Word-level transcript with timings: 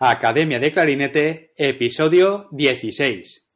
Academia 0.00 0.60
de 0.60 0.70
Clarinete, 0.70 1.54
episodio 1.56 2.46
16. 2.52 3.47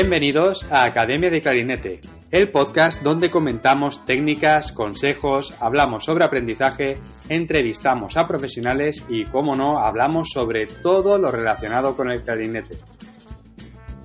Bienvenidos 0.00 0.64
a 0.70 0.84
Academia 0.84 1.28
de 1.28 1.42
Clarinete, 1.42 2.00
el 2.30 2.52
podcast 2.52 3.02
donde 3.02 3.32
comentamos 3.32 4.04
técnicas, 4.04 4.70
consejos, 4.70 5.56
hablamos 5.58 6.04
sobre 6.04 6.24
aprendizaje, 6.24 6.98
entrevistamos 7.28 8.16
a 8.16 8.28
profesionales 8.28 9.04
y, 9.08 9.24
como 9.24 9.56
no, 9.56 9.80
hablamos 9.80 10.28
sobre 10.32 10.66
todo 10.66 11.18
lo 11.18 11.32
relacionado 11.32 11.96
con 11.96 12.12
el 12.12 12.22
clarinete. 12.22 12.78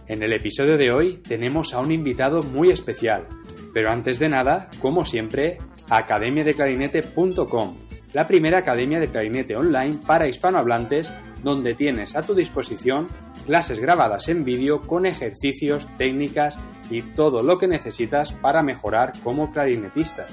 En 0.08 0.24
el 0.24 0.34
episodio 0.34 0.80
de 0.80 0.92
hoy 0.92 1.18
tenemos 1.18 1.76
a 1.76 1.80
un 1.80 1.92
invitado 1.92 2.42
muy 2.42 2.72
especial, 2.72 3.28
pero 3.72 3.92
antes 3.92 4.18
de 4.18 4.30
nada, 4.30 4.72
como 4.82 5.06
siempre, 5.06 5.60
academiadeclarinete.com, 5.92 7.78
la 8.14 8.28
primera 8.28 8.58
academia 8.58 9.00
de 9.00 9.10
clarinete 9.10 9.56
online 9.56 9.98
para 10.08 10.28
hispanohablantes 10.28 11.14
donde 11.44 11.76
tienes 11.76 12.16
a 12.16 12.24
tu 12.24 12.34
disposición 12.34 13.06
clases 13.46 13.80
grabadas 13.80 14.30
en 14.30 14.44
vídeo 14.44 14.82
con 14.82 15.06
ejercicios, 15.06 15.88
técnicas 15.98 16.58
y 16.90 17.02
todo 17.02 17.42
lo 17.42 17.58
que 17.58 17.68
necesitas 17.68 18.34
para 18.34 18.64
mejorar 18.64 19.14
como 19.24 19.52
clarinetista. 19.52 20.26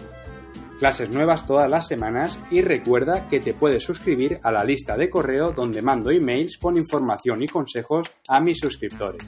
Clases 0.79 1.11
nuevas 1.11 1.47
todas 1.47 1.71
las 1.71 1.87
semanas 1.87 2.41
y 2.51 2.63
recuerda 2.63 3.29
que 3.29 3.41
te 3.41 3.53
puedes 3.53 3.85
suscribir 3.85 4.41
a 4.43 4.51
la 4.51 4.65
lista 4.65 4.97
de 4.97 5.11
correo 5.11 5.53
donde 5.53 5.83
mando 5.83 6.11
emails 6.11 6.57
con 6.57 6.79
información 6.79 7.43
y 7.43 7.49
consejos 7.49 8.11
a 8.29 8.41
mis 8.41 8.59
suscriptores. 8.59 9.27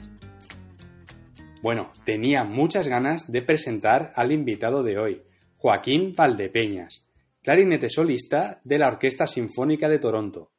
Bueno, 1.61 1.91
tenía 2.05 2.43
muchas 2.43 2.87
ganas 2.87 3.31
de 3.31 3.41
presentar 3.41 4.11
al 4.15 4.31
invitado 4.31 4.83
de 4.83 4.97
hoy, 4.97 5.23
Joaquín 5.57 6.13
Valdepeñas, 6.13 7.07
clarinete 7.41 7.87
solista 7.87 8.59
de 8.63 8.79
la 8.79 8.87
Orquesta 8.87 9.27
Sinfónica 9.27 9.87
de 9.87 9.99
Toronto. 9.99 10.51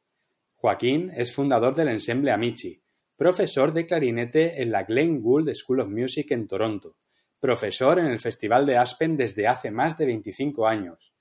Joaquín 0.55 1.11
es 1.13 1.31
fundador 1.31 1.75
del 1.75 1.89
ensemble 1.89 2.31
Amici, 2.31 2.81
profesor 3.17 3.71
de 3.71 3.85
clarinete 3.85 4.61
en 4.61 4.71
la 4.71 4.83
Glenn 4.83 5.21
Gould 5.21 5.53
School 5.53 5.79
of 5.79 5.89
Music 5.89 6.31
en 6.31 6.47
Toronto, 6.47 6.97
profesor 7.39 7.99
en 7.99 8.07
el 8.07 8.19
Festival 8.19 8.65
de 8.65 8.77
Aspen 8.77 9.15
desde 9.15 9.47
hace 9.47 9.71
más 9.71 9.97
de 9.97 10.05
25 10.05 10.67
años. 10.67 11.13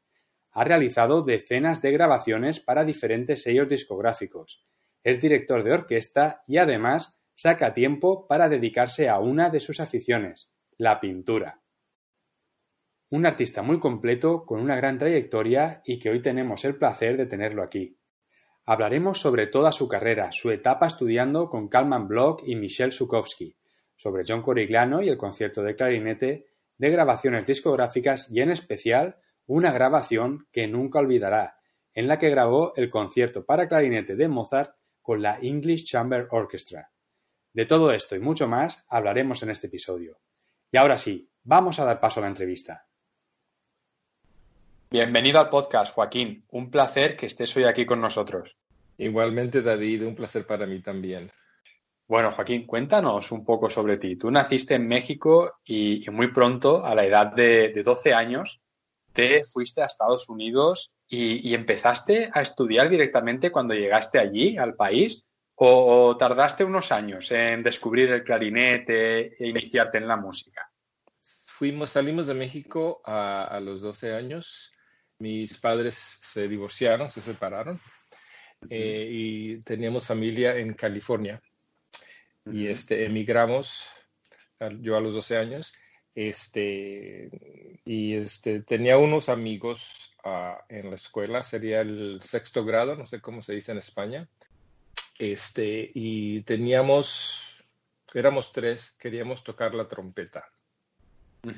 Ha 0.51 0.65
realizado 0.65 1.23
decenas 1.23 1.83
de 1.83 1.93
grabaciones 1.93 2.61
para 2.61 2.85
diferentes 2.85 3.43
sellos 3.43 3.69
discográficos. 3.69 4.65
Es 5.05 5.21
director 5.21 5.63
de 5.63 5.73
orquesta 5.73 6.43
y 6.49 6.59
además 6.59 7.21
saca 7.35 7.75
tiempo 7.75 8.27
para 8.27 8.49
dedicarse 8.49 9.09
a 9.09 9.19
una 9.19 9.51
de 9.51 9.61
sus 9.61 9.81
aficiones, 9.81 10.53
la 10.77 11.01
pintura. 11.01 11.63
Un 13.11 13.27
artista 13.27 13.63
muy 13.63 13.79
completo 13.79 14.45
con 14.47 14.61
una 14.61 14.77
gran 14.77 14.99
trayectoria 14.99 15.83
y 15.85 16.01
que 16.01 16.11
hoy 16.11 16.23
tenemos 16.23 16.65
el 16.65 16.77
placer 16.77 17.17
de 17.17 17.27
tenerlo 17.27 17.63
aquí. 17.63 17.99
Hablaremos 18.67 19.21
sobre 19.21 19.47
toda 19.47 19.73
su 19.73 19.89
carrera, 19.89 20.33
su 20.33 20.51
etapa 20.51 20.87
estudiando 20.87 21.51
con 21.51 21.69
Kalman 21.69 22.09
Bloch 22.09 22.43
y 22.47 22.57
Michel 22.57 22.93
Sukowski, 22.93 23.59
sobre 23.97 24.25
John 24.27 24.41
Corigliano 24.41 25.03
y 25.03 25.11
el 25.11 25.19
concierto 25.19 25.63
de 25.63 25.77
clarinete, 25.77 26.47
de 26.79 26.91
grabaciones 26.91 27.47
discográficas 27.47 28.31
y 28.31 28.41
en 28.41 28.51
especial 28.51 29.19
una 29.47 29.71
grabación 29.71 30.49
que 30.51 30.67
nunca 30.67 31.01
olvidará, 31.01 31.59
en 31.93 32.09
la 32.09 32.19
que 32.19 32.31
grabó 32.31 32.73
el 32.77 32.89
concierto 32.89 33.45
para 33.45 33.69
clarinete 33.69 34.17
de 34.17 34.29
Mozart 34.29 34.75
con 35.03 35.21
la 35.21 35.39
English 35.43 35.85
Chamber 35.85 36.27
Orchestra. 36.31 36.91
De 37.53 37.67
todo 37.67 37.93
esto 37.93 38.17
y 38.17 38.21
mucho 38.21 38.49
más 38.49 38.87
hablaremos 38.89 39.43
en 39.43 39.51
este 39.51 39.67
episodio. 39.67 40.19
Y 40.73 40.79
ahora 40.79 40.97
sí, 40.97 41.31
vamos 41.43 41.79
a 41.79 41.85
dar 41.85 42.01
paso 42.01 42.21
a 42.21 42.23
la 42.23 42.29
entrevista. 42.29 42.89
Bienvenido 44.95 45.41
al 45.41 45.51
podcast, 45.51 45.93
Joaquín. 45.93 46.45
Un 46.51 46.71
placer 46.71 47.17
que 47.17 47.27
estés 47.27 47.57
hoy 47.57 47.65
aquí 47.65 47.85
con 47.85 48.01
nosotros. 48.01 48.57
Igualmente, 48.99 49.63
David, 49.63 50.07
un 50.07 50.15
placer 50.15 50.47
para 50.47 50.67
mí 50.67 50.81
también. 50.81 51.31
Bueno, 52.07 52.33
Joaquín, 52.33 52.67
cuéntanos 52.67 53.33
un 53.33 53.45
poco 53.45 53.71
sobre 53.71 53.97
ti. 53.97 54.17
Tú 54.17 54.31
naciste 54.31 54.75
en 54.75 54.87
México 54.87 55.55
y, 55.65 56.05
muy 56.13 56.29
pronto, 56.29 56.85
a 56.85 56.95
la 56.95 57.05
edad 57.05 57.33
de, 57.33 57.83
12 57.83 58.15
años, 58.15 58.61
te 59.13 59.43
fuiste 59.45 59.83
a 59.83 59.87
Estados 59.87 60.29
Unidos 60.29 60.93
y, 61.09 61.55
empezaste 61.55 62.31
a 62.33 62.43
estudiar 62.43 62.89
directamente 62.89 63.51
cuando 63.51 63.75
llegaste 63.75 64.19
allí, 64.19 64.59
al 64.59 64.75
país, 64.75 65.25
o, 65.55 66.17
tardaste 66.17 66.63
unos 66.65 66.93
años 66.93 67.31
en 67.33 67.63
descubrir 67.63 68.11
el 68.11 68.23
clarinete 68.23 69.43
e 69.43 69.49
iniciarte 69.49 69.99
en 69.99 70.07
la 70.07 70.17
música. 70.17 70.71
Fuimos, 71.23 71.91
salimos 71.91 72.27
de 72.27 72.35
México 72.35 73.01
a, 73.05 73.45
a 73.45 73.61
los 73.61 73.81
12 73.83 74.13
años 74.13 74.73
mis 75.19 75.59
padres 75.59 76.19
se 76.23 76.49
divorciaron, 76.49 77.11
se 77.11 77.23
separaron 77.23 77.81
eh, 78.71 79.09
y 79.11 79.57
teníamos 79.59 80.07
familia 80.07 80.57
en 80.57 80.75
California. 80.75 81.41
Y 82.51 82.67
este, 82.67 83.07
emigramos, 83.07 83.89
yo 84.81 84.97
a 84.97 85.01
los 85.01 85.15
12 85.15 85.37
años, 85.39 85.73
este, 86.15 87.81
y 87.85 88.15
este, 88.15 88.61
tenía 88.61 88.99
unos 88.99 89.29
amigos 89.29 90.15
ah, 90.25 90.65
en 90.69 90.91
la 90.91 90.97
escuela, 90.97 91.43
sería 91.43 91.81
el 91.81 92.21
sexto 92.23 92.65
grado, 92.65 92.97
no 92.97 93.07
sé 93.07 93.21
cómo 93.21 93.43
se 93.43 93.55
dice 93.55 93.73
en 93.73 93.79
España, 93.79 94.29
este, 95.19 95.91
y 95.95 96.43
teníamos, 96.43 97.67
éramos 98.13 98.53
tres, 98.53 98.93
queríamos 98.99 99.43
tocar 99.43 99.75
la 99.75 99.89
trompeta. 99.89 100.51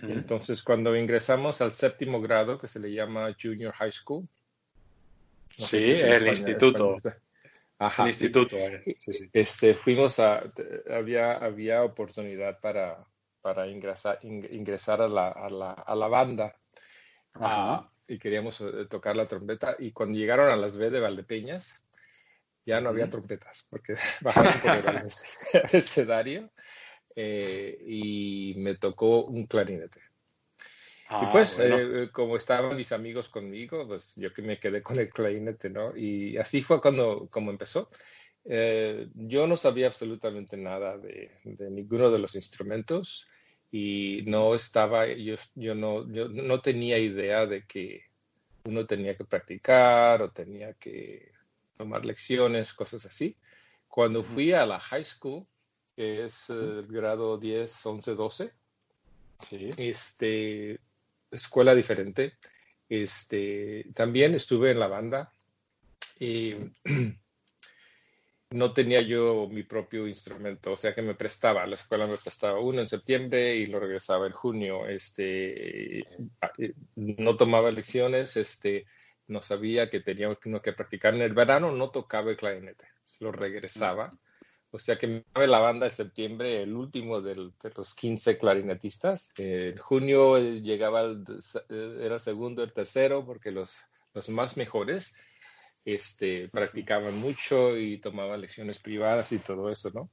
Entonces, 0.02 0.62
cuando 0.62 0.96
ingresamos 0.96 1.60
al 1.60 1.72
séptimo 1.72 2.20
grado, 2.20 2.58
que 2.58 2.66
se 2.66 2.80
le 2.80 2.92
llama 2.92 3.34
Junior 3.40 3.72
High 3.72 3.92
School. 3.92 4.28
Sí, 5.56 5.92
el 5.92 6.28
instituto. 6.28 6.96
Ajá. 7.78 8.04
El 8.04 8.08
instituto. 8.08 8.56
Eh, 8.56 8.96
este, 9.32 9.74
fuimos 9.74 10.18
a, 10.18 10.42
había, 10.90 11.32
había 11.32 11.82
oportunidad 11.82 12.58
para, 12.60 13.06
para 13.40 13.66
ingresar, 13.68 14.18
ingresar 14.22 15.02
a, 15.02 15.08
la, 15.08 15.28
a, 15.28 15.50
la, 15.50 15.72
a 15.72 15.94
la 15.94 16.08
banda. 16.08 16.56
Ajá. 17.34 17.90
y 18.08 18.18
queríamos 18.18 18.60
eh, 18.62 18.86
tocar 18.88 19.16
la 19.16 19.26
trompeta. 19.26 19.76
Y 19.78 19.92
cuando 19.92 20.18
llegaron 20.18 20.50
a 20.50 20.56
las 20.56 20.76
B 20.76 20.90
de 20.90 21.00
Valdepeñas, 21.00 21.82
ya 22.64 22.80
no 22.80 22.88
había 22.88 23.08
trompetas, 23.08 23.66
porque 23.70 23.94
bajaron 24.20 24.60
por 24.60 24.70
el 24.76 24.88
abecedario. 25.64 26.50
Eh, 27.14 27.78
y 27.86 28.54
me 28.58 28.76
tocó 28.76 29.24
un 29.24 29.46
clarinete. 29.46 30.00
Y 31.08 31.14
ah, 31.14 31.28
pues, 31.30 31.60
eh, 31.62 32.08
como 32.12 32.36
estaban 32.36 32.76
mis 32.76 32.90
amigos 32.90 33.28
conmigo, 33.28 33.86
pues 33.86 34.16
yo 34.16 34.34
que 34.34 34.42
me 34.42 34.58
quedé 34.58 34.82
con 34.82 34.98
el 34.98 35.08
clarinete, 35.08 35.70
¿no? 35.70 35.96
Y 35.96 36.36
así 36.36 36.62
fue 36.62 36.80
cuando 36.80 37.28
como 37.30 37.52
empezó. 37.52 37.90
Eh, 38.44 39.08
yo 39.14 39.46
no 39.46 39.56
sabía 39.56 39.86
absolutamente 39.86 40.56
nada 40.56 40.98
de, 40.98 41.30
ninguno 41.44 42.10
de 42.10 42.18
los 42.18 42.34
instrumentos 42.34 43.24
y 43.70 44.22
no 44.26 44.54
estaba, 44.56 45.06
yo, 45.06 45.36
yo, 45.54 45.76
no, 45.76 46.10
yo 46.12 46.28
no 46.28 46.60
tenía 46.60 46.98
idea 46.98 47.46
de 47.46 47.64
que 47.66 48.04
uno 48.64 48.84
tenía 48.84 49.16
que 49.16 49.24
practicar 49.24 50.22
o 50.22 50.32
tenía 50.32 50.74
que 50.74 51.30
tomar 51.76 52.04
lecciones, 52.04 52.72
cosas 52.72 53.06
así. 53.06 53.36
Cuando 53.86 54.24
fui 54.24 54.52
a 54.52 54.66
la 54.66 54.80
high 54.80 55.04
school, 55.04 55.46
que 55.94 56.24
es 56.24 56.50
el 56.50 56.86
grado 56.88 57.38
10, 57.38 57.86
11, 57.86 58.14
12. 58.14 58.52
Sí. 59.38 59.70
Este, 59.76 60.80
escuela 61.30 61.74
diferente. 61.74 62.34
Este, 62.88 63.86
también 63.94 64.34
estuve 64.34 64.70
en 64.70 64.78
la 64.78 64.86
banda 64.86 65.32
y 66.18 66.54
no 68.50 68.72
tenía 68.72 69.00
yo 69.02 69.48
mi 69.50 69.64
propio 69.64 70.06
instrumento, 70.06 70.72
o 70.72 70.76
sea 70.76 70.94
que 70.94 71.02
me 71.02 71.14
prestaba, 71.14 71.66
la 71.66 71.74
escuela 71.74 72.06
me 72.06 72.16
prestaba 72.16 72.60
uno 72.60 72.80
en 72.80 72.86
septiembre 72.86 73.56
y 73.56 73.66
lo 73.66 73.80
regresaba 73.80 74.26
en 74.26 74.32
junio. 74.32 74.86
Este, 74.86 76.06
no 76.94 77.36
tomaba 77.36 77.70
lecciones, 77.70 78.36
este, 78.36 78.86
no 79.26 79.42
sabía 79.42 79.90
que 79.90 80.00
tenía 80.00 80.32
que 80.62 80.72
practicar 80.72 81.14
en 81.14 81.22
el 81.22 81.34
verano, 81.34 81.72
no 81.72 81.90
tocaba 81.90 82.30
el 82.30 82.36
clarinete, 82.36 82.86
lo 83.20 83.32
regresaba. 83.32 84.12
O 84.76 84.78
sea 84.78 84.98
que 84.98 85.06
me 85.06 85.46
la 85.46 85.58
banda 85.58 85.86
en 85.86 85.94
septiembre, 85.94 86.62
el 86.62 86.74
último 86.74 87.22
de 87.22 87.34
los 87.34 87.94
15 87.94 88.36
clarinetistas. 88.36 89.30
en 89.38 89.78
junio 89.78 90.38
llegaba, 90.38 91.00
el, 91.00 91.24
era 91.70 92.16
el 92.16 92.20
segundo, 92.20 92.62
el 92.62 92.74
tercero, 92.74 93.24
porque 93.24 93.50
los, 93.50 93.80
los 94.12 94.28
más 94.28 94.58
mejores 94.58 95.14
este, 95.82 96.48
practicaban 96.50 97.16
mucho 97.16 97.78
y 97.78 97.98
tomaban 97.98 98.42
lecciones 98.42 98.78
privadas 98.78 99.32
y 99.32 99.38
todo 99.38 99.70
eso, 99.70 99.90
¿no? 99.94 100.10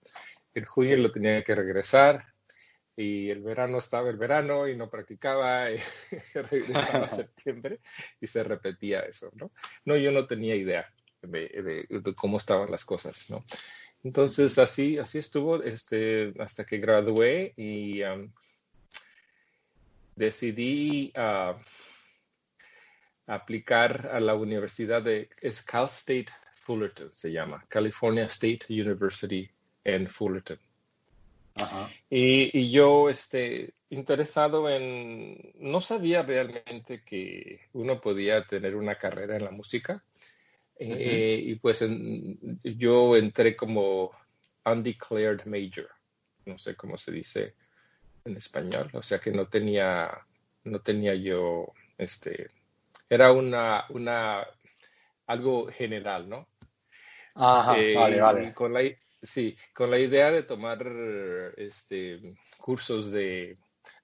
En 0.53 0.63
junio 0.63 0.95
lo 0.95 1.11
tenía 1.11 1.43
que 1.43 1.55
regresar 1.55 2.23
y 2.95 3.29
el 3.31 3.41
verano 3.41 3.79
estaba 3.79 4.09
el 4.09 4.17
verano 4.17 4.65
y 4.69 4.77
no 4.77 4.89
practicaba 4.89 5.71
y 5.71 5.79
regresaba 6.35 7.05
a 7.05 7.07
septiembre 7.09 7.81
y 8.21 8.27
se 8.27 8.45
repetía 8.45 9.01
eso, 9.01 9.29
¿no? 9.33 9.51
No, 9.83 9.97
yo 9.97 10.11
no 10.11 10.25
tenía 10.25 10.55
idea 10.55 10.87
de, 11.21 11.85
cómo 12.15 12.37
estaban 12.37 12.71
las 12.71 12.85
cosas, 12.85 13.29
¿no? 13.29 13.43
Entonces 14.03 14.57
así, 14.57 14.97
así 14.97 15.19
estuvo 15.19 15.63
este, 15.63 16.33
hasta 16.39 16.65
que 16.65 16.77
gradué 16.77 17.53
y 17.55 18.03
um, 18.03 18.31
decidí 20.15 21.13
uh, 21.17 21.55
aplicar 23.27 24.09
a 24.11 24.19
la 24.19 24.35
universidad 24.35 25.01
de 25.01 25.29
es 25.41 25.61
Cal 25.61 25.85
State 25.85 26.27
Fullerton, 26.55 27.13
se 27.13 27.31
llama, 27.31 27.65
California 27.67 28.25
State 28.25 28.65
University 28.69 29.49
en 29.83 30.07
Fullerton. 30.07 30.59
Y, 32.09 32.71
yo, 32.71 33.09
este, 33.09 33.73
interesado 33.89 34.69
en, 34.69 35.53
no 35.59 35.81
sabía 35.81 36.23
realmente 36.23 37.03
que 37.03 37.67
uno 37.73 38.01
podía 38.01 38.45
tener 38.47 38.75
una 38.75 38.95
carrera 38.97 39.35
en 39.35 39.45
la 39.45 39.51
música. 39.51 40.03
Eh, 40.85 41.39
y 41.41 41.55
pues 41.55 41.85
yo 42.63 43.15
entré 43.15 43.55
como 43.55 44.11
undeclared 44.65 45.45
major, 45.45 45.89
no 46.45 46.57
sé 46.59 46.75
cómo 46.75 46.97
se 46.97 47.11
dice 47.11 47.55
en 48.25 48.37
español, 48.37 48.89
o 48.93 49.01
sea 49.01 49.19
que 49.19 49.31
no 49.31 49.47
tenía, 49.47 50.11
no 50.65 50.79
tenía 50.79 51.15
yo, 51.15 51.73
este, 51.97 52.49
era 53.09 53.31
una, 53.31 53.85
una, 53.89 54.45
algo 55.27 55.67
general, 55.67 56.27
¿no? 56.27 56.47
Ajá, 57.35 57.79
eh, 57.79 57.95
vale, 57.95 58.21
vale. 58.21 58.53
Con 58.53 58.73
la, 58.73 58.81
Sí, 59.23 59.55
con 59.73 59.89
la 59.89 59.99
idea 59.99 60.31
de 60.31 60.43
tomar 60.43 60.85
este, 61.55 62.35
cursos 62.57 63.09
de, 63.09 63.57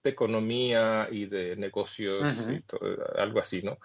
economía 0.03 1.07
y 1.11 1.25
de 1.25 1.55
negocios, 1.57 2.47
y 2.49 2.63
algo 3.17 3.39
así, 3.39 3.61
¿no? 3.61 3.77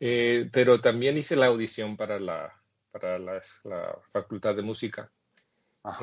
Eh, 0.00 0.48
pero 0.50 0.80
también 0.80 1.18
hice 1.18 1.36
la 1.36 1.46
audición 1.46 1.96
para 1.96 2.18
la, 2.18 2.54
para 2.90 3.18
la, 3.18 3.42
Facultad 4.12 4.54
de 4.54 4.62
Música, 4.62 5.10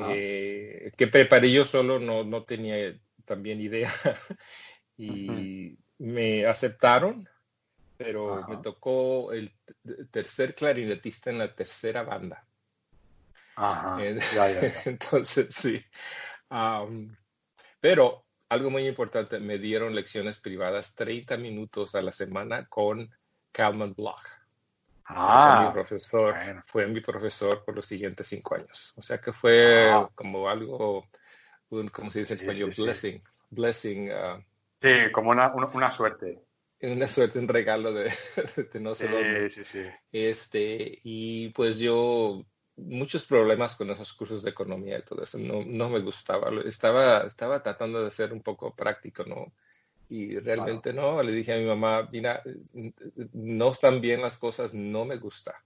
eh, 0.00 0.92
que 0.96 1.08
preparé 1.08 1.50
yo 1.50 1.64
solo, 1.64 1.98
no, 1.98 2.22
no 2.22 2.44
tenía 2.44 2.96
también 3.24 3.60
idea, 3.60 3.92
y 4.96 5.76
me 5.98 6.46
aceptaron, 6.46 7.28
pero 7.96 8.46
me 8.48 8.58
tocó 8.58 9.32
el 9.32 9.52
tercer 10.12 10.54
clarinetista 10.54 11.30
en 11.30 11.38
la 11.38 11.52
tercera 11.52 12.04
banda. 12.04 12.44
Eh, 13.98 14.20
entonces, 14.84 15.52
sí. 15.52 15.84
pero 17.80 18.27
algo 18.48 18.70
muy 18.70 18.86
importante, 18.86 19.38
me 19.40 19.58
dieron 19.58 19.94
lecciones 19.94 20.38
privadas 20.38 20.94
30 20.94 21.36
minutos 21.36 21.94
a 21.94 22.02
la 22.02 22.12
semana 22.12 22.66
con 22.66 23.10
Calman 23.52 23.94
Block. 23.94 24.20
Ah, 25.04 25.56
fue 25.56 25.66
mi 25.66 25.72
profesor, 25.72 26.34
fue 26.66 26.86
mi 26.86 27.00
profesor 27.00 27.64
por 27.64 27.74
los 27.74 27.86
siguientes 27.86 28.26
cinco 28.26 28.56
años. 28.56 28.92
O 28.96 29.02
sea 29.02 29.18
que 29.18 29.32
fue 29.32 29.90
como 30.14 30.48
algo, 30.48 31.06
un, 31.70 31.88
como 31.88 32.10
se 32.10 32.20
dice 32.20 32.34
en 32.34 32.40
español, 32.40 32.70
blessing. 32.76 33.22
Blessing. 33.50 34.10
Uh, 34.10 34.42
sí, 34.82 35.10
como 35.12 35.30
una, 35.30 35.52
una, 35.54 35.90
suerte 35.90 36.42
una 36.82 37.08
suerte, 37.08 37.38
un 37.38 37.48
regalo 37.48 37.92
de, 37.92 38.12
no 38.80 38.94
sé 38.94 39.08
dónde. 39.08 39.50
Sí, 39.50 39.64
sí. 39.64 39.82
Este, 40.12 41.00
y 41.02 41.48
pues 41.50 41.78
yo 41.78 42.44
muchos 42.78 43.24
problemas 43.24 43.74
con 43.74 43.90
esos 43.90 44.12
cursos 44.12 44.42
de 44.42 44.50
economía 44.50 44.98
y 44.98 45.02
todo 45.02 45.22
eso. 45.22 45.38
No, 45.38 45.64
no 45.64 45.88
me 45.88 45.98
gustaba. 46.00 46.50
Estaba, 46.64 47.20
estaba 47.20 47.62
tratando 47.62 48.02
de 48.02 48.10
ser 48.10 48.32
un 48.32 48.42
poco 48.42 48.74
práctico, 48.74 49.24
¿no? 49.24 49.52
Y 50.08 50.38
realmente 50.38 50.92
no. 50.92 51.22
Le 51.22 51.32
dije 51.32 51.52
a 51.52 51.58
mi 51.58 51.64
mamá, 51.64 52.08
mira, 52.10 52.42
no 53.32 53.70
están 53.70 54.00
bien 54.00 54.22
las 54.22 54.38
cosas, 54.38 54.74
no 54.74 55.04
me 55.04 55.16
gusta. 55.16 55.62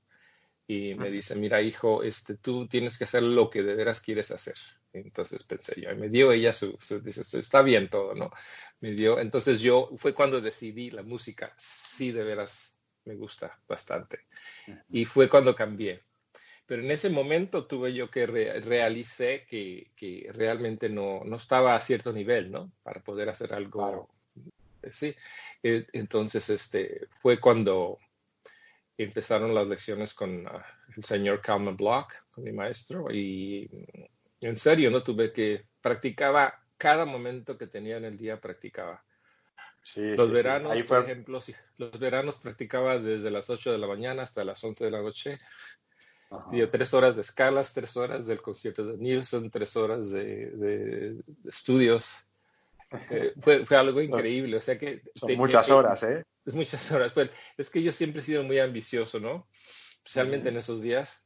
Y 0.67 0.95
me 0.95 1.11
dice, 1.11 1.35
mira, 1.37 1.61
hijo, 1.61 2.03
este, 2.03 2.37
tú 2.37 2.67
tienes 2.67 2.97
que 2.97 3.05
hacer 3.05 3.23
lo 3.23 3.51
que 3.51 3.63
de 3.63 3.75
veras 3.75 4.01
quieres 4.01 4.31
hacer. 4.31 4.57
Entonces 4.93 5.43
pensé 5.43 5.81
yo, 5.81 5.91
y 5.91 5.97
me 5.97 6.09
dio 6.09 6.33
ella 6.33 6.53
su, 6.53 6.79
dice, 7.03 7.39
está 7.39 7.63
bien 7.63 7.89
todo, 7.89 8.15
¿no? 8.15 8.31
Me 8.81 8.93
dio, 8.93 9.19
entonces 9.19 9.61
yo, 9.61 9.91
fue 9.97 10.15
cuando 10.15 10.41
decidí 10.41 10.91
la 10.91 11.03
música, 11.03 11.55
sí, 11.57 12.13
de 12.13 12.23
veras 12.25 12.77
me 13.05 13.15
gusta 13.17 13.59
bastante. 13.67 14.21
Y 14.91 15.05
fue 15.05 15.29
cuando 15.29 15.55
cambié 15.55 16.03
pero 16.73 16.85
en 16.85 16.91
ese 16.91 17.11
momento 17.11 17.67
tuve 17.67 17.93
yo 17.93 18.11
que 18.11 18.27
realicé 18.27 19.45
que, 19.47 19.91
que 19.95 20.31
realmente 20.33 20.89
no, 20.89 21.21
no, 21.23 21.37
estaba 21.37 21.77
a 21.77 21.81
cierto 21.83 22.15
nivel, 22.15 22.51
¿no? 22.51 22.73
Para 22.83 23.03
poder 23.03 23.29
hacer 23.29 23.53
algo. 23.53 24.09
Sí. 24.91 25.15
E, 25.63 25.87
entonces, 25.93 26.49
este, 26.49 27.09
fue 27.21 27.39
cuando 27.39 27.99
empezaron 28.97 29.55
las 29.55 29.67
lecciones 29.69 30.15
con 30.15 30.47
ah, 30.49 30.65
el 30.97 31.05
señor 31.05 31.43
Calman 31.43 31.77
Block, 31.77 32.15
con 32.31 32.45
mi 32.45 32.53
maestro, 32.53 33.13
y 33.13 33.69
en 34.41 34.57
serio, 34.57 34.91
¿no? 34.91 35.03
Tuve 35.03 35.31
que, 35.31 35.67
practicaba 35.83 36.59
cada 36.79 37.05
momento 37.05 37.59
que 37.59 37.67
tenía 37.67 37.99
en 37.99 38.07
el 38.07 38.17
día, 38.17 38.41
practicaba. 38.41 39.05
Sí, 39.83 40.01
los 40.01 40.31
veranos, 40.31 40.75
por 40.85 41.03
ejemplo, 41.03 41.39
los 41.77 42.01
veranos 42.01 42.37
practicaba 42.37 42.99
desde 42.99 43.31
las 43.31 43.51
8 43.51 43.73
de 43.73 43.79
la 43.79 43.89
mañana 43.89 44.23
hasta 44.23 44.43
las 44.43 44.65
11 44.65 44.87
de 44.87 44.91
la 44.91 45.03
noche 45.03 45.39
Dio 46.51 46.71
tres 46.71 46.95
horas 46.95 47.17
de 47.17 47.23
escalas, 47.23 47.73
tres 47.73 47.97
horas 47.97 48.27
del 48.27 48.41
concierto 48.41 48.85
de 48.85 48.97
Nielsen, 48.97 49.51
tres 49.51 49.77
horas 49.77 50.11
de, 50.11 51.23
estudios. 51.47 52.27
Eh, 53.11 53.33
fue, 53.41 53.65
fue, 53.65 53.77
algo 53.77 54.01
increíble, 54.03 54.57
o 54.57 54.61
sea 54.61 54.79
que... 54.79 55.03
Son 55.15 55.35
muchas 55.37 55.71
horas, 55.71 56.03
¿eh? 56.03 56.25
Es 56.45 56.55
muchas 56.55 56.91
horas. 56.93 57.13
Pues, 57.13 57.31
es 57.57 57.71
que 57.71 57.83
yo 57.83 57.93
siempre 57.93 58.21
he 58.21 58.25
sido 58.25 58.43
muy 58.43 58.59
ambicioso, 58.59 59.21
¿no? 59.21 59.47
Especialmente 59.99 60.49
en 60.49 60.57
esos 60.57 60.83
días. 60.83 61.23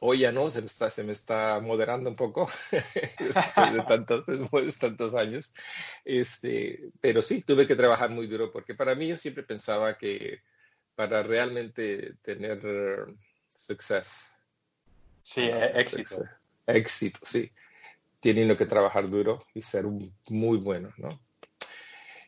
Hoy 0.00 0.18
ya 0.20 0.32
no, 0.32 0.50
se 0.50 0.60
me 0.60 0.66
está, 0.66 0.90
se 0.90 1.04
me 1.04 1.12
está 1.12 1.58
moderando 1.60 2.10
un 2.10 2.16
poco 2.16 2.50
después 2.70 3.72
de 3.72 3.82
tantos, 3.88 4.26
después 4.26 4.66
de 4.66 4.72
tantos 4.72 5.14
años. 5.14 5.54
Este, 6.04 6.90
pero 7.00 7.22
sí, 7.22 7.42
tuve 7.42 7.66
que 7.66 7.76
trabajar 7.76 8.10
muy 8.10 8.26
duro 8.26 8.52
porque 8.52 8.74
para 8.74 8.94
mí 8.94 9.08
yo 9.08 9.16
siempre 9.16 9.42
pensaba 9.42 9.96
que 9.96 10.40
para 10.94 11.22
realmente 11.22 12.14
tener 12.22 12.60
success. 13.66 14.30
Sí, 15.22 15.42
e- 15.42 15.80
éxito. 15.80 16.24
Éxito, 16.66 17.20
sí. 17.24 17.50
Tienen 18.20 18.56
que 18.56 18.66
trabajar 18.66 19.08
duro 19.08 19.44
y 19.54 19.62
ser 19.62 19.84
muy 19.84 20.58
bueno, 20.58 20.92
¿no? 20.96 21.20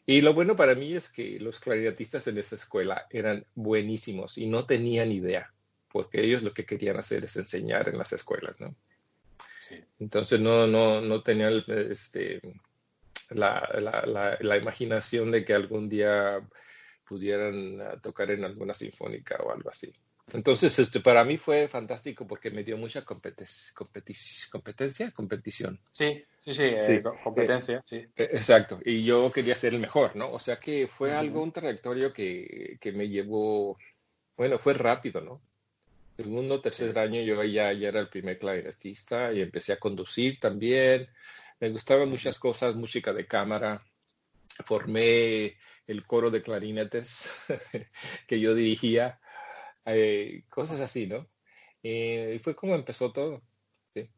Y 0.06 0.22
lo 0.22 0.32
bueno 0.32 0.56
para 0.56 0.74
mí 0.74 0.94
es 0.94 1.10
que 1.10 1.38
los 1.38 1.60
clarinetistas 1.60 2.26
en 2.28 2.38
esa 2.38 2.54
escuela 2.54 3.06
eran 3.10 3.44
buenísimos 3.54 4.38
y 4.38 4.46
no 4.46 4.64
tenían 4.64 5.12
idea, 5.12 5.52
porque 5.92 6.22
ellos 6.22 6.42
lo 6.42 6.54
que 6.54 6.64
querían 6.64 6.96
hacer 6.96 7.24
es 7.24 7.36
enseñar 7.36 7.88
en 7.88 7.98
las 7.98 8.12
escuelas, 8.12 8.58
¿no? 8.58 8.74
Sí. 9.60 9.76
Entonces 9.98 10.40
no, 10.40 10.66
no, 10.66 11.02
no 11.02 11.22
tenían 11.22 11.62
este, 11.68 12.40
la, 13.30 13.68
la, 13.78 14.38
la, 14.40 14.56
imaginación 14.56 15.30
de 15.30 15.44
que 15.44 15.52
algún 15.52 15.88
día 15.88 16.40
pudieran 17.06 17.80
ah, 17.82 18.00
tocar 18.00 18.30
en 18.30 18.44
alguna 18.44 18.72
sinfónica 18.72 19.36
o 19.42 19.52
algo 19.52 19.68
así. 19.68 19.92
Entonces, 20.32 20.78
este, 20.78 21.00
para 21.00 21.24
mí 21.24 21.36
fue 21.36 21.68
fantástico 21.68 22.26
porque 22.26 22.50
me 22.50 22.62
dio 22.62 22.76
mucha 22.76 23.04
competencia, 23.04 23.72
competencia, 24.50 25.10
competición. 25.12 25.80
Sí, 25.92 26.22
sí, 26.40 26.52
sí, 26.52 26.62
eh, 26.62 27.02
competencia, 27.24 27.82
sí. 27.86 27.96
Eh, 27.96 28.30
exacto, 28.32 28.78
y 28.84 29.04
yo 29.04 29.32
quería 29.32 29.54
ser 29.54 29.74
el 29.74 29.80
mejor, 29.80 30.16
¿no? 30.16 30.30
O 30.30 30.38
sea 30.38 30.60
que 30.60 30.86
fue 30.86 31.14
algo, 31.14 31.42
un 31.42 31.52
trayectorio 31.52 32.12
que, 32.12 32.76
que, 32.80 32.92
me 32.92 33.08
llevó, 33.08 33.78
bueno, 34.36 34.58
fue 34.58 34.74
rápido, 34.74 35.20
¿no? 35.20 35.40
Segundo, 36.16 36.60
tercer 36.60 36.98
año 36.98 37.22
yo 37.22 37.42
ya, 37.44 37.72
ya 37.72 37.88
era 37.88 38.00
el 38.00 38.08
primer 38.08 38.38
clarinetista 38.38 39.32
y 39.32 39.40
empecé 39.40 39.72
a 39.72 39.78
conducir 39.78 40.40
también. 40.40 41.06
Me 41.60 41.70
gustaban 41.70 42.08
muchas 42.08 42.38
cosas, 42.38 42.74
música 42.74 43.12
de 43.12 43.26
cámara. 43.26 43.82
Formé 44.64 45.56
el 45.86 46.04
coro 46.06 46.30
de 46.30 46.42
clarinetes 46.42 47.30
que 48.26 48.40
yo 48.40 48.54
dirigía 48.54 49.20
eh, 49.88 50.44
cosas 50.48 50.80
así, 50.80 51.06
¿no? 51.06 51.26
Eh, 51.82 52.34
y 52.36 52.38
fue 52.38 52.54
como 52.54 52.74
empezó 52.74 53.12
todo. 53.12 53.42
Sí, 53.94 54.08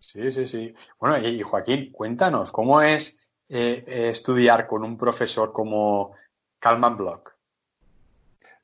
sí, 0.00 0.32
sí. 0.32 0.46
sí. 0.46 0.74
Bueno, 0.98 1.26
y, 1.26 1.42
Joaquín, 1.42 1.90
cuéntanos, 1.92 2.52
¿cómo 2.52 2.82
es 2.82 3.18
eh, 3.48 3.84
estudiar 3.86 4.66
con 4.66 4.84
un 4.84 4.96
profesor 4.96 5.52
como 5.52 6.14
Calman 6.58 6.96
Block? 6.96 7.34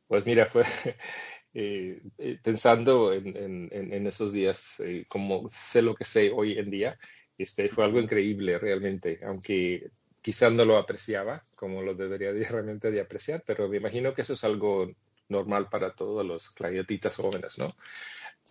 Pues 0.06 0.26
mira, 0.26 0.46
fue 0.46 0.64
pensando 2.42 3.12
en, 3.12 4.06
esos 4.06 4.32
días, 4.32 4.80
como 5.08 5.48
sé 5.48 5.82
lo 5.82 5.94
que 5.94 6.04
sé 6.04 6.30
hoy 6.30 6.58
en 6.58 6.70
día, 6.70 6.98
este, 7.38 7.68
fue 7.68 7.84
algo 7.84 7.98
increíble 7.98 8.58
realmente, 8.58 9.20
aunque 9.24 9.90
quizás 10.22 10.52
no 10.52 10.64
lo 10.64 10.78
apreciaba 10.78 11.44
como 11.56 11.82
lo 11.82 11.94
debería 11.94 12.32
realmente 12.50 12.90
de 12.90 13.00
apreciar, 13.00 13.42
pero 13.46 13.68
me 13.68 13.76
imagino 13.76 14.14
que 14.14 14.22
eso 14.22 14.32
es 14.32 14.44
algo 14.44 14.90
normal 15.32 15.68
para 15.68 15.94
todos 15.94 16.24
los 16.24 16.50
clarinetitas 16.50 17.16
jóvenes, 17.16 17.58
¿no? 17.58 17.74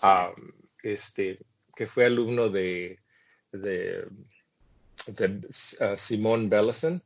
Ah, 0.01 0.33
este, 0.83 1.39
que 1.75 1.88
fue 1.88 2.05
alumno 2.05 2.50
de, 2.50 3.00
de, 3.51 4.05
de 5.07 5.27
uh, 5.27 5.97
Simone 5.97 6.50
Bellison 6.50 7.01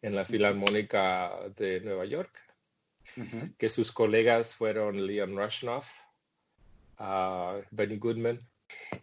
en 0.00 0.16
la 0.16 0.24
Filarmónica 0.24 1.30
de 1.56 1.80
Nueva 1.80 2.04
York, 2.06 2.36
que 3.58 3.68
sus 3.68 3.92
colegas 3.92 4.54
fueron 4.54 5.06
Leon 5.06 5.36
Rushnoff, 5.36 5.86
uh, 6.98 7.62
Benny 7.70 7.98
Goodman. 7.98 8.40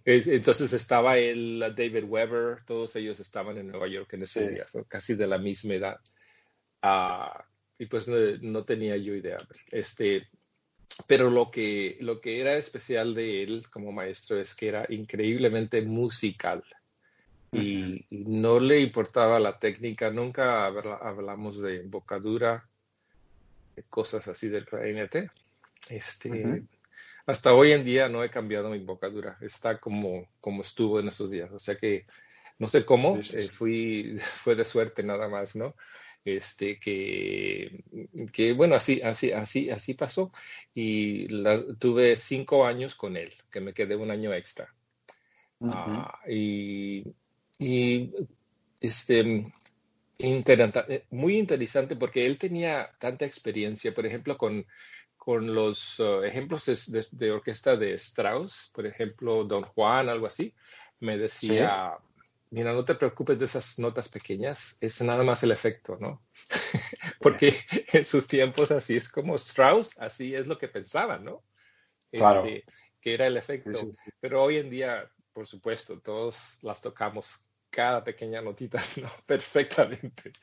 Entonces 0.04 0.74
estaba 0.74 1.18
él, 1.18 1.60
David 1.76 2.06
Weber, 2.06 2.66
todos 2.66 2.96
ellos 2.96 3.20
estaban 3.20 3.58
en 3.58 3.68
Nueva 3.68 3.88
York 3.88 4.12
en 4.14 4.24
esos 4.24 4.50
días, 4.50 4.74
casi 4.88 5.16
de 5.16 5.28
la 5.28 5.38
misma 5.38 5.76
edad. 5.76 6.00
Y 7.80 7.88
pues 7.88 8.08
no, 8.08 8.16
no, 8.42 8.64
tenía 8.66 8.96
yo 8.98 9.16
idea. 9.16 9.38
Este, 9.72 10.28
pero 11.08 11.32
lo 11.32 11.50
que, 11.50 11.98
lo 12.02 12.22
que 12.22 12.40
era 12.40 12.56
especial 12.56 13.16
de 13.16 13.42
él 13.42 13.66
como 13.72 13.92
maestro 13.92 14.40
es 14.40 14.54
que 14.54 14.68
era 14.68 14.86
increíblemente 14.90 15.82
musical 15.82 16.64
y, 17.52 18.06
no 18.10 18.60
le 18.60 18.80
importaba 18.80 19.40
la 19.40 19.58
técnica, 19.58 20.12
nunca 20.12 20.66
hablamos 20.66 21.62
de 21.62 21.78
embocadura, 21.78 22.68
de 23.76 23.84
cosas 23.84 24.28
así 24.28 24.50
del 24.50 24.66
clarinete. 24.66 25.32
Este, 25.90 26.64
Hasta 27.26 27.54
hoy 27.54 27.72
en 27.72 27.84
día 27.84 28.10
no 28.10 28.24
he 28.24 28.30
cambiado 28.30 28.70
mi 28.70 28.78
embocadura, 28.78 29.38
está 29.42 29.80
como, 29.80 30.28
como 30.42 30.62
estuvo 30.62 31.00
en 31.00 31.08
esos 31.08 31.32
días, 31.32 31.52
o 31.52 31.60
sea 31.60 31.76
que 31.76 32.06
no 32.60 32.68
sé 32.68 32.86
cómo, 32.86 33.20
eh, 33.32 33.50
fui, 33.50 34.20
fue 34.36 34.56
de 34.56 34.66
suerte 34.66 35.02
nada 35.02 35.28
más, 35.28 35.56
¿no? 35.56 35.76
Este 36.26 36.80
que, 36.80 37.84
que 38.32 38.54
bueno, 38.54 38.76
así, 38.76 39.02
así, 39.02 39.32
así, 39.32 39.70
así 39.70 39.94
pasó. 39.94 40.32
Y 40.74 41.28
tuve 41.80 42.18
cinco 42.18 42.66
años 42.66 42.96
con 42.96 43.18
él, 43.18 43.34
que 43.52 43.62
me 43.62 43.74
quedé 43.74 43.96
un 43.96 44.12
año 44.12 44.34
extra. 44.34 44.74
Ah, 45.62 46.20
y, 46.30 47.04
y 47.58 48.12
este, 48.80 49.52
muy 51.10 51.38
interesante 51.38 51.96
porque 51.96 52.26
él 52.26 52.38
tenía 52.38 52.92
tanta 53.00 53.26
experiencia, 53.26 53.94
por 53.94 54.06
ejemplo, 54.06 54.38
con, 54.38 54.66
con 55.18 55.54
los 55.54 56.00
uh, 56.00 56.24
ejemplos 56.24 56.66
de, 57.12 57.32
orquesta 57.32 57.76
de 57.76 57.94
Strauss, 57.94 58.72
por 58.74 58.86
ejemplo, 58.86 59.44
Don 59.44 59.64
Juan, 59.64 60.10
algo 60.10 60.28
así, 60.28 60.54
me 61.00 61.18
decía, 61.18 61.94
mira, 62.52 62.74
no 62.74 62.86
te 62.86 62.96
preocupes 62.96 63.38
de 63.40 63.46
esas 63.46 63.80
notas 63.80 64.10
pequeñas, 64.10 64.78
es 64.82 65.02
nada 65.02 65.24
más 65.24 65.44
el 65.44 65.52
efecto, 65.52 65.98
¿no? 66.00 66.24
Porque 67.22 67.56
en 67.94 68.06
sus 68.06 68.28
tiempos 68.28 68.72
así 68.72 68.98
es 68.98 69.10
como 69.10 69.36
Strauss, 69.36 69.98
así 70.00 70.36
es 70.36 70.48
lo 70.48 70.58
que 70.58 70.68
pensaban, 70.68 71.24
¿no? 71.24 71.44
Claro. 72.12 72.46
Este, 72.46 72.66
que 73.02 73.14
era 73.14 73.28
el 73.28 73.38
efecto. 73.38 73.94
Pero 74.20 74.44
hoy 74.44 74.58
en 74.58 74.70
día, 74.70 75.10
por 75.32 75.48
supuesto, 75.48 76.00
todos 76.00 76.60
las 76.64 76.82
tocamos 76.82 77.46
cada 77.70 78.04
pequeña 78.04 78.42
notita, 78.42 78.82
¿no? 79.02 79.10
Perfectamente. 79.26 80.34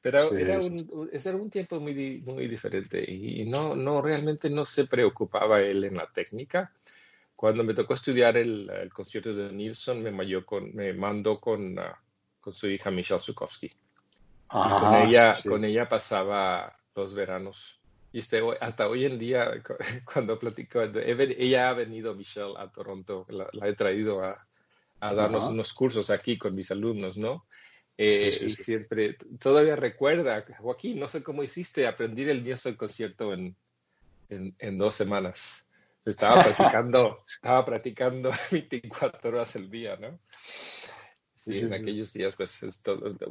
Pero 0.00 0.36
era, 0.36 0.60
un, 0.60 1.10
era 1.12 1.36
un 1.36 1.50
tiempo 1.50 1.80
muy, 1.80 2.22
muy 2.24 2.46
diferente 2.46 3.04
y 3.10 3.44
no, 3.44 3.74
no, 3.74 4.00
realmente 4.00 4.48
no 4.48 4.64
se 4.64 4.86
preocupaba 4.86 5.60
él 5.60 5.84
en 5.84 5.96
la 5.96 6.06
técnica 6.12 6.72
cuando 7.36 7.62
me 7.62 7.74
tocó 7.74 7.94
estudiar 7.94 8.38
el, 8.38 8.90
concierto 8.92 9.34
de 9.34 9.52
Nilsson, 9.52 10.02
me, 10.02 10.44
con, 10.44 10.74
me 10.74 10.94
mandó 10.94 11.38
con, 11.38 11.78
ah, 11.78 12.02
con 12.40 12.54
su 12.54 12.66
hija 12.68 12.90
Michelle 12.90 13.20
Sukovsky. 13.20 13.68
con 14.48 14.62
ah, 14.62 15.04
ella, 15.06 15.36
con 15.46 15.64
ella 15.64 15.88
pasaba 15.88 16.78
los 16.94 17.12
veranos. 17.14 17.78
Y 18.10 18.20
este, 18.20 18.42
hasta 18.60 18.88
hoy 18.88 19.04
en 19.04 19.18
día, 19.18 19.62
cuando 20.12 20.38
platico, 20.38 20.80
ella 20.80 21.68
ha 21.68 21.74
venido, 21.74 22.14
Michelle, 22.14 22.54
a 22.56 22.72
Toronto, 22.72 23.26
la, 23.28 23.68
he 23.68 23.74
traído 23.74 24.24
a, 24.24 24.46
a 25.00 25.14
darnos 25.14 25.44
unos 25.44 25.74
cursos 25.74 26.08
aquí 26.08 26.38
con 26.38 26.54
mis 26.54 26.70
alumnos, 26.70 27.18
¿no? 27.18 27.44
Eh, 27.98 28.34
y 28.42 28.50
siempre, 28.50 29.18
todavía 29.38 29.76
recuerda, 29.76 30.44
Joaquín, 30.58 30.98
no 30.98 31.08
sé 31.08 31.22
cómo 31.22 31.42
hiciste, 31.42 31.86
aprender 31.86 32.30
el 32.30 32.44
Nilsson 32.44 32.74
concierto 32.76 33.34
en, 33.34 33.56
en, 34.30 34.54
en 34.58 34.78
dos 34.78 34.94
semanas. 34.94 35.65
Estaba 36.06 36.42
practicando, 36.56 37.24
estaba 37.28 37.64
practicando 37.64 38.30
24 38.50 39.28
horas 39.28 39.56
el 39.56 39.70
día, 39.70 39.96
¿no? 39.96 40.18
Sí, 41.34 41.58
en 41.58 41.72
aquellos 41.72 42.12
días 42.12 42.34
pues 42.34 42.58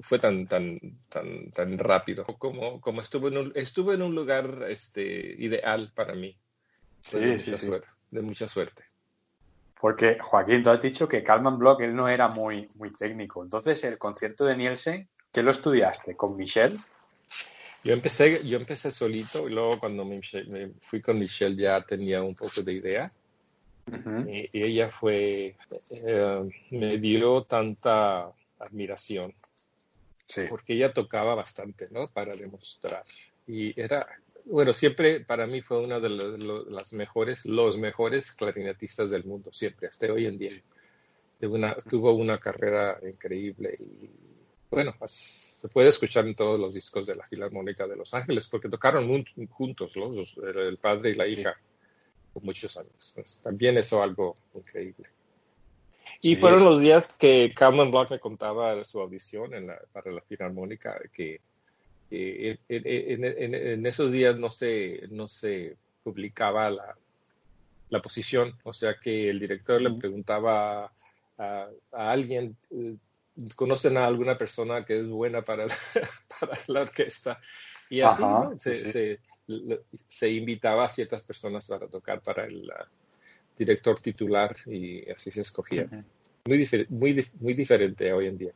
fue 0.01 0.19
tan, 0.19 0.47
tan, 0.47 0.79
tan, 1.09 1.51
tan 1.51 1.77
rápido. 1.77 2.23
Como, 2.23 2.79
como 2.79 3.01
estuve 3.01 3.27
en 3.27 3.37
un, 3.37 3.51
estuve 3.55 3.95
en 3.95 4.03
un 4.03 4.15
lugar 4.15 4.67
este, 4.69 5.03
ideal 5.03 5.91
para 5.93 6.13
mí. 6.13 6.37
Sí, 7.01 7.19
de, 7.19 7.33
mucha 7.33 7.57
suerte, 7.57 7.87
de 8.11 8.21
mucha 8.21 8.47
suerte. 8.47 8.83
Porque, 9.81 10.17
Joaquín, 10.21 10.63
tú 10.63 10.69
has 10.69 10.81
dicho 10.81 11.09
que 11.09 11.23
Calman 11.23 11.59
Block 11.59 11.81
él 11.81 11.93
no 11.93 12.07
era 12.07 12.29
muy, 12.29 12.69
muy 12.75 12.93
técnico. 12.93 13.43
Entonces, 13.43 13.83
el 13.83 13.97
concierto 13.97 14.45
de 14.45 14.55
Nielsen, 14.55 15.09
¿qué 15.33 15.43
lo 15.43 15.51
estudiaste? 15.51 16.15
¿Con 16.15 16.37
Michelle? 16.37 16.77
Yo 17.85 17.93
empecé, 17.93 18.43
yo 18.47 18.57
empecé 18.57 18.89
solito 18.89 19.47
y 19.47 19.53
luego 19.53 19.79
cuando 19.79 20.03
me, 20.03 20.19
fui 20.81 21.01
con 21.01 21.19
Michelle 21.19 21.55
ya 21.55 21.81
tenía 21.81 22.23
un 22.23 22.33
poco 22.33 22.63
de 22.63 22.73
idea. 22.73 23.11
y, 24.27 24.49
ella 24.51 24.89
fue, 24.89 25.55
eh, 25.91 26.49
me 26.71 26.97
dio 26.97 27.43
tanta 27.43 28.31
admiración. 28.57 29.35
Porque 30.49 30.73
ella 30.73 30.91
tocaba 30.91 31.35
bastante, 31.35 31.87
¿no? 31.91 32.07
Para 32.07 32.35
demostrar. 32.35 33.03
Y 33.45 33.79
era, 33.79 34.07
bueno, 34.45 34.73
siempre 34.73 35.19
para 35.19 35.45
mí 35.45 35.61
fue 35.61 35.79
una 35.79 35.99
de 35.99 36.09
las 36.09 36.91
mejores, 36.91 37.45
los 37.45 37.77
mejores 37.77 38.31
clarinetistas 38.31 39.11
del 39.11 39.25
mundo, 39.25 39.53
siempre, 39.53 39.87
hasta 39.87 40.11
hoy 40.11 40.25
en 40.25 40.39
día. 40.39 40.59
De 41.39 41.45
una, 41.45 41.75
tuvo 41.75 42.13
una 42.13 42.39
carrera 42.39 42.97
increíble 43.07 43.75
y 43.79 44.09
bueno, 44.69 44.93
pues, 44.97 45.57
se 45.61 45.67
puede 45.69 45.89
escuchar 45.89 46.27
en 46.27 46.35
todos 46.35 46.59
los 46.59 46.73
discos 46.73 47.07
de 47.07 47.15
la 47.15 47.25
Filarmónica 47.25 47.87
de 47.87 47.95
Los 47.95 48.13
Ángeles, 48.13 48.47
porque 48.47 48.69
tocaron 48.69 49.25
juntos 49.49 49.95
los, 49.95 50.37
el 50.37 50.77
padre 50.77 51.11
y 51.11 51.15
la 51.15 51.27
hija 51.27 51.55
por 52.33 52.43
muchos 52.43 52.75
años. 52.77 53.13
Pues, 53.15 53.39
también 53.43 53.77
eso 53.77 54.01
algo 54.03 54.37
increíble. 54.53 55.07
Y 56.21 56.35
fueron 56.35 56.63
los 56.63 56.81
días 56.81 57.13
que 57.17 57.53
Cameron 57.55 57.91
Block 57.91 58.11
me 58.11 58.19
contaba 58.19 58.83
su 58.85 58.99
audición 58.99 59.51
para 59.91 60.11
la 60.11 60.21
Filarmónica, 60.21 60.99
que, 61.13 61.41
en, 62.09 63.85
esos 63.85 64.11
días 64.11 64.37
no 64.37 64.49
se, 64.49 65.07
no 65.09 65.27
se 65.27 65.75
publicaba 66.03 66.69
la, 66.69 66.95
la 67.89 68.01
posición, 68.01 68.55
o 68.63 68.73
sea 68.73 68.95
que 69.01 69.29
el 69.29 69.39
director 69.39 69.81
le 69.81 69.91
preguntaba 69.91 70.91
a, 71.37 71.67
a 71.91 72.11
alguien, 72.11 72.55
eh, 72.71 72.95
conocen 73.55 73.97
a 73.97 74.05
alguna 74.05 74.37
persona 74.37 74.85
que 74.85 74.99
es 74.99 75.07
buena 75.07 75.41
para, 75.41 75.67
para 76.39 76.57
la 76.67 76.81
orquesta. 76.81 77.39
Y 77.89 78.01
así 78.01 78.23
se, 78.57 79.19
se, 80.07 80.31
invitaba 80.31 80.85
a 80.85 80.89
ciertas 80.89 81.23
personas 81.23 81.67
para 81.67 81.87
tocar 81.87 82.21
para 82.21 82.45
el 82.45 82.71
director 83.57 83.99
titular 83.99 84.55
y 84.65 85.09
así 85.11 85.29
se 85.31 85.41
escogía. 85.41 85.87
muy, 86.45 86.67
muy, 86.89 87.27
muy 87.39 87.53
diferente 87.53 88.11
hoy 88.11 88.27
en 88.27 88.37
día. 88.37 88.51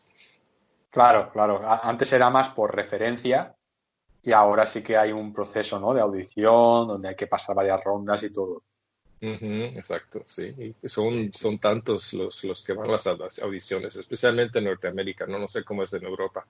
Claro, 0.90 1.32
claro. 1.32 1.62
Antes 1.64 2.12
era 2.12 2.30
más 2.30 2.50
por 2.50 2.76
referencia 2.76 3.56
y 4.24 4.32
ahora 4.32 4.66
sí 4.66 4.82
que 4.82 4.98
hay 4.98 5.12
un 5.12 5.32
proceso 5.32 5.80
¿no? 5.80 5.94
de 5.94 6.02
audición 6.02 6.88
donde 6.88 7.10
hay 7.10 7.16
que 7.16 7.28
pasar 7.28 7.56
varias 7.56 7.84
rondas 7.84 8.24
y 8.24 8.32
todo 8.32 8.64
exacto, 9.22 10.24
sí. 10.28 10.76
son, 10.86 11.32
son 11.34 11.60
tantos 11.60 12.14
los, 12.14 12.44
los 12.44 12.64
que 12.64 12.74
van 12.74 12.90
a 12.90 12.92
las 12.92 13.40
audiciones, 13.40 13.96
especialmente 13.96 14.60
en 14.60 14.66
Norteamérica, 14.66 15.26
no, 15.26 15.40
no 15.40 15.48
sé 15.48 15.64
cómo 15.64 15.84
es 15.84 15.94
en 15.94 16.06
Europa. 16.06 16.46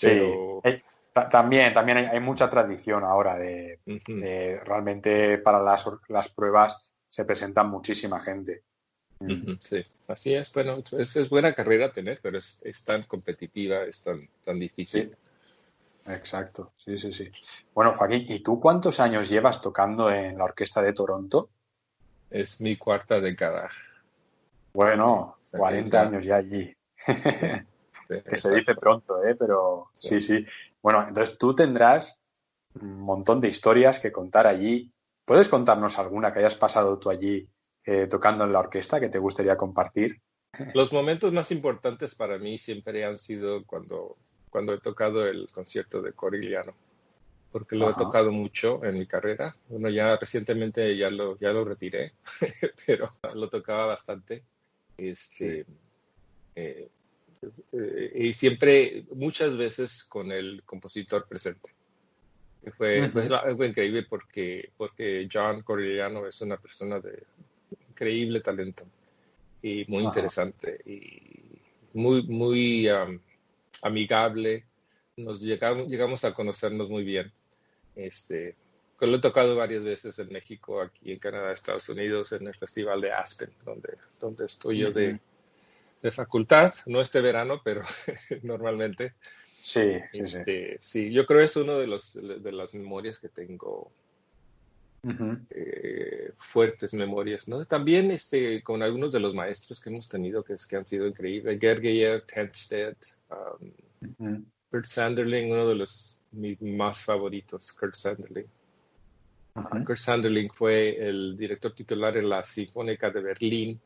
Pero... 0.00 0.60
Sí. 0.64 0.82
También, 1.30 1.74
también 1.74 1.98
hay, 1.98 2.20
mucha 2.20 2.48
tradición 2.48 3.04
ahora 3.04 3.36
de, 3.36 3.78
realmente 4.64 5.36
para 5.36 5.62
las, 5.62 5.84
las, 6.08 6.30
pruebas 6.30 6.80
se 7.10 7.26
presentan 7.26 7.68
muchísima 7.68 8.18
gente. 8.20 8.62
Sí, 9.60 9.82
así 10.08 10.34
es. 10.34 10.50
Bueno, 10.54 10.82
es, 10.98 11.16
es, 11.16 11.28
buena 11.28 11.54
carrera 11.54 11.92
tener, 11.92 12.18
pero 12.22 12.38
es, 12.38 12.60
es 12.64 12.82
tan 12.84 13.02
competitiva, 13.02 13.84
es 13.84 14.02
tan, 14.02 14.26
tan 14.42 14.58
difícil. 14.58 15.14
Exacto, 16.06 16.72
sí, 16.76 16.98
sí, 16.98 17.12
sí. 17.12 17.30
Bueno, 17.74 17.94
Joaquín, 17.96 18.26
¿y 18.28 18.40
tú 18.40 18.60
cuántos 18.60 18.98
años 19.00 19.28
llevas 19.28 19.60
tocando 19.60 20.10
en 20.10 20.36
la 20.36 20.44
Orquesta 20.44 20.82
de 20.82 20.92
Toronto? 20.92 21.50
Es 22.30 22.60
mi 22.60 22.76
cuarta 22.76 23.20
década. 23.20 23.70
Bueno, 24.72 25.36
40 25.52 26.00
años 26.00 26.24
ya 26.24 26.36
allí. 26.36 26.74
que 28.26 28.38
se 28.38 28.54
dice 28.54 28.74
pronto, 28.74 29.24
¿eh? 29.24 29.36
Pero 29.38 29.90
sí. 29.94 30.20
sí, 30.20 30.44
Bueno, 30.82 31.06
entonces 31.06 31.38
tú 31.38 31.54
tendrás 31.54 32.20
un 32.80 33.00
montón 33.00 33.40
de 33.40 33.48
historias 33.48 34.00
que 34.00 34.12
contar 34.12 34.46
allí. 34.46 34.92
¿Puedes 35.24 35.48
contarnos 35.48 35.98
alguna 35.98 36.32
que 36.32 36.40
hayas 36.40 36.54
pasado 36.54 36.98
tú 36.98 37.10
allí 37.10 37.48
eh, 37.84 38.06
tocando 38.06 38.44
en 38.44 38.52
la 38.52 38.60
orquesta 38.60 38.98
que 38.98 39.08
te 39.08 39.18
gustaría 39.18 39.56
compartir? 39.56 40.20
Los 40.74 40.92
momentos 40.92 41.32
más 41.32 41.50
importantes 41.50 42.14
para 42.14 42.38
mí 42.38 42.58
siempre 42.58 43.04
han 43.04 43.18
sido 43.18 43.64
cuando 43.64 44.16
cuando 44.52 44.74
he 44.74 44.78
tocado 44.78 45.26
el 45.26 45.48
concierto 45.50 46.02
de 46.02 46.12
Corigliano. 46.12 46.74
porque 47.50 47.74
lo 47.74 47.90
he 47.90 47.94
tocado 47.94 48.32
mucho 48.32 48.84
en 48.84 48.98
mi 48.98 49.06
carrera. 49.06 49.54
Bueno, 49.68 49.90
ya 49.90 50.16
recientemente 50.16 50.96
ya 50.96 51.10
lo, 51.10 51.38
ya 51.38 51.52
lo 51.52 51.64
retiré, 51.64 52.12
pero 52.86 53.10
lo 53.34 53.48
tocaba 53.48 53.86
bastante. 53.86 54.42
Este, 54.96 55.66
eh, 56.54 56.88
eh, 57.72 58.12
y 58.14 58.34
siempre, 58.34 59.04
muchas 59.14 59.56
veces 59.56 60.04
con 60.04 60.30
el 60.32 60.62
compositor 60.64 61.26
presente. 61.26 61.70
Fue, 62.76 63.10
algo 63.42 63.64
increíble 63.64 64.04
porque, 64.08 64.70
porque 64.76 65.28
John 65.30 65.62
Corigliano 65.62 66.26
es 66.26 66.40
una 66.42 66.56
persona 66.58 67.00
de 67.00 67.24
increíble 67.88 68.40
talento 68.40 68.84
y 69.62 69.84
muy 69.88 70.04
interesante 70.04 70.80
y 70.86 71.58
muy, 71.94 72.22
muy 72.22 72.88
amigable. 73.82 74.64
Nos 75.16 75.40
llegamos, 75.40 75.88
llegamos 75.88 76.24
a 76.24 76.32
conocernos 76.32 76.88
muy 76.88 77.04
bien. 77.04 77.32
Este, 77.94 78.56
lo 79.06 79.16
he 79.16 79.20
tocado 79.20 79.56
varias 79.56 79.84
veces 79.84 80.18
en 80.18 80.32
México, 80.32 80.80
aquí 80.80 81.12
en 81.12 81.18
Canadá, 81.18 81.52
Estados 81.52 81.88
Unidos, 81.88 82.32
en 82.32 82.46
el 82.46 82.54
Festival 82.54 83.00
de 83.00 83.12
Aspen, 83.12 83.50
donde, 83.64 83.96
donde 84.20 84.46
estoy 84.46 84.78
yo 84.78 84.92
de, 84.92 85.18
de 86.00 86.12
facultad, 86.12 86.74
no 86.86 87.00
este 87.00 87.20
verano, 87.20 87.60
pero 87.64 87.82
normalmente. 88.42 89.14
Sí, 89.60 89.98
este, 90.12 90.76
sí, 90.80 91.12
yo 91.12 91.24
creo 91.26 91.40
que 91.40 91.44
es 91.44 91.56
uno 91.56 91.78
de, 91.78 91.86
los, 91.86 92.14
de 92.14 92.52
las 92.52 92.74
memorias 92.74 93.20
que 93.20 93.28
tengo, 93.28 93.92
eh, 95.50 96.32
fuertes 96.36 96.94
memorias, 96.94 97.48
¿no? 97.48 97.64
También 97.64 98.10
este, 98.10 98.62
con 98.62 98.82
algunos 98.82 99.10
de 99.10 99.18
los 99.18 99.34
maestros 99.34 99.80
que 99.80 99.90
hemos 99.90 100.08
tenido 100.08 100.44
que, 100.44 100.54
que 100.68 100.76
han 100.76 100.86
sido 100.86 101.06
increíbles, 101.06 101.58
Gergeyev, 101.60 102.24
Tenstedt, 102.26 102.98
um, 104.18 104.44
Kurt 104.70 104.84
Sanderling, 104.84 105.50
uno 105.50 105.68
de 105.68 105.74
los 105.74 106.20
mis 106.30 106.60
más 106.62 107.02
favoritos, 107.02 107.72
Kurt 107.72 107.94
Sanderling. 107.94 108.46
Kurt 109.84 109.98
Sanderling 109.98 110.50
fue 110.50 110.96
el 110.96 111.36
director 111.36 111.74
titular 111.74 112.16
en 112.16 112.28
la 112.28 112.44
Sinfónica 112.44 113.10
de 113.10 113.20
Berlín 113.20 113.80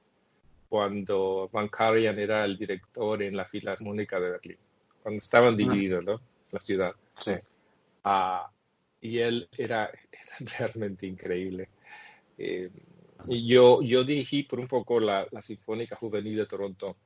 cuando 0.68 1.49
Van 1.52 1.68
Karajan 1.68 2.18
era 2.18 2.44
el 2.44 2.58
director 2.58 3.23
en 3.23 3.37
la 3.37 3.46
Filarmónica 3.46 4.20
de 4.20 4.30
Berlín, 4.30 4.58
cuando 5.02 5.18
estaban 5.18 5.56
divididos, 5.56 6.04
¿no? 6.04 6.20
La 6.50 6.61
ciudad. 6.61 6.94
Sí. 7.18 7.32
Ah, 8.04 8.50
y 9.07 9.19
él 9.21 9.49
era, 9.57 9.91
realmente 10.59 11.07
increíble. 11.07 11.69
Eh, 12.39 12.71
y 13.29 13.47
yo, 13.47 13.83
yo 13.83 14.05
dirigí 14.05 14.43
por 14.43 14.61
un 14.61 14.69
poco 14.69 15.01
la, 15.01 15.27
la 15.31 15.41
Sinfónica 15.41 15.97
Juvenil 15.97 16.37
de 16.37 16.47
Toronto. 16.47 16.97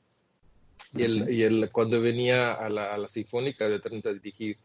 Y 0.94 1.02
él, 1.02 1.26
y 1.30 1.42
él 1.42 1.68
cuando 1.70 2.00
venía 2.00 2.54
a 2.54 2.68
la, 2.68 2.94
a 2.94 2.98
la, 2.98 3.08
Sinfónica 3.08 3.68
de 3.68 3.78
Toronto 3.78 4.08
a 4.08 4.14
dirigir, 4.14 4.56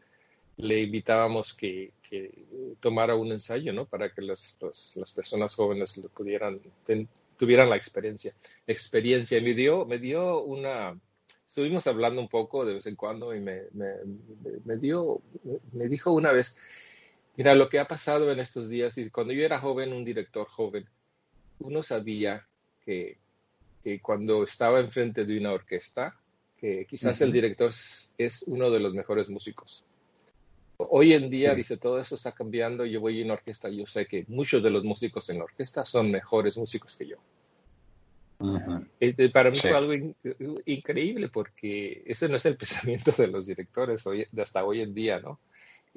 le 0.56 0.80
invitábamos 0.80 1.52
que, 1.52 1.92
que 2.02 2.32
tomara 2.80 3.14
un 3.14 3.30
ensayo, 3.30 3.72
¿no? 3.72 3.84
Para 3.84 4.12
que 4.12 4.22
las, 4.22 4.56
las 4.60 5.12
personas 5.12 5.54
jóvenes 5.54 6.00
pudieran, 6.14 6.60
tuvieran 7.36 7.68
la 7.68 7.76
experiencia. 7.76 8.34
Experiencia. 8.66 9.40
Me 9.40 9.54
dio, 9.54 9.84
me 9.84 9.98
dio 9.98 10.42
una, 10.42 10.98
estuvimos 11.46 11.86
hablando 11.86 12.20
un 12.20 12.28
poco 12.28 12.64
de 12.64 12.74
vez 12.74 12.86
en 12.86 12.96
cuando 12.96 13.34
y 13.34 13.40
me, 13.40 13.62
me, 13.72 13.92
me 14.64 14.76
dio, 14.78 15.20
me 15.72 15.88
dijo 15.88 16.12
una 16.12 16.32
vez, 16.32 16.58
mira, 17.36 17.54
lo 17.54 17.68
que 17.68 17.78
ha 17.78 17.86
pasado 17.86 18.30
en 18.30 18.38
estos 18.38 18.68
días, 18.68 18.96
y 18.98 19.10
cuando 19.10 19.32
yo 19.32 19.44
era 19.44 19.60
joven, 19.60 19.92
un 19.92 20.04
director 20.04 20.46
joven, 20.48 20.86
uno 21.60 21.82
sabía 21.82 22.46
que, 22.84 23.18
que 23.82 24.00
cuando 24.00 24.44
estaba 24.44 24.80
enfrente 24.80 25.24
de 25.24 25.38
una 25.38 25.52
orquesta, 25.52 26.14
que 26.58 26.86
quizás 26.86 27.20
el 27.20 27.32
director 27.32 27.70
es 28.18 28.42
uno 28.46 28.70
de 28.70 28.80
los 28.80 28.94
mejores 28.94 29.28
músicos. 29.28 29.84
Hoy 30.78 31.14
en 31.14 31.30
día, 31.30 31.54
dice, 31.54 31.76
todo 31.76 31.98
eso 31.98 32.14
está 32.14 32.32
cambiando, 32.32 32.84
yo 32.84 33.00
voy 33.00 33.20
a 33.20 33.24
una 33.24 33.34
orquesta, 33.34 33.68
yo 33.68 33.86
sé 33.86 34.06
que 34.06 34.24
muchos 34.28 34.62
de 34.62 34.70
los 34.70 34.84
músicos 34.84 35.28
en 35.30 35.38
la 35.38 35.44
orquesta 35.44 35.84
son 35.84 36.10
mejores 36.10 36.56
músicos 36.56 36.96
que 36.96 37.08
yo. 37.08 37.16
Este, 39.00 39.30
para 39.30 39.50
mí 39.50 39.58
fue 39.58 39.70
algo 39.70 39.94
increíble 40.66 41.30
porque 41.30 42.02
ese 42.04 42.28
no 42.28 42.36
es 42.36 42.44
el 42.44 42.56
pensamiento 42.58 43.12
de 43.12 43.28
los 43.28 43.46
directores 43.46 44.06
hoy, 44.06 44.26
hasta 44.38 44.64
hoy 44.64 44.82
en 44.82 44.94
día, 44.94 45.20
¿no? 45.20 45.40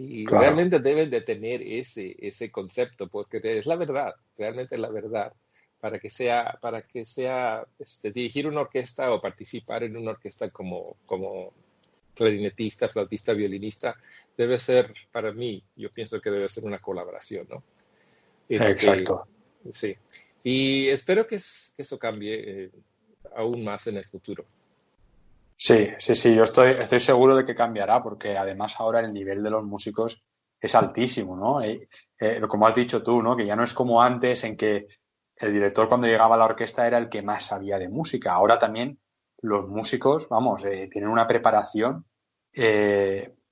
Y 0.01 0.25
realmente 0.27 0.79
deben 0.79 1.09
de 1.09 1.19
tener 1.19 1.61
ese, 1.61 2.15
ese 2.19 2.49
concepto 2.49 3.09
porque 3.09 3.41
es 3.43 3.65
la 3.65 3.75
verdad, 3.75 4.15
realmente 4.37 4.75
es 4.75 4.81
la 4.81 4.89
verdad. 4.89 5.33
Para 5.81 5.99
que 5.99 6.09
sea, 6.09 6.57
para 6.61 6.83
que 6.83 7.05
sea 7.05 7.65
este, 7.79 8.09
dirigir 8.11 8.47
una 8.47 8.61
orquesta 8.61 9.11
o 9.11 9.19
participar 9.19 9.83
en 9.83 9.97
una 9.97 10.11
orquesta 10.11 10.49
como, 10.51 10.95
como 11.05 11.51
clarinetista, 12.15 12.87
flautista, 12.87 13.33
violinista, 13.33 13.95
debe 14.37 14.57
ser, 14.57 14.93
para 15.11 15.33
mí, 15.33 15.61
yo 15.75 15.91
pienso 15.91 16.21
que 16.21 16.29
debe 16.29 16.47
ser 16.47 16.63
una 16.63 16.79
colaboración, 16.79 17.47
¿no? 17.49 17.63
Este, 18.47 18.71
Exacto. 18.71 19.27
Sí. 19.73 19.95
Y 20.43 20.87
espero 20.87 21.27
que, 21.27 21.35
eso 21.35 21.99
cambie 21.99 22.63
eh, 22.65 22.71
aún 23.35 23.65
más 23.65 23.87
en 23.87 23.97
el 23.97 24.05
futuro. 24.05 24.45
Sí, 25.61 25.89
sí, 25.99 26.15
sí, 26.15 26.35
yo 26.35 26.45
estoy, 26.45 26.71
estoy 26.71 27.01
seguro 27.01 27.35
de 27.35 27.45
que 27.45 27.53
cambiará 27.53 28.01
porque 28.01 28.37
además 28.37 28.75
ahora 28.79 29.01
el 29.01 29.11
nivel 29.13 29.43
de 29.43 29.49
los 29.51 29.63
músicos 29.65 30.23
es 30.59 30.73
altísimo, 30.73 31.35
¿no? 31.35 31.61
Eh, 31.61 31.89
eh, 32.17 32.39
como 32.47 32.65
has 32.65 32.75
dicho 32.75 33.03
tú, 33.03 33.21
¿no? 33.21 33.35
Que 33.35 33.45
ya 33.45 33.55
no 33.57 33.63
es 33.63 33.73
como 33.73 34.01
antes 34.01 34.43
en 34.45 34.55
que 34.55 34.87
el 35.35 35.51
director 35.53 35.89
cuando 35.89 36.07
llegaba 36.07 36.35
a 36.35 36.37
la 36.37 36.45
orquesta 36.45 36.87
era 36.87 36.97
el 36.97 37.09
que 37.09 37.21
más 37.21 37.45
sabía 37.45 37.77
de 37.77 37.89
música. 37.89 38.33
Ahora 38.33 38.57
también 38.57 38.99
los 39.41 39.67
músicos, 39.67 40.29
vamos, 40.29 40.63
tienen 40.63 41.09
una 41.09 41.27
preparación 41.27 42.05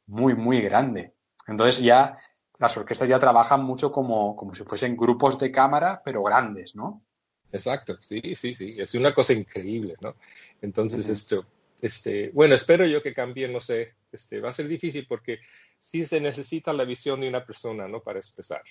muy, 0.08 0.36
muy 0.36 0.62
grande. 0.62 1.13
Entonces 1.48 1.82
ya 1.82 2.17
las 2.60 2.76
orquestas 2.78 3.10
ya 3.10 3.20
trabajan 3.20 3.63
mucho 3.63 3.91
como, 3.91 4.36
como 4.36 4.56
si 4.56 4.63
fuesen 4.63 4.96
grupos 4.98 5.38
de 5.39 5.52
cámara, 5.52 6.02
pero 6.04 6.24
grandes, 6.24 6.76
¿no? 6.76 7.04
Exacto, 7.52 7.98
sí, 8.02 8.36
sí, 8.36 8.56
sí, 8.56 8.76
es 8.78 8.93
una 8.96 9.13
cosa 9.13 9.34
increíble, 9.34 9.96
¿no? 10.02 10.15
Entonces, 10.62 11.08
esto, 11.08 11.46
este, 11.81 12.29
bueno, 12.29 12.55
espero 12.55 12.85
yo 12.85 13.01
que 13.01 13.13
cambie, 13.13 13.47
no 13.47 13.61
sé, 13.61 13.93
este, 14.11 14.39
va 14.39 14.49
a 14.49 14.53
ser 14.53 14.67
difícil 14.67 15.05
porque 15.07 15.39
sí 15.79 16.05
se 16.05 16.19
necesita 16.19 16.73
la 16.73 16.85
visión 16.85 17.21
de 17.21 17.29
una 17.29 17.45
persona, 17.45 17.87
¿no? 17.87 18.01
Para 18.01 18.19
expresar. 18.19 18.63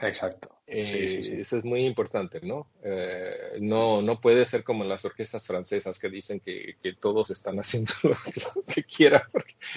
Exacto. 0.00 0.58
Eh, 0.66 1.40
eso 1.40 1.56
es 1.58 1.64
muy 1.64 1.86
importante, 1.86 2.40
¿no? 2.42 2.68
Eh, 2.82 3.58
¿no? 3.60 4.02
No 4.02 4.20
puede 4.20 4.44
ser 4.44 4.64
como 4.64 4.84
las 4.84 5.04
orquestas 5.04 5.46
francesas 5.46 5.98
que 5.98 6.08
dicen 6.08 6.40
que, 6.40 6.76
todos 7.00 7.30
están 7.30 7.58
haciendo 7.58 7.92
lo, 8.02 8.16
que 8.64 8.82
quieran. 8.82 9.22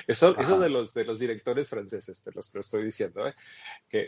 eso, 0.08 0.38
eso 0.40 0.60
de 0.60 0.70
los, 0.70 0.94
de 0.94 1.06
los 1.06 1.20
directores 1.20 1.70
franceses, 1.70 2.22
te 2.24 2.32
lo, 2.32 2.42
estoy 2.42 2.86
diciendo, 2.86 3.28
¿eh? 3.28 3.34
que, 3.90 4.08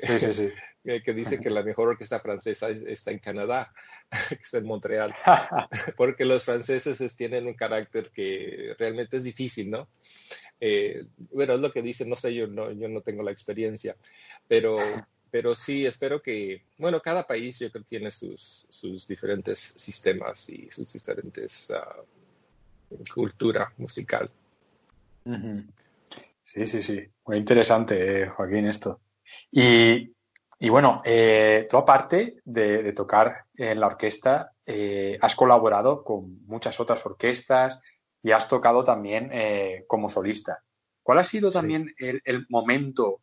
que, 1.03 1.13
dice 1.13 1.39
que 1.39 1.49
la 1.49 1.63
mejor 1.63 1.89
orquesta 1.89 2.19
francesa 2.19 2.69
está 2.69 3.11
en 3.11 3.19
Canadá, 3.19 3.71
que 4.29 4.35
está 4.35 4.57
en 4.57 4.65
Montreal, 4.65 5.13
porque 5.97 6.25
los 6.25 6.43
franceses 6.43 7.15
tienen 7.15 7.47
un 7.47 7.53
carácter 7.53 8.11
que 8.11 8.75
realmente 8.77 9.17
es 9.17 9.23
difícil, 9.23 9.69
¿no? 9.69 9.87
bueno, 11.31 11.53
es 11.53 11.61
lo 11.61 11.71
que 11.71 11.81
dicen, 11.81 12.09
no 12.09 12.17
sé, 12.17 12.33
yo 12.35 12.45
no, 12.45 12.69
yo 12.73 12.89
no 12.89 12.99
tengo 12.99 13.23
la 13.23 13.31
experiencia, 13.31 13.95
pero 14.45 14.77
pero 15.31 15.53
sí, 15.55 15.85
espero 15.85 16.21
que, 16.21 16.63
bueno, 16.77 17.01
cada 17.01 17.25
país 17.25 17.59
yo 17.59 17.71
creo 17.71 17.83
que 17.83 17.89
tiene 17.89 18.11
sus, 18.11 18.65
sus 18.69 19.07
diferentes 19.07 19.59
sistemas 19.59 20.49
y 20.49 20.69
sus 20.71 20.91
diferentes 20.91 21.71
uh, 21.71 23.03
cultura 23.13 23.71
musical. 23.77 24.29
Sí, 26.43 26.65
sí, 26.65 26.81
sí. 26.81 27.03
Muy 27.25 27.37
interesante, 27.37 28.23
eh, 28.23 28.27
Joaquín, 28.29 28.65
esto. 28.65 28.99
Y, 29.51 30.11
y 30.59 30.69
bueno, 30.69 31.01
eh, 31.05 31.67
tú 31.69 31.77
aparte 31.77 32.41
de, 32.45 32.91
tocar 32.93 33.45
en 33.55 33.79
la 33.79 33.87
orquesta, 33.87 34.51
eh, 34.65 35.17
has 35.21 35.35
colaborado 35.35 36.03
con 36.03 36.45
muchas 36.45 36.79
otras 36.79 37.05
orquestas 37.05 37.79
y 38.21 38.31
has 38.31 38.47
tocado 38.47 38.83
también 38.83 39.31
como 39.87 40.09
solista. 40.09 40.61
¿Cuál 41.01 41.19
ha 41.19 41.23
sido 41.23 41.51
también 41.51 41.95
el, 41.97 42.21
el 42.25 42.45
momento 42.49 43.21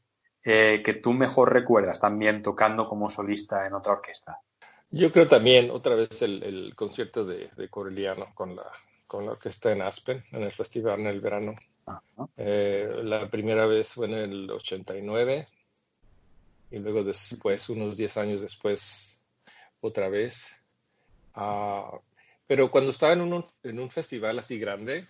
eh, 0.48 0.80
que 0.84 0.94
tú 0.94 1.12
mejor 1.12 1.52
recuerdas 1.52 1.98
también 1.98 2.40
tocando 2.40 2.88
como 2.88 3.10
solista 3.10 3.66
en 3.66 3.74
otra 3.74 3.94
orquesta? 3.94 4.40
Yo 4.90 5.10
creo 5.10 5.26
también, 5.26 5.72
otra 5.72 5.96
vez, 5.96 6.22
el, 6.22 6.72
concierto 6.76 7.24
de, 7.24 7.50
de 7.56 7.68
Coreliano 7.68 8.26
con 8.32 8.54
la, 8.54 8.70
con 9.08 9.26
la 9.26 9.32
orquesta 9.32 9.72
en 9.72 9.82
Aspen, 9.82 10.22
en 10.30 10.44
el 10.44 10.52
festival 10.52 11.00
en 11.00 11.06
el 11.08 11.20
verano. 11.20 11.56
Eh, 12.36 13.00
la 13.02 13.28
primera 13.28 13.66
vez 13.66 13.92
fue 13.92 14.06
en 14.06 14.14
el 14.14 14.50
89 14.52 15.48
y 16.70 16.78
luego 16.78 17.04
después, 17.04 17.68
unos 17.68 17.96
10 17.96 18.16
años 18.16 18.40
después, 18.40 19.20
otra 19.80 20.08
vez. 20.08 20.62
Ah, 21.34 21.98
pero 22.46 22.70
cuando 22.70 22.90
estaba 22.90 23.12
en 23.12 23.20
un, 23.22 23.44
en 23.62 23.78
un 23.78 23.90
festival 23.90 24.38
así 24.38 24.58
grande, 24.58 25.06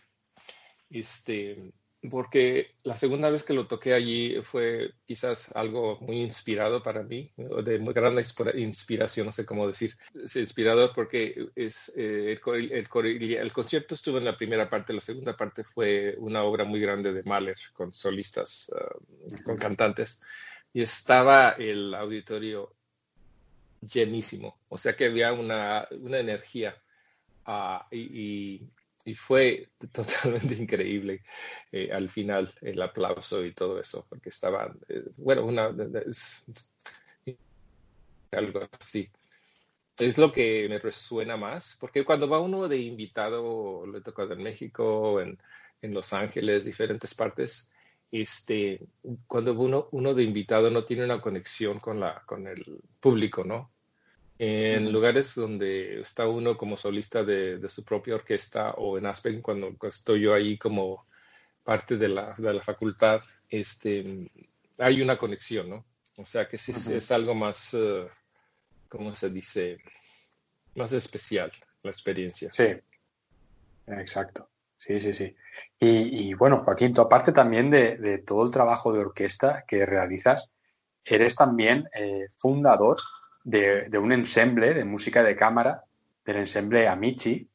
este, 0.90 1.72
porque 2.10 2.72
la 2.82 2.96
segunda 2.96 3.30
vez 3.30 3.42
que 3.42 3.54
lo 3.54 3.66
toqué 3.66 3.94
allí 3.94 4.36
fue 4.42 4.92
quizás 5.04 5.54
algo 5.56 5.98
muy 6.00 6.20
inspirado 6.20 6.82
para 6.82 7.02
mí, 7.02 7.32
de 7.36 7.78
muy 7.78 7.94
grande 7.94 8.24
inspiración, 8.54 9.26
no 9.26 9.32
sé 9.32 9.44
cómo 9.44 9.66
decir. 9.66 9.96
Es 10.14 10.36
inspirador 10.36 10.92
porque 10.94 11.48
es, 11.54 11.92
eh, 11.96 12.38
el, 12.38 13.52
concierto 13.52 13.94
estuvo 13.94 14.18
en 14.18 14.24
la 14.24 14.36
primera 14.36 14.68
parte, 14.70 14.92
la 14.92 15.00
segunda 15.00 15.36
parte 15.36 15.64
fue 15.64 16.14
una 16.18 16.42
obra 16.42 16.64
muy 16.64 16.80
grande 16.80 17.12
de 17.12 17.22
Mahler 17.22 17.58
con 17.72 17.92
solistas, 17.92 18.70
ah, 18.74 18.94
con 19.44 19.56
cantantes, 19.56 20.20
y 20.76 20.82
estaba 20.82 21.52
el 21.52 21.94
auditorio 21.94 22.76
llenísimo, 23.80 24.58
o 24.68 24.76
sea 24.76 24.94
que 24.94 25.06
había 25.06 25.32
una, 25.32 25.88
energía. 25.90 26.76
Ah, 27.46 27.86
y 27.90 28.68
y 29.06 29.14
fue 29.14 29.70
totalmente 29.92 30.54
increíble 30.54 31.22
eh, 31.72 31.90
al 31.92 32.10
final 32.10 32.52
el 32.60 32.82
aplauso 32.82 33.42
y 33.44 33.54
todo 33.54 33.80
eso, 33.80 34.04
porque 34.08 34.28
estaban, 34.28 34.78
eh, 34.88 35.04
bueno, 35.16 35.46
una, 35.46 35.72
algo 38.32 38.68
así. 38.78 39.08
Es 39.98 40.18
lo 40.18 40.30
que 40.30 40.68
me 40.68 40.78
resuena 40.78 41.38
más, 41.38 41.76
porque 41.80 42.04
cuando 42.04 42.28
va 42.28 42.40
uno 42.40 42.68
de 42.68 42.76
invitado, 42.76 43.86
le 43.86 44.02
toca 44.02 44.24
en 44.24 44.42
México, 44.42 45.22
en, 45.22 45.38
en 45.80 45.94
Los 45.94 46.12
Ángeles, 46.12 46.66
diferentes 46.66 47.14
partes, 47.14 47.72
este, 48.22 48.80
cuando 49.26 49.54
uno, 49.54 49.88
uno 49.92 50.14
de 50.14 50.22
invitado 50.22 50.70
no 50.70 50.84
tiene 50.84 51.04
una 51.04 51.20
conexión 51.20 51.80
con, 51.80 52.00
la, 52.00 52.22
con 52.26 52.46
el 52.46 52.80
público, 53.00 53.44
¿no? 53.44 53.70
en 54.38 54.92
lugares 54.92 55.34
donde 55.34 56.00
está 56.00 56.28
uno 56.28 56.56
como 56.56 56.76
solista 56.76 57.24
de, 57.24 57.58
su 57.68 57.84
propia 57.84 58.16
orquesta 58.16 58.72
o 58.72 58.98
en 58.98 59.06
Aspen 59.06 59.40
cuando 59.40 59.74
estoy 59.82 60.22
yo 60.22 60.34
ahí 60.34 60.58
como 60.58 61.06
parte 61.64 61.96
de 61.96 62.08
la, 62.08 62.34
de 62.36 62.52
la 62.52 62.62
facultad, 62.62 63.22
este, 63.48 64.30
hay 64.78 65.00
una 65.00 65.16
conexión, 65.16 65.70
¿no? 65.70 65.84
O 66.16 66.26
sea 66.26 66.48
que 66.48 66.58
sí 66.58 66.72
es 66.72 67.10
algo 67.10 67.34
más, 67.34 67.74
uh, 67.74 68.06
¿cómo 68.88 69.14
se 69.14 69.30
dice? 69.30 69.78
Más 70.74 70.92
especial 70.92 71.50
la 71.82 71.90
experiencia. 71.90 72.50
Sí, 72.52 72.76
exacto. 73.86 74.48
Sí, 74.76 75.00
sí, 75.00 75.12
sí. 75.12 75.34
Y, 75.80 76.34
bueno, 76.34 76.58
Joaquín, 76.58 76.92
tú 76.92 77.00
aparte 77.00 77.32
también 77.32 77.70
de, 77.70 78.22
todo 78.26 78.44
el 78.44 78.52
trabajo 78.52 78.92
de 78.92 79.00
orquesta 79.00 79.64
que 79.66 79.86
realizas, 79.86 80.50
eres 81.04 81.34
también 81.34 81.88
eh, 81.94 82.26
fundador 82.38 82.98
de, 83.44 83.88
un 83.98 84.12
ensemble 84.12 84.74
de 84.74 84.84
música 84.84 85.22
de 85.22 85.36
cámara, 85.36 85.84
del 86.24 86.38
ensemble 86.38 86.88
Amici. 86.88 87.48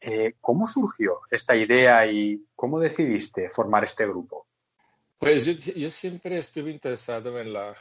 Eh, 0.00 0.34
¿Cómo 0.40 0.66
surgió 0.66 1.20
esta 1.30 1.54
idea 1.54 2.06
y 2.06 2.44
cómo 2.56 2.80
decidiste 2.80 3.48
formar 3.50 3.84
este 3.84 4.06
grupo? 4.06 4.46
Pues 5.18 5.44
yo, 5.46 5.90
siempre 5.90 6.38
estuve 6.38 6.70
interesado 6.70 7.38
en 7.38 7.52
la, 7.52 7.74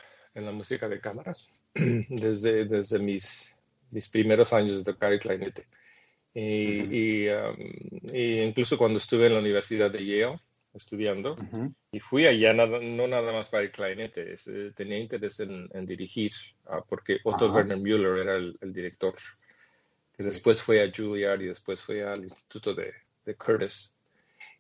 música 0.52 0.88
de 0.88 1.02
cámara 1.02 1.36
desde, 1.74 3.00
mis 3.00 4.10
primeros 4.12 4.54
años 4.54 4.78
de 4.78 4.94
tocar 4.94 5.12
el 5.12 5.20
clarinete. 5.20 5.66
Y, 6.36 7.28
um, 7.30 7.56
y, 8.12 8.42
incluso 8.42 8.78
cuando 8.78 8.98
estuve 8.98 9.28
en 9.28 9.34
la 9.34 9.40
Universidad 9.40 9.92
de 9.92 10.06
Yale, 10.06 10.40
estudiando 10.74 11.36
y 11.92 12.00
fui 12.00 12.26
allá 12.26 12.54
no 12.54 13.08
nada 13.08 13.32
más 13.32 13.50
para 13.50 13.64
el 13.64 13.72
clarinete, 13.72 14.34
eh, 14.34 14.72
tenía 14.76 14.98
interés 14.98 15.40
en, 15.40 15.86
dirigir, 15.86 16.34
ah, 16.66 16.84
porque 16.88 17.20
Otto 17.24 17.52
Werner 17.52 17.78
Müller 17.78 18.18
era 18.18 18.36
el, 18.38 18.74
director, 18.74 19.14
que 20.18 20.24
después 20.24 20.62
fue 20.62 20.84
a 20.84 20.92
Juilliard 20.92 21.42
y 21.42 21.48
después 21.48 21.82
fue 21.82 22.04
al 22.04 22.24
Instituto 22.24 22.74
de, 22.74 22.92
Curtis. 23.36 23.94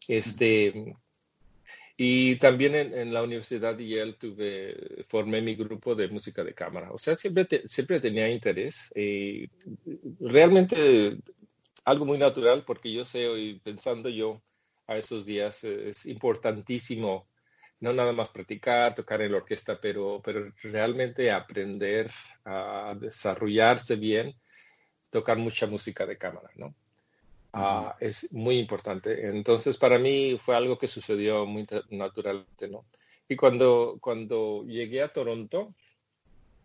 Este, 0.08 0.96
Y 1.98 2.36
también 2.36 2.76
en, 2.76 3.14
la 3.14 3.24
Universidad 3.24 3.76
de 3.76 3.88
Yale 3.88 4.14
tuve, 4.14 5.06
formé 5.08 5.42
mi 5.42 5.56
grupo 5.56 5.96
de 5.96 6.08
música 6.10 6.44
de 6.44 6.54
cámara. 6.54 6.92
O 6.92 6.98
sea, 6.98 7.16
siempre, 7.16 7.48
siempre 7.66 8.00
tenía 8.00 8.30
interés. 8.30 8.92
Y 8.96 9.50
realmente 10.20 11.18
algo 11.86 12.06
muy 12.06 12.17
natural 12.17 12.63
porque 12.65 12.91
yo 12.91 13.06
sé, 13.06 13.28
hoy 13.28 13.60
pensando 13.63 14.10
yo, 14.10 14.41
a 14.88 14.98
esos 14.98 15.26
días 15.26 15.63
eh, 15.63 15.89
es 15.89 16.06
importantísimo 16.06 17.28
no 17.84 17.91
nada 17.91 18.13
más 18.13 18.30
practicar, 18.30 18.96
tocar 18.96 19.22
en 19.22 19.34
la 19.34 19.39
orquesta, 19.39 19.78
pero, 19.80 20.22
pero 20.24 20.54
realmente 20.62 21.30
aprender 21.30 22.10
a 22.46 22.96
desarrollarse 22.98 23.98
bien, 23.98 24.34
tocar 25.10 25.38
mucha 25.38 25.67
música 25.67 26.06
de 26.06 26.17
cámara, 26.17 26.50
¿no? 26.56 26.74
Ah, 27.52 27.98
es 28.00 28.32
muy 28.32 28.58
importante. 28.58 29.28
Entonces, 29.28 29.78
para 29.78 30.00
mí 30.00 30.39
fue 30.43 30.56
algo 30.56 30.78
que 30.78 30.88
sucedió 30.88 31.46
muy 31.46 31.67
naturalmente, 31.89 32.69
¿no? 32.69 32.86
Y 33.28 33.36
cuando, 33.36 33.98
cuando 34.00 34.63
llegué 34.65 35.04
a 35.04 35.12
Toronto, 35.12 35.76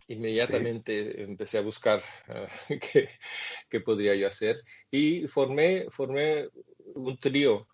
inmediatamente 0.09 1.23
empecé 1.23 1.57
a 1.57 1.61
buscar 1.61 2.03
ah, 2.27 2.47
qué, 2.67 3.09
qué, 3.69 3.79
podría 3.79 4.15
yo 4.15 4.27
hacer. 4.27 4.61
Y 4.91 5.27
formé, 5.27 5.85
formé 5.89 6.49
un 6.95 7.17
trío 7.17 7.67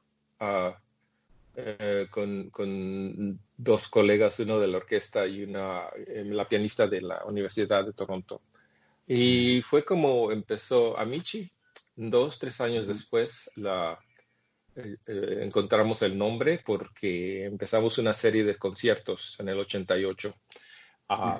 eh, 1.56 2.08
con, 2.12 3.40
dos 3.58 3.88
colegas, 3.88 4.40
uno 4.40 4.60
de 4.60 4.68
la 4.68 4.78
orquesta 4.78 5.26
y 5.26 5.44
una, 5.44 5.86
eh, 5.96 6.24
la 6.26 6.48
pianista 6.48 6.88
de 6.88 7.02
la 7.02 7.24
Universidad 7.26 7.86
de 7.86 7.94
Toronto. 7.94 8.42
Y 9.08 9.62
fue 9.62 9.86
como 9.86 10.32
empezó 10.32 10.98
Amici. 11.00 11.50
Dos, 11.96 12.40
tres 12.40 12.60
años 12.60 12.88
después 12.88 13.50
la, 13.56 13.98
eh, 14.76 14.98
encontramos 15.42 16.02
el 16.02 16.18
nombre 16.18 16.62
porque 16.66 17.46
empezamos 17.46 17.98
una 17.98 18.14
serie 18.14 18.44
de 18.44 18.58
conciertos 18.58 19.38
en 19.40 19.48
el 19.48 19.60
88, 19.60 20.36
ah, 21.08 21.40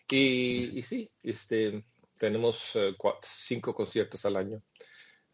Y, 0.09 0.77
y 0.77 0.83
sí, 0.83 1.09
este, 1.23 1.83
tenemos 2.17 2.77
cinco 3.21 3.73
conciertos 3.73 4.25
al 4.25 4.35
año 4.35 4.61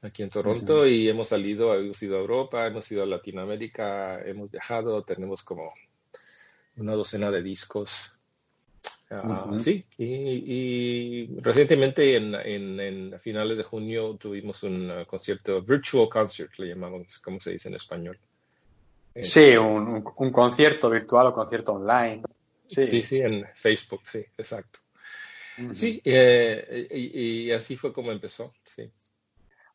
aquí 0.03 0.21
en 0.21 0.29
Toronto 0.29 0.85
y 0.85 1.07
hemos 1.07 1.29
salido, 1.29 1.73
hemos 1.75 2.01
ido 2.03 2.17
a 2.17 2.19
Europa, 2.19 2.67
hemos 2.67 2.91
ido 2.91 3.03
a 3.03 3.05
Latinoamérica, 3.05 4.21
hemos 4.25 4.51
viajado, 4.51 5.03
tenemos 5.03 5.43
como 5.43 5.73
una 6.77 6.93
docena 6.93 7.31
de 7.31 7.41
discos. 7.41 8.13
Ah, 9.09 9.47
sí, 9.59 9.85
y, 9.97 11.39
recientemente 11.39 12.15
en, 12.15 12.33
en, 12.33 13.19
finales 13.19 13.59
de 13.59 13.63
junio 13.63 14.17
tuvimos 14.19 14.63
un 14.63 14.89
uh, 14.89 15.05
concierto, 15.05 15.61
virtual 15.61 16.09
concert, 16.09 16.51
le 16.57 16.69
llamamos, 16.69 17.19
como 17.19 17.39
se 17.39 17.51
dice 17.51 17.69
en 17.69 17.75
español. 17.75 18.17
Sí, 19.13 19.21
este, 19.21 19.59
un, 19.59 20.03
un, 20.17 20.31
concierto 20.31 20.89
virtual 20.89 21.27
o 21.27 21.33
concierto 21.33 21.73
online. 21.73 22.23
Sí, 22.67 23.03
sí, 23.03 23.17
en 23.19 23.45
Facebook, 23.53 24.01
sí, 24.05 24.25
exacto. 24.35 24.79
Sí, 25.73 26.01
eh, 26.03 26.87
y, 26.91 27.47
y, 27.47 27.51
así 27.51 27.75
fue 27.77 27.93
como 27.93 28.11
empezó, 28.11 28.53
sí. 28.63 28.91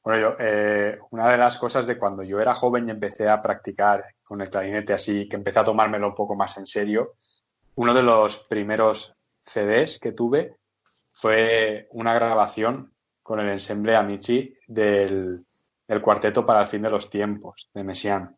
Bueno, 0.02 0.20
yo, 0.20 0.36
eh, 0.38 0.98
una 1.10 1.30
de 1.30 1.38
las 1.38 1.58
cosas 1.58 1.86
de 1.86 1.98
cuando 1.98 2.22
yo 2.22 2.40
era 2.40 2.54
joven 2.54 2.88
y 2.88 2.92
empecé 2.92 3.28
a 3.28 3.42
practicar 3.42 4.04
con 4.24 4.40
el 4.40 4.50
clarinete 4.50 4.92
así, 4.92 5.28
que 5.28 5.36
empecé 5.36 5.58
a 5.58 5.64
tomármelo 5.64 6.08
un 6.08 6.14
poco 6.14 6.34
más 6.34 6.56
en 6.58 6.66
serio, 6.66 7.14
uno 7.74 7.94
de 7.94 8.02
los 8.02 8.38
primeros 8.38 9.14
CDs 9.44 9.98
que 9.98 10.12
tuve 10.12 10.56
fue 11.12 11.88
una 11.90 12.14
grabación 12.14 12.92
con 13.22 13.40
el 13.40 13.48
ensemble 13.50 13.96
Amici 13.96 14.54
del, 14.66 15.44
cuarteto 16.02 16.46
para 16.46 16.62
el 16.62 16.68
fin 16.68 16.82
de 16.82 16.90
los 16.90 17.10
tiempos, 17.10 17.68
de 17.74 17.84
Messiaen. 17.84 18.36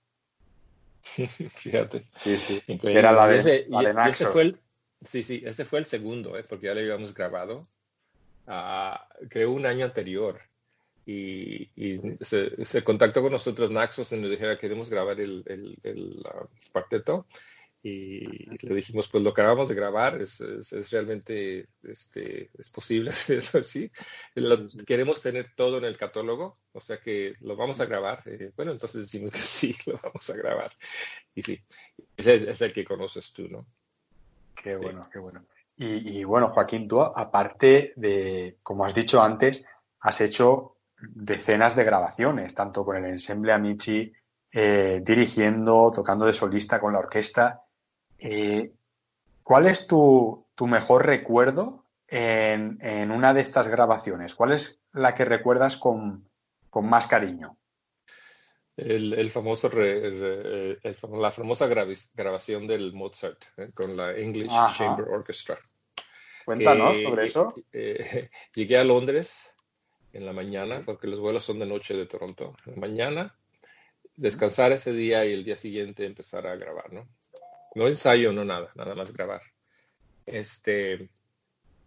Fíjate. 1.05 2.05
Sí, 2.20 2.37
sí. 2.37 2.62
Era 2.83 3.12
la 3.12 3.29
de, 3.29 3.38
ese, 3.38 4.26
fue 4.26 4.42
el, 4.42 4.61
sí, 5.05 5.25
sí, 5.25 5.43
este 5.45 5.65
fue 5.65 5.79
el 5.79 5.85
segundo, 5.85 6.37
¿eh? 6.37 6.45
porque 6.49 6.67
ya 6.67 6.75
lo 6.75 6.81
habíamos 6.81 7.15
grabado. 7.15 7.63
Uh, 8.47 9.27
creo 9.29 9.53
un 9.53 9.67
año 9.67 9.85
anterior. 9.85 10.41
Y, 11.07 11.69
se, 12.21 12.85
contactó 12.85 13.23
con 13.23 13.33
nosotros 13.33 13.71
Naxos 13.71 14.13
y 14.13 14.17
nos 14.17 14.31
dijera 14.31 14.57
queremos 14.57 14.89
grabar 14.89 15.21
el, 15.21 15.43
el, 15.47 15.77
el 15.83 16.23
cuarteto 16.71 17.27
y 17.83 18.21
le 18.67 18.75
dijimos, 18.75 19.09
pues 19.09 19.25
lo 19.25 19.33
que 19.33 19.41
acabamos 19.41 19.71
de 19.71 19.75
grabar 19.75 20.21
es, 20.21 20.41
es, 20.41 20.91
realmente 20.91 21.69
este, 21.83 22.51
es 22.59 22.69
posible 22.69 23.11
hacerlo 23.11 23.61
así. 23.61 23.91
queremos 24.87 25.23
tener 25.23 25.55
todo 25.55 25.79
en 25.79 25.85
el 25.85 25.97
catálogo, 25.97 26.59
o 26.73 26.81
sea 26.81 27.01
que 27.01 27.35
lo 27.41 27.57
vamos 27.57 27.81
a 27.81 27.87
grabar. 27.87 28.23
Eh, 28.27 28.53
bueno, 28.55 28.73
entonces 28.73 29.03
decimos 29.03 29.31
que 29.31 29.39
sí, 29.39 29.75
lo 29.87 29.99
vamos 30.03 30.29
a 30.29 30.37
grabar. 30.37 30.71
Y 31.35 31.43
sí, 31.43 31.61
ese 32.17 32.51
es 32.51 32.61
el 32.61 32.73
que 32.73 32.85
conoces 32.85 33.33
tú, 33.33 33.49
¿no? 33.49 33.67
Qué 34.62 34.77
bueno, 34.77 35.09
qué 35.11 35.18
bueno. 35.18 35.44
Y, 35.77 36.18
y, 36.18 36.25
bueno, 36.25 36.49
Joaquín, 36.49 36.87
tú, 36.87 37.01
aparte 37.01 37.94
de, 37.96 38.59
como 38.62 38.85
has 38.85 38.94
dicho 38.94 39.23
antes, 39.23 39.64
has 40.01 40.20
hecho 40.20 40.77
decenas 41.01 41.75
de 41.75 41.85
grabaciones, 41.85 42.55
tanto 42.55 42.85
con 42.85 42.96
el 42.96 43.07
ensemble 43.07 43.53
Amici, 43.53 44.12
eh, 44.53 45.01
dirigiendo, 45.05 45.92
tocando 45.94 46.27
de 46.27 46.33
solista 46.33 46.81
con 46.81 46.92
la 46.92 46.99
orquesta. 46.99 47.62
Eh, 48.18 48.73
¿Cuál 49.42 49.66
es 49.66 49.87
tu, 49.87 50.46
mejor 50.61 51.07
recuerdo 51.07 51.87
en, 52.07 53.11
una 53.11 53.33
de 53.33 53.40
estas 53.40 53.68
grabaciones? 53.68 54.35
¿Cuál 54.35 54.53
es 54.53 54.81
la 54.92 55.14
que 55.14 55.25
recuerdas 55.25 55.77
con, 55.77 56.29
más 56.83 57.07
cariño? 57.07 57.57
El, 58.81 59.31
famoso 59.31 59.71
la 59.73 61.31
famosa 61.31 61.66
grabación 61.66 62.66
del 62.66 62.93
Mozart 62.93 63.43
eh, 63.57 63.71
con 63.75 63.97
la 63.97 64.16
English 64.16 64.51
Chamber 64.77 65.07
Orchestra. 65.09 65.59
Cuéntanos 66.45 67.01
sobre 67.03 67.27
eso. 67.27 67.55
Eh, 67.73 68.29
llegué 68.55 68.79
a 68.79 68.85
Londres 68.85 69.47
en 70.12 70.27
la 70.27 70.33
mañana, 70.33 70.83
porque 70.85 71.07
los 71.07 71.21
vuelos 71.21 71.45
son 71.45 71.59
de 71.59 71.66
noche 71.66 71.97
de 71.97 72.07
Toronto. 72.07 72.57
En 72.66 72.73
la 72.73 72.79
mañana, 72.81 73.37
descansar 74.16 74.73
ese 74.73 74.93
día 74.93 75.25
y 75.25 75.33
el 75.33 75.45
día 75.45 75.57
siguiente 75.57 76.05
empezar 76.05 76.47
a 76.47 76.57
grabar, 76.57 76.93
¿no? 76.93 77.09
No 77.75 77.87
ensayo, 77.87 78.33
no 78.33 78.45
nada, 78.45 78.71
nada 78.75 78.95
más 78.95 79.12
grabar. 79.12 79.43
Este, 80.27 81.09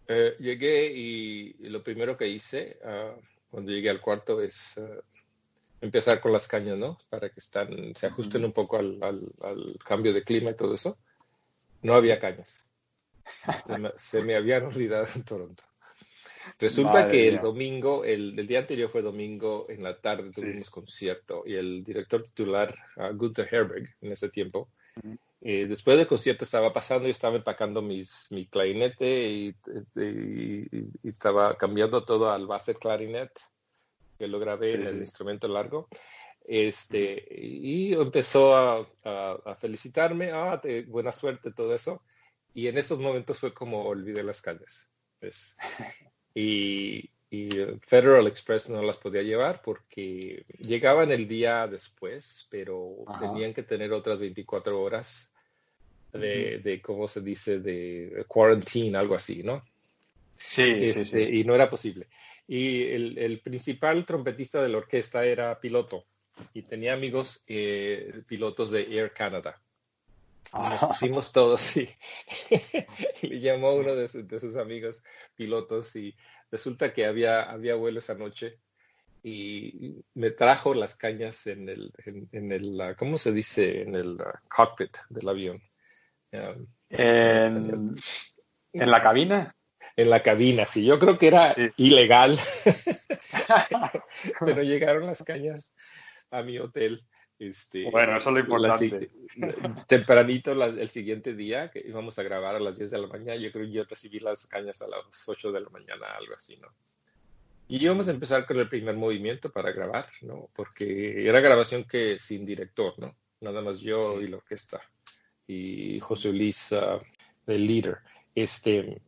eh, 0.08 0.36
llegué 0.40 0.92
y, 0.92 1.54
lo 1.70 1.84
primero 1.84 2.16
que 2.16 2.28
hice 2.28 2.80
ah, 2.86 3.16
cuando 3.50 3.72
llegué 3.72 3.90
al 3.90 4.00
cuarto 4.02 4.42
es 4.42 4.78
ah, 4.78 5.02
empezar 5.84 6.22
con 6.22 6.32
las 6.32 6.48
cañas, 6.48 6.78
¿no? 6.78 6.98
Para 7.10 7.30
que 7.30 7.40
están, 7.40 7.94
se 7.96 8.08
ajusten 8.08 8.46
un 8.46 8.54
poco 8.54 8.78
al, 8.78 9.34
cambio 9.86 10.14
de 10.14 10.24
clima 10.24 10.52
y 10.52 10.56
todo 10.56 10.74
eso. 10.74 10.98
No 11.82 11.94
había 11.96 12.20
cañas. 12.20 12.68
Se 13.98 14.22
me, 14.22 14.36
habían 14.36 14.66
olvidado 14.66 15.08
en 15.16 15.24
Toronto. 15.24 15.64
Resulta 16.60 17.08
que 17.08 17.28
el 17.28 17.40
domingo, 17.40 18.04
el, 18.04 18.36
día 18.48 18.60
anterior 18.60 18.90
fue 18.90 19.02
domingo, 19.02 19.66
en 19.70 19.84
la 19.84 20.00
tarde 20.00 20.32
tuvimos 20.32 20.70
concierto 20.70 21.44
y 21.46 21.56
el 21.56 21.84
director 21.84 22.24
titular, 22.24 22.74
uh, 22.98 23.16
Gunther 23.16 23.48
Herberg, 23.50 23.96
en 24.02 24.12
ese 24.12 24.30
tiempo, 24.30 24.70
eh, 25.42 25.66
después 25.68 25.98
del 25.98 26.08
concierto 26.08 26.44
estaba 26.44 26.72
pasando 26.74 27.08
y 27.08 27.12
estaba 27.12 27.36
empacando 27.36 27.82
mis, 27.82 28.28
mi 28.32 28.46
clarinete 28.46 29.30
y, 29.30 29.56
estaba 31.04 31.58
cambiando 31.58 32.04
todo 32.04 32.32
al 32.32 32.46
base 32.48 32.76
clarinet, 32.76 33.32
que 34.18 34.28
lo 34.28 34.40
grabé 34.40 34.74
en 34.74 34.88
el 34.88 34.98
instrumento 34.98 35.48
largo. 35.48 35.88
Este, 36.46 37.26
y 37.32 37.94
empezó 37.94 38.56
a, 38.56 38.88
felicitarme, 39.60 40.32
ah, 40.32 40.62
buena 40.88 41.12
suerte, 41.12 41.52
todo 41.52 41.74
eso. 41.74 42.02
Y 42.54 42.68
en 42.68 42.78
esos 42.78 43.00
momentos 43.00 43.40
fue 43.40 43.54
como 43.54 43.86
olvidé 43.86 44.24
las 44.24 44.42
calles. 44.42 44.90
Pues. 45.20 45.56
y, 46.36 47.10
Federal 47.82 48.28
Express 48.28 48.70
no 48.70 48.84
las 48.84 48.98
podía 48.98 49.24
llevar 49.24 49.64
porque 49.64 50.46
llegaban 50.60 51.12
el 51.12 51.28
día 51.28 51.66
después, 51.66 52.46
pero 52.52 52.94
tenían 53.20 53.56
que 53.56 53.64
tener 53.64 53.92
otras 53.92 54.20
24 54.20 54.80
horas 54.80 55.32
de, 56.12 56.80
¿cómo 56.84 57.08
se 57.08 57.22
dice?, 57.22 57.60
de 57.60 58.24
quarantine, 58.28 58.96
algo 58.96 59.16
así, 59.16 59.42
¿no? 59.42 59.64
Sí, 60.36 60.64
sí, 60.64 61.00
este, 61.00 61.24
Y 61.24 61.44
no 61.44 61.56
era 61.56 61.72
posible. 61.72 62.08
Y 62.48 62.84
el, 62.92 63.42
principal 63.44 64.06
trompetista 64.06 64.62
de 64.62 64.70
la 64.70 64.78
orquesta 64.78 65.26
era 65.26 65.60
piloto 65.60 66.06
y 66.54 66.64
tenía 66.64 66.94
amigos 66.94 67.44
eh, 67.48 68.22
pilotos 68.28 68.72
de 68.72 68.82
Air 68.82 69.14
Canada. 69.14 69.62
Nos 70.52 70.80
pusimos 70.88 71.32
todos, 71.32 71.62
sí. 71.62 71.90
Le 73.22 73.40
llamó 73.40 73.74
uno 73.74 73.96
de, 73.96 74.08
sus 74.08 74.56
amigos 74.56 75.04
pilotos 75.36 75.96
y 75.96 76.16
resulta 76.52 76.94
que 76.94 77.06
había, 77.06 77.44
había 77.44 77.76
vuelo 77.76 78.00
esa 78.00 78.16
noche 78.16 78.60
y 79.24 80.04
me 80.16 80.32
trajo 80.32 80.74
las 80.74 80.96
cañas 80.96 81.48
en 81.48 81.70
el, 81.70 81.94
en, 82.32 82.52
el 82.52 82.96
¿cómo 82.98 83.18
se 83.18 83.32
dice? 83.32 83.82
En 83.84 83.96
el 83.96 84.16
uh, 84.16 84.48
cockpit 84.50 84.98
del 85.10 85.30
avión. 85.30 85.62
En, 86.90 87.96
la 88.74 89.02
cabina? 89.02 89.56
En 89.96 90.10
la 90.10 90.24
cabina, 90.24 90.66
sí. 90.66 90.84
Yo 90.86 90.98
creo 91.00 91.18
que 91.18 91.28
era 91.28 91.56
ilegal. 91.78 92.40
Pero 94.40 94.64
llegaron 94.64 95.06
las 95.06 95.24
cañas 95.24 95.76
a 96.32 96.42
mi 96.42 96.58
hotel. 96.58 97.04
Este, 97.40 97.90
bueno, 97.90 98.16
eso 98.18 98.30
es 98.30 98.34
lo 98.34 98.40
importante. 98.40 99.08
tempranito 99.88 100.52
el 100.52 100.90
siguiente 100.90 101.34
día, 101.34 101.70
que 101.70 101.84
íbamos 101.86 102.18
a 102.18 102.24
grabar 102.24 102.56
a 102.56 102.60
las 102.60 102.78
10 102.78 102.92
de 102.92 102.98
la 103.00 103.08
mañana, 103.08 103.36
yo 103.36 103.52
creo 103.52 103.66
que 103.66 103.72
yo 103.72 103.84
recibí 103.84 104.20
las 104.20 104.46
cañas 104.48 104.82
a 104.82 104.88
las 104.88 105.28
8 105.28 105.52
de 105.52 105.62
la 105.62 105.70
mañana, 105.70 106.08
algo 106.18 106.36
así, 106.36 106.56
¿no? 106.58 106.70
Y 107.68 107.84
íbamos 107.84 108.08
a 108.08 108.12
empezar 108.12 108.46
con 108.46 108.60
el 108.60 108.70
primer 108.70 108.96
movimiento 108.96 109.52
para 109.52 109.72
grabar, 109.72 110.08
¿no? 110.22 110.50
Porque 110.54 111.28
era 111.28 111.40
grabación 111.40 111.84
que 111.86 112.18
sin 112.20 112.46
director, 112.46 112.94
¿no? 112.98 113.16
Nada 113.42 113.62
más 113.62 113.80
yo 113.80 114.22
y 114.22 114.28
la 114.28 114.38
orquesta 114.38 114.82
y 115.48 116.00
José 116.00 116.32
Luis, 116.32 116.72
uh, 116.72 117.00
el 117.48 117.68
líder. 117.68 117.98
Este, 118.36 119.02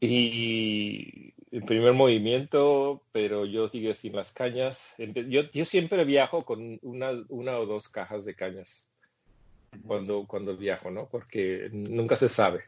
y 0.00 1.32
el 1.50 1.64
primer 1.64 1.94
movimiento, 1.94 3.02
pero 3.12 3.46
yo 3.46 3.68
sigue 3.68 3.94
sin 3.94 4.14
las 4.14 4.32
cañas. 4.32 4.94
Yo, 4.98 5.50
yo 5.50 5.64
siempre 5.64 6.04
viajo 6.04 6.44
con 6.44 6.78
una, 6.82 7.12
una, 7.28 7.58
o 7.58 7.66
dos 7.66 7.88
cajas 7.88 8.24
de 8.24 8.34
cañas 8.34 8.88
cuando, 9.86 10.26
cuando 10.26 10.56
viajo, 10.56 10.90
¿no? 10.90 11.08
Porque 11.08 11.68
nunca 11.72 12.16
se 12.16 12.28
sabe. 12.28 12.64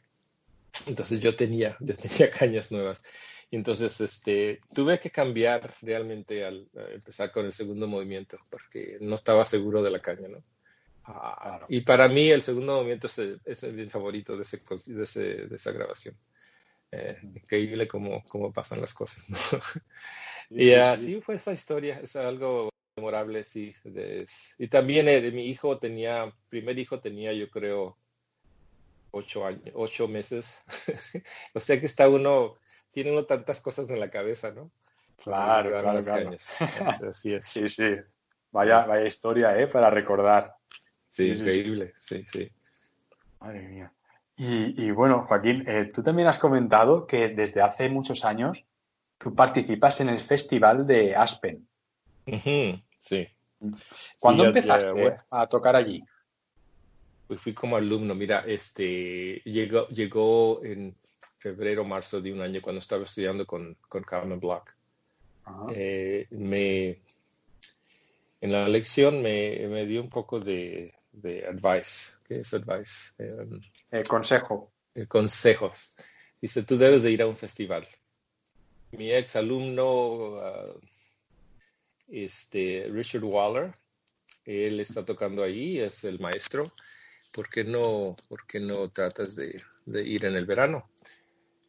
Entonces 0.86 1.20
yo 1.20 1.36
tenía, 1.36 1.76
yo 1.80 1.96
tenía 1.96 2.30
cañas 2.38 2.70
nuevas. 2.72 3.02
Y 3.50 3.56
entonces 3.56 4.00
este, 4.00 4.60
tuve 4.74 4.98
que 4.98 5.10
cambiar 5.10 5.74
realmente 5.82 6.44
al 6.44 6.68
empezar 6.92 7.32
con 7.32 7.46
el 7.46 7.52
segundo 7.52 7.86
movimiento 7.88 8.38
porque 8.50 8.98
no 9.00 9.16
estaba 9.16 9.44
seguro 9.44 9.82
de 9.82 9.90
la 9.90 10.00
caña, 10.00 10.28
¿no? 10.28 10.42
Ah, 11.04 11.64
y 11.68 11.80
para 11.80 12.08
mí 12.08 12.30
el 12.30 12.42
segundo 12.42 12.76
movimiento 12.76 13.06
es, 13.06 13.18
es 13.18 13.62
mi 13.72 13.86
favorito 13.88 14.36
de, 14.36 14.42
ese, 14.42 14.62
de, 14.86 15.02
ese, 15.02 15.20
de 15.46 15.56
esa 15.56 15.72
grabación. 15.72 16.14
Eh, 16.90 17.18
increíble 17.22 17.87
cómo, 17.87 18.24
cómo, 18.24 18.53
pasan 18.53 18.81
las 18.81 18.94
cosas. 18.94 19.29
¿no? 19.29 19.38
y 20.51 20.72
así 20.72 21.20
fue 21.20 21.37
esa 21.37 21.53
historia, 21.53 22.01
es 22.01 22.16
algo 22.16 22.70
memorable, 22.96 23.44
sí. 23.44 23.74
y 24.59 24.68
también 24.68 25.09
eh, 25.09 25.20
de 25.20 25.31
mi 25.31 25.46
hijo 25.46 25.79
tenía, 25.79 26.33
primer 26.48 26.79
hijo 26.79 26.98
tenía 26.98 27.33
yo 27.33 27.48
creo 27.51 27.96
ocho 29.11 29.46
años, 29.46 29.70
ocho 29.74 30.09
meses. 30.09 30.64
o 31.55 31.61
sea 31.61 31.79
que 31.79 31.87
está 31.87 32.09
uno, 32.09 32.57
tiene 32.90 33.12
uno 33.12 33.24
tantas 33.24 33.61
cosas 33.61 33.90
en 33.90 34.01
la 34.01 34.11
cabeza, 34.11 34.53
¿no? 34.53 34.70
Claro, 35.22 35.70
claro, 35.70 36.03
claro. 36.03 36.31
Así 37.11 37.35
es. 37.35 37.44
Sí, 37.44 37.68
sí. 37.68 37.96
Vaya, 38.51 38.87
vaya 38.87 39.07
historia, 39.07 39.59
¿eh? 39.59 39.66
Para 39.66 39.90
recordar. 39.90 40.57
Sí, 41.09 41.29
increíble, 41.29 41.92
sí, 42.01 42.24
sí. 42.31 42.51
Madre 43.40 43.62
mía. 43.62 43.92
Y, 44.40 44.92
bueno, 44.92 45.27
Joaquín, 45.27 45.64
eh, 45.66 45.90
tú 45.92 46.01
también 46.01 46.29
has 46.29 46.38
comentado 46.38 47.09
que 47.09 47.29
desde 47.29 47.61
hace 47.61 47.88
muchos 47.88 48.24
años 48.24 48.64
tú 49.18 49.35
participas 49.35 50.01
en 50.01 50.11
el 50.11 50.20
Festival 50.20 50.87
de 50.87 51.16
Aspen. 51.16 51.66
sí. 52.24 53.27
¿Cuándo 54.20 54.44
empezaste 54.44 55.18
a 55.29 55.46
tocar 55.48 55.74
allí? 55.74 56.05
Pues 57.27 57.40
fui 57.40 57.53
como 57.53 57.77
alumno. 57.77 58.14
Mira, 58.14 58.44
este 58.46 59.42
llegó, 59.44 59.88
llegó 59.88 60.64
en 60.64 60.94
febrero, 61.38 61.85
marzo 61.85 62.20
de 62.20 62.33
un 62.33 62.40
año 62.40 62.62
cuando 62.62 62.79
estaba 62.79 63.03
estudiando 63.03 63.44
con, 63.44 63.77
con 63.88 64.05
Carmen 64.05 64.38
Block. 64.38 64.72
Eh, 65.74 66.29
me, 66.31 67.01
en 68.40 68.53
la 68.53 68.68
lección 68.68 69.20
me, 69.20 69.66
me 69.66 69.85
dio 69.85 70.01
un 70.01 70.11
poco 70.11 70.38
de, 70.38 70.94
de 71.22 71.46
advice. 71.46 72.12
¿Qué 72.26 72.40
es 72.40 72.54
advice? 72.54 73.12
Em, 73.18 73.61
eh, 73.90 74.02
consejo. 74.04 74.72
Eh, 74.94 75.07
consejos. 75.07 75.94
Dice, 76.40 76.62
tú 76.62 76.76
debes 76.76 77.02
de 77.02 77.11
ir 77.11 77.22
a 77.22 77.26
un 77.26 77.37
festival. 77.37 77.87
Mi 78.92 79.12
ex 79.12 79.37
alumno, 79.37 80.38
ah, 80.40 80.74
este, 82.09 82.88
Richard 82.90 83.24
Waller, 83.24 83.74
él 84.44 84.81
está 84.81 85.04
tocando 85.04 85.42
ahí, 85.42 85.78
es 85.78 86.04
el 86.04 86.18
maestro, 86.20 86.72
¿por 87.33 87.50
qué 87.50 87.64
no, 87.64 88.16
por 88.28 88.46
qué 88.46 88.61
no 88.61 88.88
tratas 88.90 89.37
de, 89.37 89.62
ir 89.87 90.24
en 90.24 90.37
el 90.37 90.46
verano? 90.46 90.88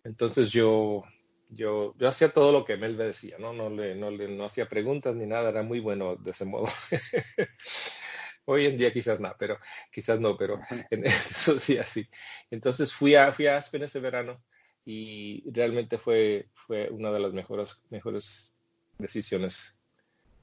Entonces 0.04 0.50
yo, 0.52 1.04
yo, 1.50 1.94
yo 1.98 2.08
hacía 2.08 2.30
todo 2.30 2.54
lo 2.54 2.64
que 2.64 2.78
Mel 2.78 2.96
me 2.96 3.04
decía, 3.06 3.38
¿no? 3.38 3.52
No, 3.52 3.70
le, 3.70 3.96
no, 3.96 4.12
le, 4.12 4.30
no 4.30 4.46
hacía 4.46 4.70
preguntas 4.70 5.14
ni 5.16 5.26
nada, 5.26 5.50
era 5.50 5.62
muy 5.62 5.82
bueno 5.82 6.16
de 6.16 6.32
ese 6.32 6.46
modo. 6.46 6.68
Hoy 8.52 8.66
en 8.66 8.80
día 8.80 8.92
quizás 8.92 9.20
no, 9.20 9.32
pero 9.38 9.60
quizás 9.92 10.20
no, 10.20 10.36
pero 10.36 10.60
en 10.90 11.06
eso 11.06 11.60
sí 11.60 11.78
así. 11.78 12.10
Entonces 12.50 12.92
fui 12.92 13.14
a, 13.14 13.32
fui 13.32 13.46
a 13.46 13.58
Aspen 13.58 13.84
ese 13.84 14.00
verano 14.00 14.44
y 14.84 15.44
realmente 15.52 16.00
fue, 16.00 16.50
fue 16.56 16.90
una 16.90 17.12
de 17.12 17.20
las 17.20 17.32
mejores, 17.32 17.80
mejores 17.92 18.52
decisiones 18.98 19.78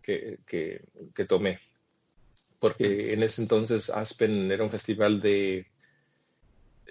que, 0.02 0.38
que, 0.46 1.24
tomé. 1.24 1.58
Porque 2.60 3.12
en 3.12 3.24
ese 3.24 3.42
entonces 3.42 3.90
Aspen 3.90 4.52
era 4.52 4.62
un 4.62 4.70
festival 4.70 5.20
de 5.20 5.66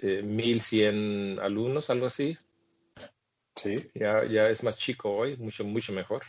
1100 0.02 1.38
eh, 1.38 1.40
alumnos, 1.40 1.88
algo 1.88 2.04
así. 2.04 2.36
Sí. 3.54 3.90
Ya, 3.94 4.26
ya 4.26 4.50
es 4.50 4.62
más 4.62 4.76
chico 4.76 5.10
hoy, 5.16 5.38
mucho, 5.38 5.64
mucho 5.64 5.94
mejor. 5.94 6.24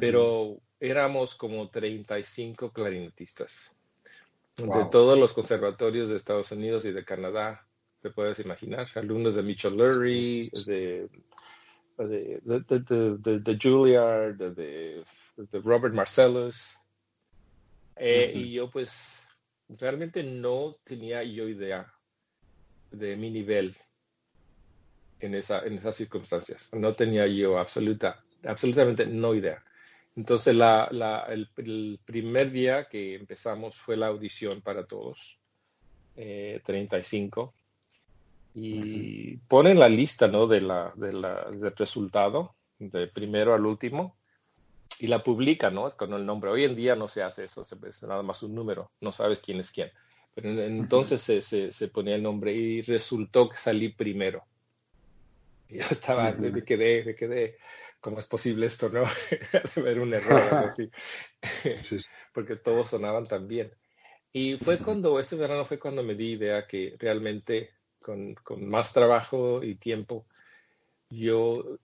Pero 0.00 0.60
éramos 0.80 1.36
como 1.36 1.70
35 1.70 2.72
clarinetistas 2.72 3.73
de 4.56 4.84
todos 4.90 5.18
los 5.18 5.32
conservatorios 5.32 6.08
de 6.08 6.16
Estados 6.16 6.52
Unidos 6.52 6.84
y 6.84 6.92
de 6.92 7.04
Canadá, 7.04 7.66
te 8.00 8.10
puedes 8.10 8.38
imaginar, 8.38 8.86
alumnos 8.94 9.34
de 9.34 9.42
Mitchell 9.42 9.76
Lurie, 9.76 10.50
de, 10.66 11.08
de, 11.98 12.40
de, 12.44 13.38
de, 13.40 13.58
Juilliard, 13.60 14.36
de, 14.36 15.04
Robert 15.62 15.94
Marcellus. 15.94 16.76
Eh, 17.96 18.32
y 18.34 18.52
yo 18.52 18.70
pues 18.70 19.26
realmente 19.68 20.22
no 20.22 20.76
tenía 20.84 21.22
yo 21.22 21.48
idea 21.48 21.92
de 22.90 23.16
mi 23.16 23.30
nivel 23.30 23.76
en, 25.20 25.34
esa, 25.34 25.64
en 25.64 25.74
esas 25.74 25.96
circunstancias. 25.96 26.70
No 26.72 26.94
tenía 26.94 27.26
yo 27.26 27.58
absoluta, 27.58 28.22
absolutamente 28.44 29.06
no 29.06 29.34
idea. 29.34 29.64
Entonces, 30.16 30.56
el, 30.56 32.00
primer 32.04 32.50
día 32.50 32.88
que 32.88 33.16
empezamos 33.16 33.76
fue 33.76 33.96
la 33.96 34.06
audición 34.06 34.60
para 34.60 34.86
todos, 34.86 35.38
35, 36.14 37.52
eh, 37.56 37.60
y 38.54 39.36
ponen 39.48 39.78
la 39.80 39.88
lista 39.88 40.28
¿no? 40.28 40.46
de 40.46 40.60
la, 40.60 40.92
del 40.96 41.74
resultado, 41.76 42.54
de 42.78 43.08
primero 43.08 43.54
al 43.54 43.66
último, 43.66 44.16
y 45.00 45.08
la 45.08 45.24
publican 45.24 45.74
¿no? 45.74 45.90
con 45.90 46.12
el 46.12 46.24
nombre. 46.24 46.50
Hoy 46.50 46.64
en 46.64 46.76
día 46.76 46.94
no 46.94 47.08
se 47.08 47.24
hace 47.24 47.44
eso, 47.44 47.64
se 47.64 47.76
es 47.88 48.02
nada 48.04 48.22
más 48.22 48.44
un 48.44 48.54
número, 48.54 48.92
no 49.00 49.10
sabes 49.10 49.40
quién 49.40 49.58
es 49.58 49.72
quién. 49.72 49.90
Pero 50.32 50.48
entonces 50.62 51.20
se, 51.20 51.42
se, 51.42 51.88
ponía 51.88 52.14
el 52.14 52.22
nombre 52.22 52.52
y 52.52 52.82
resultó 52.82 53.48
que 53.48 53.56
salí 53.56 53.88
primero. 53.88 54.44
Yo 55.68 55.82
estaba, 55.90 56.30
me 56.32 56.62
quedé, 56.62 57.04
me 57.04 57.14
quedé 57.16 57.56
¿cómo 58.04 58.18
es 58.18 58.26
posible 58.26 58.66
esto, 58.66 58.90
no? 58.90 59.04
de 59.74 59.82
ver 59.82 59.98
un 59.98 60.12
error 60.12 60.38
así. 60.66 60.90
Porque 62.34 62.56
todos 62.56 62.90
sonaban 62.90 63.26
tan 63.26 63.48
bien. 63.48 63.72
Y 64.30 64.58
fue 64.58 64.78
cuando, 64.78 65.18
ese 65.18 65.36
verano 65.36 65.64
fue 65.64 65.78
cuando 65.78 66.02
me 66.02 66.14
di 66.14 66.32
idea 66.32 66.66
que 66.66 66.96
realmente 66.98 67.70
con, 67.98 68.36
más 68.58 68.92
trabajo 68.92 69.62
y 69.62 69.76
tiempo, 69.76 70.26
yo 71.08 71.78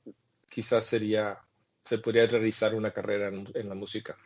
quizás 0.50 0.85
sería, 0.85 1.38
se 1.85 1.96
podría 1.96 2.26
realizar 2.26 2.74
una 2.74 2.90
carrera 2.90 3.28
en, 3.28 3.68
la 3.68 3.74
música. 3.74 4.18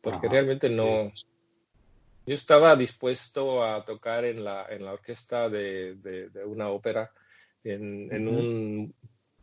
Porque 0.00 0.28
realmente 0.28 0.70
no, 0.70 1.12
yo 2.24 2.34
estaba 2.34 2.76
dispuesto 2.76 3.64
a 3.64 3.84
tocar 3.84 4.24
en 4.24 4.44
la, 4.44 4.66
en 4.68 4.84
la 4.84 4.92
orquesta 4.92 5.48
de, 5.48 6.30
una 6.44 6.68
ópera 6.68 7.10
en, 7.64 8.94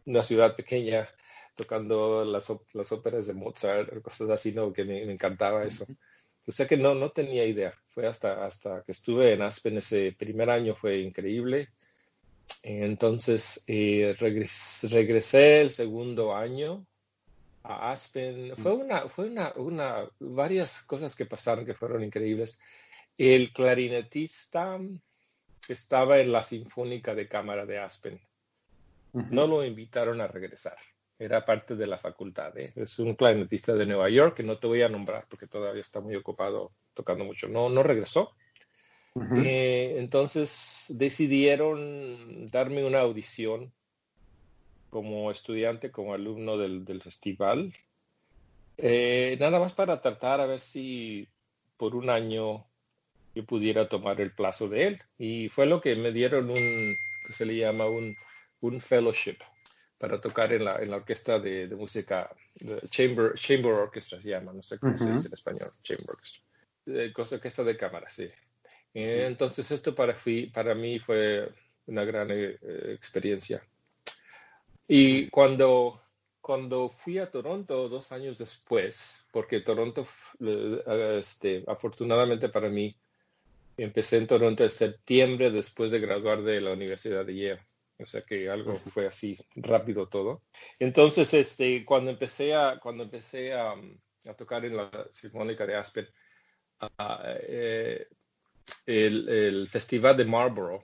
una 0.06 0.24
ciudad 0.24 0.56
pequeña 0.56 1.10
tocando 1.56 2.26
las, 2.26 2.52
las 2.74 2.92
óperas 2.92 3.28
de 3.28 3.34
Mozart, 3.34 4.02
cosas 4.02 4.30
así, 4.30 4.52
¿no? 4.52 4.74
Que 4.74 4.84
me, 4.86 5.04
encantaba 5.12 5.64
eso. 5.64 5.86
O 6.46 6.52
sea 6.52 6.68
que 6.68 6.78
no, 6.78 6.96
no 6.96 7.12
tenía 7.12 7.46
idea. 7.46 7.74
Fue 7.88 8.08
hasta, 8.08 8.46
hasta 8.46 8.84
que 8.84 8.92
estuve 8.92 9.34
en 9.34 9.42
Aspen 9.42 9.78
ese 9.78 10.14
primer 10.18 10.50
año, 10.50 10.76
fue 10.76 11.00
increíble. 11.00 11.70
Entonces 12.64 13.64
eh, 13.68 14.16
regresé 14.18 15.62
el 15.62 15.72
segundo 15.72 16.36
año 16.36 16.86
a 17.64 17.92
Aspen. 17.92 18.56
Fue 18.58 18.74
una, 18.74 19.08
fue 19.10 19.26
una, 19.28 19.54
una, 19.56 20.10
varias 20.20 20.82
cosas 20.84 21.16
que 21.16 21.26
pasaron 21.26 21.66
que 21.66 21.76
fueron 21.76 22.04
increíbles. 22.04 22.60
El 23.18 23.54
clarinetista 23.54 24.80
estaba 25.70 26.20
en 26.20 26.32
la 26.32 26.44
Sinfónica 26.44 27.16
de 27.16 27.28
Cámara 27.28 27.66
de 27.66 27.80
Aspen. 27.80 28.20
No 29.14 29.46
lo 29.46 29.64
invitaron 29.64 30.20
a 30.22 30.28
regresar 30.28 30.76
era 31.24 31.46
parte 31.46 31.76
de 31.76 31.88
la 31.88 31.98
facultad. 31.98 32.58
¿eh? 32.58 32.74
Es 32.76 33.00
un 33.00 33.16
clarinetista 33.16 33.74
de 33.74 33.86
Nueva 33.86 34.10
York 34.10 34.36
que 34.36 34.44
no 34.44 34.58
te 34.58 34.68
voy 34.68 34.82
a 34.82 34.90
nombrar 34.90 35.26
porque 35.30 35.48
todavía 35.48 35.82
está 35.82 36.02
muy 36.02 36.16
ocupado 36.16 36.72
tocando 36.94 37.24
mucho. 37.24 37.48
No, 37.48 37.70
no 37.70 37.82
regresó. 37.82 38.36
Eh, 39.38 39.96
entonces 40.00 40.86
decidieron 40.90 42.48
darme 42.48 42.84
una 42.84 43.02
audición 43.02 43.72
como 44.90 45.32
estudiante, 45.32 45.92
como 45.92 46.14
alumno 46.14 46.58
del, 46.58 47.02
festival, 47.02 47.74
eh, 48.78 49.38
nada 49.40 49.60
más 49.60 49.74
para 49.74 50.02
tratar 50.02 50.40
a 50.40 50.48
ver 50.48 50.60
si 50.60 51.28
por 51.78 51.96
un 51.96 52.10
año 52.10 52.66
yo 53.36 53.46
pudiera 53.46 53.88
tomar 53.88 54.20
el 54.20 54.32
plazo 54.32 54.68
de 54.68 54.88
él. 54.88 55.02
Y 55.18 55.50
fue 55.50 55.68
lo 55.68 55.80
que 55.80 55.96
me 55.96 56.12
dieron 56.12 56.50
un, 56.50 56.96
que 57.28 57.34
se 57.34 57.46
le 57.46 57.56
llama 57.56 57.86
un, 57.86 58.16
un 58.62 58.82
fellowship 58.82 59.38
para 59.98 60.20
tocar 60.20 60.52
en 60.54 60.66
la, 60.66 60.78
en 60.78 60.90
la 60.92 60.98
orquesta 60.98 61.40
de, 61.40 61.68
de 61.68 61.76
música, 61.76 62.30
chamber, 62.90 63.34
chamber 63.36 63.74
orchestra 63.74 64.22
se 64.22 64.30
llama, 64.30 64.54
no 64.54 64.64
sé 64.64 64.80
cómo 64.80 64.98
se 64.98 65.12
dice 65.12 65.28
en 65.28 65.34
español, 65.34 65.70
chamber 65.82 66.10
orchestra, 66.10 66.44
de, 66.86 67.14
orquesta 67.16 67.64
de 67.64 67.78
cámara, 67.78 68.10
sí. 68.10 68.30
Entonces 68.94 69.72
esto 69.72 69.96
para, 69.96 70.14
fui, 70.16 70.48
para 70.48 70.76
mí 70.76 71.00
fue 71.00 71.50
una 71.88 72.04
gran 72.04 72.30
eh, 72.32 72.58
experiencia. 72.94 73.64
Y 74.88 75.30
cuando, 75.30 76.02
cuando 76.42 76.90
fui 76.90 77.18
a 77.18 77.32
Toronto 77.32 77.90
dos 77.90 78.12
años 78.12 78.38
después, 78.38 79.26
porque 79.32 79.62
Toronto, 79.62 80.06
este, 81.20 81.64
afortunadamente 81.68 82.50
para 82.50 82.70
mí, 82.70 82.96
empecé 83.78 84.18
en 84.18 84.28
Toronto 84.28 84.64
en 84.64 84.70
septiembre 84.70 85.52
después 85.52 85.92
de 85.92 86.00
graduar 86.00 86.44
de 86.44 86.62
la 86.62 86.74
Universidad 86.74 87.26
de 87.26 87.36
Yale. 87.36 87.62
O 88.00 88.06
sea 88.06 88.24
que 88.24 88.50
algo 88.50 88.76
fue 88.76 89.08
así 89.08 89.38
rápido 89.56 90.08
todo. 90.08 90.44
Entonces, 90.80 91.34
este, 91.34 91.86
cuando 91.86 92.12
empecé 92.12 92.54
a, 92.56 92.80
cuando 92.80 93.04
empecé 93.04 93.54
a, 93.54 93.76
tocar 94.38 94.66
en 94.66 94.78
la 94.78 95.08
Sinfónica 95.12 95.66
de 95.66 95.76
Aspen, 95.76 96.08
ah, 96.80 97.36
eh, 97.48 98.08
el, 98.86 99.68
Festival 99.70 100.18
de 100.18 100.26
Marlborough 100.26 100.84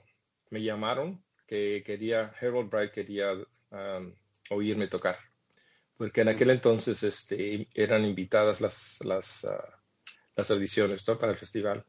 me 0.50 0.62
llamaron 0.62 1.24
que 1.46 1.82
quería, 1.84 2.32
Harold 2.40 2.70
Bright 2.70 2.92
quería 2.92 3.32
um, 3.32 4.14
oírme 4.50 4.86
tocar. 4.88 5.16
Porque 5.96 6.20
en 6.20 6.28
aquel 6.28 6.50
entonces 6.50 7.02
este, 7.02 7.68
eran 7.74 8.04
invitadas 8.04 8.60
las, 8.60 8.98
las, 9.04 9.44
ah, 9.44 9.82
las 10.36 10.50
audiciones 10.50 11.02
para 11.02 11.32
el 11.32 11.38
festival. 11.38 11.84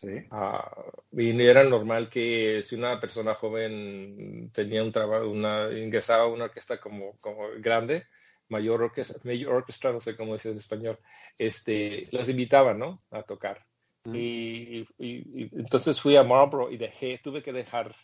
Sí. 0.00 0.26
Ah, 0.30 0.70
y 1.10 1.40
era 1.42 1.64
normal 1.64 2.08
que 2.08 2.62
si 2.62 2.76
una 2.76 3.00
persona 3.00 3.34
joven 3.34 4.50
tenía 4.52 4.82
un 4.84 4.92
trabajo, 4.92 5.28
una, 5.28 5.70
ingresaba 5.72 6.24
a 6.24 6.28
una 6.28 6.44
orquesta 6.44 6.78
como, 6.78 7.16
como 7.18 7.48
grande, 7.58 8.04
mayor 8.48 8.82
orquesta, 8.82 9.18
mayor 9.24 9.54
orquesta, 9.54 9.92
no 9.92 10.00
sé 10.00 10.16
cómo 10.16 10.34
decir 10.34 10.52
en 10.52 10.58
español, 10.58 10.98
este, 11.36 12.06
los 12.12 12.28
invitaban, 12.28 12.78
¿no? 12.78 13.02
A 13.10 13.22
tocar. 13.22 13.66
Y, 14.04 14.86
entonces 14.98 16.00
fui 16.00 16.16
a 16.16 16.22
Marlboro 16.22 16.70
y 16.70 16.78
dejé, 16.78 17.18
tuve 17.18 17.42
que 17.42 17.52
dejar 17.52 17.94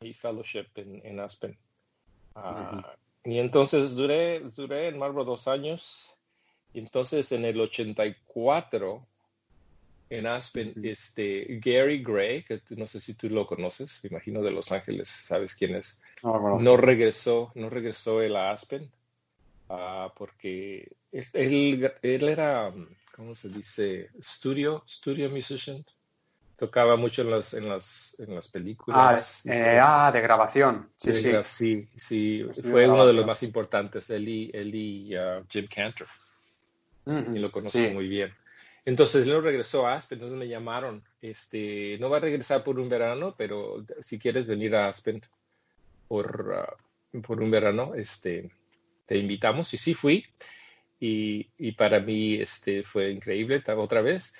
mi 0.00 0.12
fellowship 0.12 0.66
en, 0.74 1.00
en 1.06 1.20
Aspen. 1.20 1.56
Ah, 2.34 2.94
y 3.24 3.38
entonces 3.38 3.94
duré, 3.94 4.40
duré 4.40 4.88
en 4.88 4.98
Marlboro 4.98 5.24
dos 5.24 5.46
años. 5.48 6.10
Y 6.72 6.80
entonces 6.80 7.32
en 7.32 7.44
el 7.44 7.60
84 7.60 9.06
en 10.10 10.26
Aspen, 10.26 10.74
este, 10.82 11.46
Gary 11.64 12.02
Gray, 12.02 12.42
que 12.42 12.60
no 12.70 12.88
sé 12.88 12.98
si 12.98 13.14
tú 13.14 13.28
lo 13.30 13.46
conoces, 13.46 14.00
me 14.02 14.08
imagino 14.08 14.42
de 14.42 14.50
Los 14.50 14.72
Ángeles, 14.72 15.08
sabes 15.08 15.54
quién 15.54 15.76
es. 15.76 16.02
No, 16.24 16.76
regresó, 16.76 17.52
no 17.54 17.70
regresó 17.70 18.20
él 18.20 18.34
a 18.34 18.50
Aspen, 18.50 18.90
uh, 19.68 20.10
porque 20.16 20.90
él, 21.12 21.92
él, 22.02 22.28
era, 22.28 22.74
¿cómo 23.14 23.36
se 23.36 23.48
dice? 23.50 24.10
Studio, 24.20 24.82
studio 24.88 25.30
musician. 25.30 25.84
Tocaba 26.56 26.96
mucho 26.96 27.22
en 27.22 27.30
las, 27.30 27.54
en 27.54 27.68
las, 27.68 28.16
en 28.18 28.34
las 28.34 28.48
películas. 28.48 29.44
Ah, 29.48 29.54
eh, 29.54 29.80
ah 29.82 30.12
de 30.12 30.20
grabación. 30.20 30.90
Sí, 30.98 31.14
sí. 31.14 31.32
sí, 31.44 31.88
sí. 31.96 32.44
Fue 32.68 32.86
uno 32.86 33.06
de 33.06 33.14
los 33.14 33.24
más 33.24 33.42
importantes, 33.44 34.10
él 34.10 34.28
y, 34.28 34.50
él 34.52 34.74
y 34.74 35.16
uh, 35.16 35.42
Jim 35.48 35.66
Cantor. 35.74 36.08
y 37.06 37.38
lo 37.38 37.50
conozco 37.50 37.78
muy 37.78 38.08
bien. 38.08 38.34
Entonces 38.84 39.26
luego 39.26 39.42
regresó 39.42 39.86
a 39.86 39.94
Aspen, 39.94 40.16
entonces 40.16 40.38
me 40.38 40.48
llamaron, 40.48 41.04
este, 41.20 41.98
no 41.98 42.08
va 42.08 42.16
a 42.16 42.20
regresar 42.20 42.64
por 42.64 42.78
un 42.78 42.88
verano, 42.88 43.34
pero 43.36 43.84
si 44.00 44.18
quieres 44.18 44.46
venir 44.46 44.74
a 44.74 44.88
Aspen 44.88 45.22
por, 46.08 46.54
ah, 46.54 46.76
por 47.22 47.42
un 47.42 47.50
verano, 47.50 47.94
este, 47.94 48.50
te 49.06 49.18
invitamos 49.18 49.72
y 49.74 49.78
sí 49.78 49.94
fui 49.94 50.24
y, 50.98 51.50
y 51.58 51.72
para 51.72 52.00
mí 52.00 52.34
este, 52.34 52.82
fue 52.82 53.10
increíble 53.10 53.62
otra 53.76 54.00
vez 54.00 54.34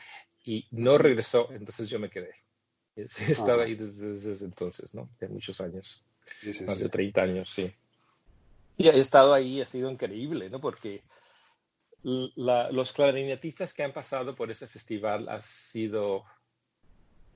y 0.45 0.66
no 0.70 0.99
regresó, 0.99 1.49
entonces 1.53 1.88
yo 1.88 1.99
me 1.99 2.11
quedé. 2.11 2.32
Estaba 2.97 3.64
ahí 3.64 3.74
desde, 3.74 4.45
entonces, 4.45 4.95
¿no? 4.95 5.09
De 5.20 5.28
muchos 5.28 5.61
años, 5.61 6.05
más 6.66 6.80
de 6.80 6.88
30 6.88 7.22
años, 7.22 7.49
sí. 7.49 7.72
Y 8.76 8.88
he 8.88 8.99
estado 8.99 9.34
ahí, 9.34 9.61
ha 9.61 9.66
sido 9.66 9.91
increíble, 9.91 10.49
¿no? 10.49 10.61
Porque 10.61 11.03
los 12.03 12.93
clarinetistas 12.93 13.75
que 13.75 13.83
han 13.83 13.93
pasado 13.93 14.35
por 14.35 14.51
ese 14.51 14.67
festival 14.67 15.29
ha 15.29 15.43
sido, 15.43 16.25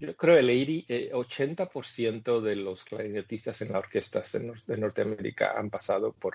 yo 0.01 0.17
creo, 0.17 0.39
el 0.39 0.49
80% 0.49 2.41
de 2.41 2.57
los 2.57 2.85
clarinetistas 2.85 3.61
en 3.61 3.73
la 3.73 3.79
orquesta 3.79 4.23
de, 4.67 4.77
Norteamérica 4.77 5.53
han 5.59 5.71
pasado 5.71 6.13
por, 6.13 6.35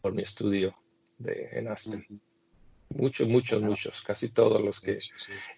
por 0.00 0.12
mi 0.12 0.22
estudio 0.22 0.74
de, 1.18 1.48
en 1.52 1.68
Aspen. 1.68 2.06
Muchos, 2.90 3.28
muchos, 3.28 3.60
muchos, 3.60 4.00
casi 4.00 4.32
todos 4.32 4.62
los 4.64 4.80
que... 4.80 4.98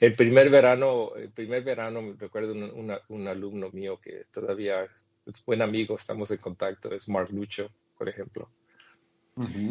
El 0.01 0.15
primer 0.15 0.51
verano, 0.51 1.13
el 1.15 1.31
primer 1.31 1.63
verano, 1.63 2.17
recuerdo 2.19 2.53
un, 2.53 3.29
alumno 3.29 3.71
mío 3.71 4.01
que 4.01 4.25
todavía 4.33 4.85
es 5.27 5.45
buen 5.45 5.63
amigo, 5.63 5.97
estamos 5.97 6.31
en 6.33 6.39
contacto, 6.39 6.93
es 6.93 7.09
Mark 7.09 7.31
Lucho, 7.31 7.71
por 7.97 8.09
ejemplo. 8.09 8.51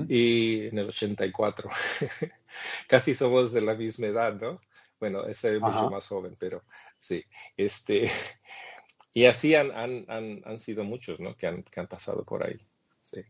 Y 0.07 0.67
en 0.67 0.79
el 0.79 0.89
84, 0.89 1.69
casi 2.87 3.13
somos 3.13 3.53
de 3.53 3.61
la 3.61 3.75
misma 3.75 4.07
edad, 4.07 4.39
¿no? 4.39 4.61
Bueno, 4.99 5.25
ese 5.25 5.55
es 5.55 5.61
mucho 5.61 5.89
más 5.89 6.07
joven, 6.07 6.35
pero 6.37 6.63
sí. 6.97 7.23
Este, 7.55 8.09
y 9.13 9.25
así 9.25 9.55
han, 9.55 9.71
han, 9.71 10.05
han, 10.43 10.59
sido 10.59 10.83
muchos, 10.83 11.19
¿no? 11.19 11.35
Que 11.35 11.47
han, 11.47 11.63
que 11.63 11.79
han 11.79 11.87
pasado 11.87 12.23
por 12.23 12.45
ahí. 12.45 12.57
Sí. 13.03 13.21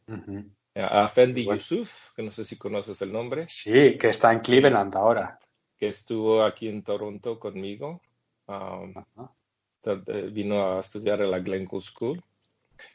A 0.76 1.08
Fendi 1.08 1.46
Yusuf, 1.46 2.14
que 2.16 2.24
no 2.24 2.32
sé 2.32 2.44
si 2.44 2.58
conoces 2.58 3.02
el 3.02 3.12
nombre. 3.12 3.48
Sí, 3.48 3.98
que 3.98 4.10
está 4.10 4.32
en 4.32 4.40
Cleveland 4.40 4.96
ahora. 4.96 5.40
Que 5.78 5.90
estuvo 5.90 6.44
aquí 6.44 6.68
en 6.68 6.84
Toronto 6.84 7.40
conmigo. 7.40 8.02
Um, 8.48 8.94
eh, 9.84 10.30
vino 10.32 10.78
a 10.78 10.82
estudiar 10.82 11.22
en 11.22 11.32
la 11.32 11.40
Glencoe 11.40 11.82
School, 11.82 12.22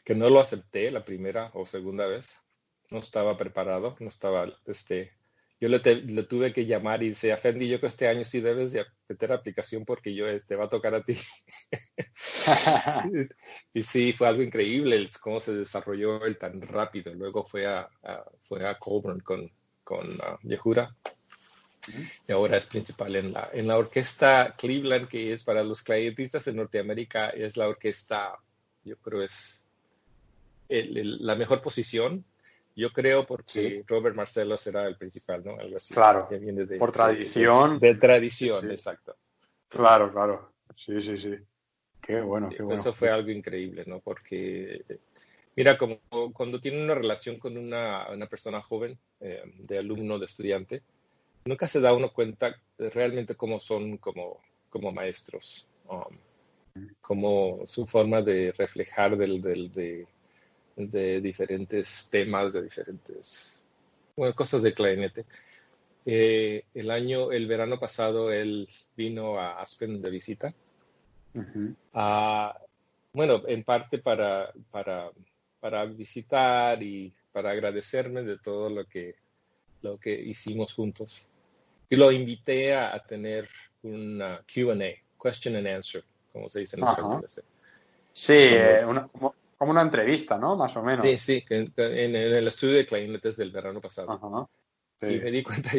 que 0.03 0.13
no 0.13 0.29
lo 0.29 0.39
acepté 0.39 0.91
la 0.91 1.03
primera 1.03 1.49
o 1.53 1.65
segunda 1.65 2.05
vez 2.05 2.44
no 2.91 2.99
estaba 2.99 3.37
preparado, 3.37 3.95
no 3.99 4.07
estaba, 4.07 4.47
este, 4.65 5.13
yo 5.59 5.69
le, 5.69 5.79
tuve 6.23 6.51
que 6.51 6.65
llamar 6.65 7.01
y 7.01 7.09
decía, 7.09 7.37
Fendi, 7.37 7.67
yo 7.67 7.79
que 7.79 7.87
este 7.87 8.07
año 8.07 8.25
sí 8.25 8.41
debes 8.41 8.73
de 8.73 8.85
meter 9.07 9.31
aplicación 9.31 9.85
porque 9.85 10.13
yo, 10.13 10.25
te 10.25 10.35
este, 10.35 10.55
va 10.55 10.65
a 10.65 10.69
tocar 10.69 10.93
a 10.95 11.03
ti. 11.03 11.17
y 13.73 13.83
sí, 13.83 14.11
fue 14.11 14.27
algo 14.27 14.43
increíble 14.43 15.09
cómo 15.21 15.39
se 15.39 15.55
desarrolló 15.55 16.25
él 16.25 16.37
tan 16.37 16.61
rápido. 16.61 17.13
Luego 17.13 17.45
fue 17.45 17.65
a, 17.65 17.89
fue 18.41 18.67
a 18.67 18.77
Colburn 18.77 19.21
con, 19.21 19.49
con 19.83 20.11
uh, 20.11 20.37
Yehura. 20.43 20.93
Y 22.27 22.31
ahora 22.31 22.57
es 22.57 22.65
principal 22.65 23.15
en 23.15 23.31
la, 23.31 23.49
en 23.53 23.67
la 23.67 23.77
orquesta 23.77 24.55
Cleveland, 24.57 25.07
que 25.07 25.31
es 25.31 25.43
para 25.43 25.63
los 25.63 25.83
clarinetistas 25.83 26.47
en 26.47 26.57
Norteamérica, 26.57 27.29
es 27.29 27.55
la 27.55 27.69
orquesta, 27.69 28.39
yo 28.83 28.97
creo 28.97 29.21
es 29.21 29.65
la 30.67 31.35
mejor 31.35 31.61
posición 31.61 32.25
yo 32.75 32.91
creo 32.91 33.25
porque 33.25 33.83
Robert 33.87 34.15
Marcelo 34.15 34.57
será 34.57 34.85
el 34.87 34.97
principal, 34.97 35.43
¿no? 35.43 35.57
Algo 35.57 35.77
así. 35.77 35.93
Claro. 35.93 36.27
por 36.77 36.91
tradición. 36.91 37.79
De, 37.79 37.95
tradición, 37.95 38.69
exacto. 38.69 39.15
Claro, 39.69 40.11
claro. 40.11 40.51
Sí, 40.75 41.01
sí, 41.01 41.17
sí. 41.17 41.35
Qué 42.01 42.21
bueno, 42.21 42.49
qué 42.49 42.61
bueno. 42.61 42.79
Eso 42.79 42.93
fue 42.93 43.09
algo 43.09 43.31
increíble, 43.31 43.83
¿no? 43.87 43.99
Porque, 43.99 44.83
mira, 45.55 45.77
como 45.77 45.99
cuando 46.33 46.59
tiene 46.59 46.83
una 46.83 46.95
relación 46.95 47.39
con 47.39 47.57
una, 47.57 48.09
una 48.11 48.27
persona 48.27 48.61
joven, 48.61 48.97
eh, 49.21 49.41
de 49.57 49.77
alumno, 49.77 50.19
de 50.19 50.25
estudiante, 50.25 50.83
nunca 51.45 51.67
se 51.67 51.79
da 51.79 51.93
uno 51.93 52.11
cuenta 52.11 52.55
de 52.77 52.89
realmente 52.89 53.35
cómo 53.35 53.59
son 53.59 53.97
como, 53.97 54.41
como 54.69 54.91
maestros, 54.91 55.67
um, 55.87 56.17
como 57.01 57.65
su 57.65 57.87
forma 57.87 58.21
de 58.21 58.51
reflejar 58.51 59.17
del, 59.17 59.41
del, 59.41 59.71
de, 59.71 60.07
de 60.75 61.21
diferentes 61.21 62.09
temas, 62.09 62.53
de 62.53 62.63
diferentes 62.63 63.65
cosas 64.35 64.61
de 64.61 64.73
clarinete. 64.73 65.25
Eh, 66.05 66.65
el 66.73 66.91
año, 66.91 67.31
el 67.31 67.47
verano 67.47 67.79
pasado, 67.79 68.31
él 68.31 68.69
vino 68.95 69.39
a 69.39 69.61
Aspen 69.61 70.01
de 70.01 70.09
visita. 70.09 70.53
bueno, 73.13 73.41
en 73.47 73.63
parte 73.63 73.97
para, 73.99 74.51
para, 74.71 75.09
para, 75.59 75.85
visitar 75.85 76.81
y 76.83 77.11
para 77.31 77.51
agradecerme 77.51 78.23
de 78.23 78.37
todo 78.37 78.69
lo 78.69 78.85
que, 78.85 79.15
lo 79.81 79.97
que 79.97 80.13
hicimos 80.13 80.73
juntos. 80.73 81.29
Y 81.89 81.95
lo 81.95 82.11
invité 82.11 82.75
a, 82.75 82.99
tener 82.99 83.47
una 83.83 84.43
QA, 84.45 84.75
question 85.21 85.55
and 85.55 85.67
answer, 85.67 86.03
como 86.31 86.49
se 86.49 86.61
dice 86.61 86.77
en 86.77 86.87
español. 86.87 87.25
Sí, 88.13 88.33
eh, 88.33 88.81
una, 88.85 89.07
como 89.07 89.35
una 89.69 89.81
entrevista, 89.81 90.37
¿no? 90.37 90.55
Más 90.55 90.75
o 90.75 90.83
menos. 90.83 91.05
Sí, 91.05 91.17
sí, 91.17 91.45
en, 91.49 91.71
el 91.77 92.47
estudio 92.47 92.75
de 92.75 92.85
clarinetes 92.85 93.37
del 93.37 93.51
verano 93.51 93.81
pasado. 93.81 94.49
Y 95.01 95.05
me 95.05 95.31
di 95.31 95.43
cuenta, 95.43 95.71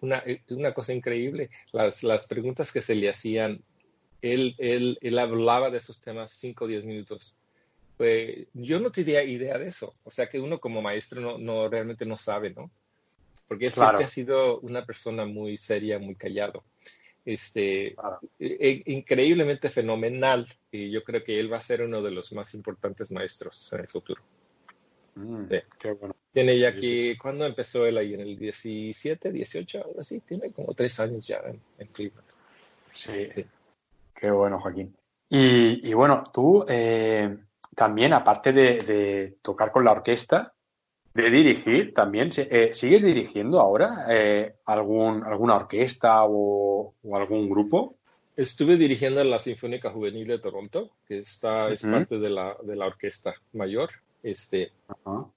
una, 0.00 0.22
una 0.50 0.72
cosa 0.74 0.92
increíble, 0.92 1.50
las, 1.72 2.02
las 2.02 2.26
preguntas 2.26 2.72
que 2.72 2.82
se 2.82 2.94
le 2.94 3.08
hacían, 3.08 3.62
él, 4.22 4.54
él, 4.58 4.98
él 5.00 5.18
hablaba 5.18 5.70
de 5.70 5.78
esos 5.78 6.00
temas 6.00 6.32
5 6.32 6.64
o 6.64 6.68
10 6.68 6.84
minutos. 6.84 7.36
Pues, 7.96 8.46
yo 8.54 8.80
no 8.80 8.90
tenía 8.90 9.22
idea 9.22 9.58
de 9.58 9.68
eso. 9.68 9.94
O 10.04 10.10
sea 10.10 10.28
que 10.28 10.40
uno 10.40 10.58
como 10.58 10.82
maestro 10.82 11.20
no, 11.20 11.38
no 11.38 11.68
realmente 11.68 12.06
no 12.06 12.16
sabe, 12.16 12.50
¿no? 12.50 12.70
Porque 13.46 13.66
él 13.66 13.72
siempre 13.72 14.04
ha 14.04 14.08
sido 14.08 14.60
una 14.60 14.84
persona 14.84 15.24
muy 15.24 15.56
seria, 15.56 15.98
muy 15.98 16.14
callado 16.14 16.64
este, 17.24 17.88
e, 17.88 17.94
e, 18.38 18.82
increíblemente 18.86 19.68
fenomenal 19.68 20.46
y 20.70 20.90
yo 20.90 21.02
creo 21.04 21.22
que 21.22 21.38
él 21.38 21.52
va 21.52 21.58
a 21.58 21.62
ser 21.62 21.82
uno 21.82 22.00
de 22.02 22.10
los 22.10 22.32
más 22.32 22.54
importantes 22.54 23.10
maestros 23.10 23.72
en 23.72 23.80
el 23.80 23.88
futuro. 23.88 24.22
Mm, 25.14 25.44
qué 25.78 25.92
bueno. 25.92 26.14
Tiene 26.32 26.58
ya 26.58 26.68
aquí, 26.68 27.16
¿cuándo 27.16 27.44
empezó 27.44 27.84
él 27.84 27.98
ahí? 27.98 28.14
¿En 28.14 28.20
el 28.20 28.38
17, 28.38 29.32
18? 29.32 29.82
Ahora 29.84 30.04
sí, 30.04 30.20
tiene 30.20 30.52
como 30.52 30.74
tres 30.74 31.00
años 31.00 31.26
ya 31.26 31.40
en, 31.78 31.86
Cleveland. 31.88 32.28
Sí. 32.92 33.28
qué 34.14 34.30
bueno, 34.30 34.60
Joaquín. 34.60 34.94
Y, 35.28 35.92
bueno, 35.94 36.24
tú 36.32 36.64
eh, 36.68 37.36
también, 37.76 38.12
aparte 38.12 38.52
de, 38.52 39.36
tocar 39.42 39.70
con 39.70 39.84
la 39.84 39.92
orquesta, 39.92 40.54
de 41.20 41.30
dirigir 41.30 41.94
también. 41.94 42.30
Eh, 42.36 42.70
¿Sigues 42.72 43.02
dirigiendo 43.02 43.60
ahora 43.60 44.06
eh, 44.08 44.54
algún, 44.64 45.24
alguna 45.24 45.56
orquesta 45.56 46.24
o, 46.24 46.94
algún 47.12 47.48
grupo? 47.48 47.96
Estuve 48.36 48.76
dirigiendo 48.76 49.22
la 49.24 49.38
Sinfónica 49.38 49.90
Juvenil 49.90 50.26
de 50.26 50.38
Toronto, 50.38 50.90
que 51.06 51.18
está, 51.18 51.70
es 51.70 51.82
parte 51.82 52.18
de 52.18 52.30
la, 52.30 52.56
de 52.62 52.76
la 52.76 52.86
orquesta 52.86 53.34
mayor, 53.52 53.90
este, 54.22 54.72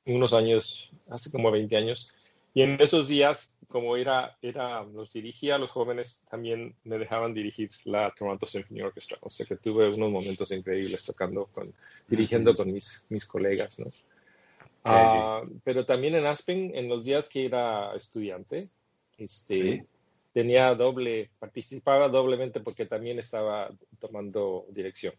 unos 0.06 0.34
años, 0.34 0.92
hace 1.10 1.32
como 1.32 1.52
20 1.52 1.76
años. 1.76 2.10
Y 2.54 2.62
en 2.62 2.80
esos 2.80 3.08
días, 3.08 3.56
como 3.68 3.98
era, 3.98 4.38
era, 4.42 4.84
los 4.84 5.12
dirigía 5.12 5.56
a 5.56 5.58
los 5.58 5.72
jóvenes, 5.72 6.22
también 6.30 6.76
me 6.84 6.98
dejaban 6.98 7.34
dirigir 7.34 7.72
la 7.84 8.12
Toronto 8.12 8.46
Symphony 8.46 8.84
Orchestra. 8.84 9.18
O 9.22 9.30
sea 9.30 9.46
que 9.46 9.58
tuve 9.58 9.88
unos 9.88 10.12
momentos 10.12 10.52
increíbles 10.52 11.04
tocando 11.04 11.48
con, 11.48 11.74
dirigiendo 12.08 12.56
con 12.56 12.72
mis, 12.72 13.06
mis 13.10 13.26
colegas, 13.26 13.80
¿no? 13.80 13.88
Ah, 14.84 15.42
pero 15.64 15.86
también 15.86 16.16
en 16.16 16.26
Aspen, 16.26 16.72
en 16.76 16.90
los 16.90 17.06
días 17.06 17.28
que 17.28 17.46
era 17.46 17.96
estudiante, 17.96 18.70
este, 19.18 19.86
tenía 20.34 20.74
doble, 20.76 21.30
participaba 21.40 22.10
doblemente 22.10 22.60
porque 22.60 22.86
también 22.86 23.20
estaba 23.20 23.72
tomando 24.00 24.66
dirección. 24.70 25.14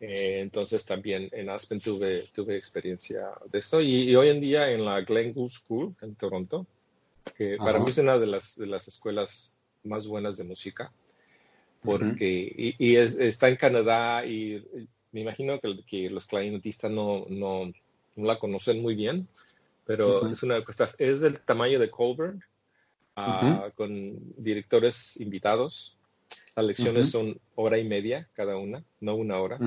Eh, 0.00 0.40
entonces 0.40 0.84
también 0.84 1.28
en 1.30 1.48
Aspen 1.48 1.78
tuve, 1.78 2.24
tuve 2.34 2.56
experiencia 2.56 3.28
de 3.52 3.60
eso 3.60 3.80
y, 3.80 4.14
hoy 4.16 4.28
en 4.28 4.40
día 4.40 4.72
en 4.72 4.84
la 4.84 5.00
Glencoe 5.02 5.48
School 5.48 5.94
en 6.02 6.16
Toronto, 6.16 6.66
que 7.36 7.56
para 7.56 7.78
mí 7.78 7.84
es 7.88 7.98
una 7.98 8.18
de 8.18 8.26
las, 8.26 8.56
de 8.58 8.66
las 8.66 8.88
escuelas 8.88 9.54
más 9.84 10.08
buenas 10.08 10.36
de 10.36 10.44
música, 10.44 10.92
porque 11.82 12.74
y, 12.78 12.96
está 12.96 13.48
en 13.48 13.56
Canadá 13.56 14.26
y 14.26 14.64
me 15.12 15.20
imagino 15.20 15.60
que, 15.60 15.84
que 15.86 16.10
los 16.10 16.26
clarinetistas 16.26 16.90
no, 16.90 17.24
no, 17.28 17.72
no 18.16 18.26
la 18.26 18.38
conocen 18.38 18.80
muy 18.80 18.94
bien, 18.94 19.28
pero 19.84 20.30
es 20.30 20.42
una 20.42 20.58
es 20.98 21.20
del 21.20 21.40
tamaño 21.40 21.78
de 21.78 21.90
Colburn, 21.90 22.42
ah, 23.16 23.70
con 23.74 24.34
directores 24.36 25.20
invitados. 25.20 25.96
Las 26.56 26.66
lecciones 26.66 27.10
son 27.10 27.38
hora 27.54 27.78
y 27.78 27.84
media 27.84 28.28
cada 28.32 28.56
una, 28.56 28.84
no 29.00 29.16
una 29.16 29.40
hora. 29.40 29.58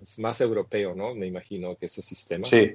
Es 0.00 0.18
más 0.18 0.40
europeo, 0.40 0.94
¿no? 0.94 1.14
Me 1.14 1.26
imagino 1.26 1.76
que 1.76 1.86
ese 1.86 2.02
sistema. 2.02 2.46
Sí. 2.46 2.72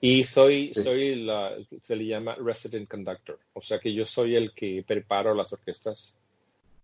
Y 0.00 0.24
soy, 0.24 0.72
soy 0.74 1.16
la, 1.16 1.56
se 1.80 1.96
le 1.96 2.06
llama 2.06 2.36
resident 2.36 2.88
conductor, 2.88 3.38
o 3.52 3.60
sea 3.60 3.80
que 3.80 3.92
yo 3.92 4.06
soy 4.06 4.36
el 4.36 4.52
que 4.52 4.84
preparo 4.86 5.34
las 5.34 5.52
orquestas. 5.52 6.16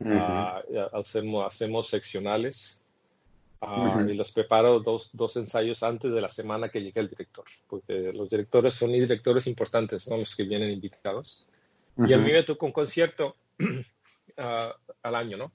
Ah, 0.04 0.60
hacemos, 0.92 1.46
hacemos 1.46 1.88
seccionales 1.88 2.83
ah, 3.66 4.04
y 4.08 4.14
los 4.14 4.32
preparo 4.32 4.80
dos, 4.80 5.10
dos, 5.12 5.36
ensayos 5.36 5.82
antes 5.82 6.12
de 6.12 6.20
la 6.20 6.28
semana 6.28 6.68
que 6.68 6.82
llegue 6.82 7.00
el 7.00 7.08
director, 7.08 7.44
porque 7.68 8.12
los 8.12 8.28
directores 8.28 8.74
son 8.74 8.92
directores 8.92 9.46
importantes, 9.46 10.02
son 10.02 10.20
los 10.20 10.34
que 10.34 10.44
vienen 10.44 10.70
invitados. 10.70 11.46
Y 11.96 12.12
a 12.12 12.18
mí 12.18 12.32
me 12.32 12.42
toca 12.42 12.66
un 12.66 12.72
concierto 12.72 13.36
ah, 14.38 14.74
al 15.02 15.14
año, 15.14 15.36
¿no? 15.36 15.52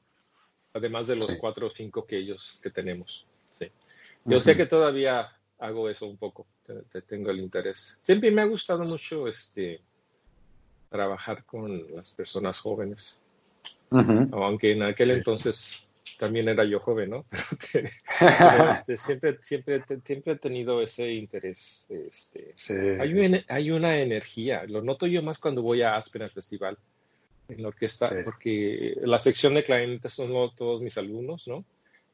Además 0.73 1.07
de 1.07 1.15
los 1.15 1.35
cuatro 1.35 1.67
o 1.67 1.69
cinco 1.69 2.05
que 2.05 2.17
ellos 2.17 2.59
que 2.61 2.69
tenemos. 2.69 3.25
Sí. 3.51 3.69
Yo 4.25 4.39
sé 4.39 4.55
que 4.55 4.65
todavía 4.65 5.29
hago 5.59 5.89
eso 5.89 6.05
un 6.05 6.17
poco, 6.17 6.47
te, 6.63 7.01
tengo 7.01 7.31
el 7.31 7.39
interés. 7.39 7.99
Siempre 8.01 8.31
me 8.31 8.41
ha 8.41 8.45
gustado 8.45 8.83
mucho 8.83 9.27
este 9.27 9.81
trabajar 10.89 11.43
con 11.45 11.93
las 11.93 12.11
personas 12.11 12.59
jóvenes, 12.59 13.21
aunque 13.91 14.71
en 14.71 14.83
aquel 14.83 15.11
entonces 15.11 15.87
también 16.19 16.49
era 16.49 16.63
yo 16.65 16.79
joven, 16.79 17.09
¿no? 17.09 17.25
Este, 18.73 18.97
siempre, 18.97 19.39
siempre, 19.41 19.83
siempre 20.03 20.33
he 20.33 20.35
tenido 20.35 20.81
ese 20.81 21.11
interés. 21.13 21.87
Este, 21.89 22.53
hay, 22.99 23.13
una, 23.13 23.43
hay 23.47 23.71
una 23.71 23.97
energía, 23.97 24.65
lo 24.67 24.81
noto 24.81 25.07
yo 25.07 25.23
más 25.23 25.39
cuando 25.39 25.61
voy 25.61 25.81
a 25.81 25.95
Aspen 25.95 26.21
al 26.21 26.31
festival, 26.31 26.77
en 27.47 27.63
la 27.63 27.69
orquesta, 27.69 28.11
porque 28.23 28.95
la 29.01 29.17
sección 29.17 29.55
de 29.55 29.63
clarinetes 29.63 30.13
son 30.13 30.31
todos 30.55 30.81
mis 30.81 30.97
alumnos, 30.97 31.47
¿no? 31.47 31.65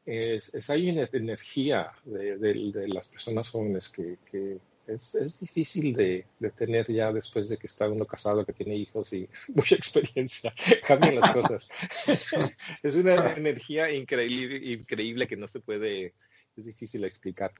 es, 0.06 0.54
es 0.54 0.70
hay 0.70 0.90
una 0.90 1.10
energía 1.12 1.92
de, 2.06 2.38
de, 2.38 2.88
las 2.88 3.08
personas 3.08 3.50
jóvenes 3.50 3.90
que, 3.90 4.18
que 4.30 4.60
es, 4.88 5.16
es, 5.16 5.40
difícil 5.40 5.94
de, 5.94 6.26
de, 6.40 6.52
tener 6.52 6.92
ya 6.92 7.12
después 7.12 7.50
de 7.50 7.58
que 7.58 7.68
está 7.68 7.88
uno 7.90 8.06
casado, 8.06 8.46
que 8.46 8.54
tiene 8.54 8.76
hijos 8.76 9.14
y 9.14 9.28
mucha 9.56 9.76
experiencia. 9.76 10.54
Cambian 10.88 11.20
las 11.20 11.32
cosas. 11.32 11.70
es 12.84 12.96
una 12.96 13.34
energía 13.34 13.92
increíble, 13.92 14.58
increíble 14.74 15.28
que 15.28 15.38
no 15.38 15.48
se 15.48 15.60
puede, 15.60 16.14
es 16.56 16.66
difícil 16.66 17.02
de 17.02 17.08
explicar. 17.08 17.52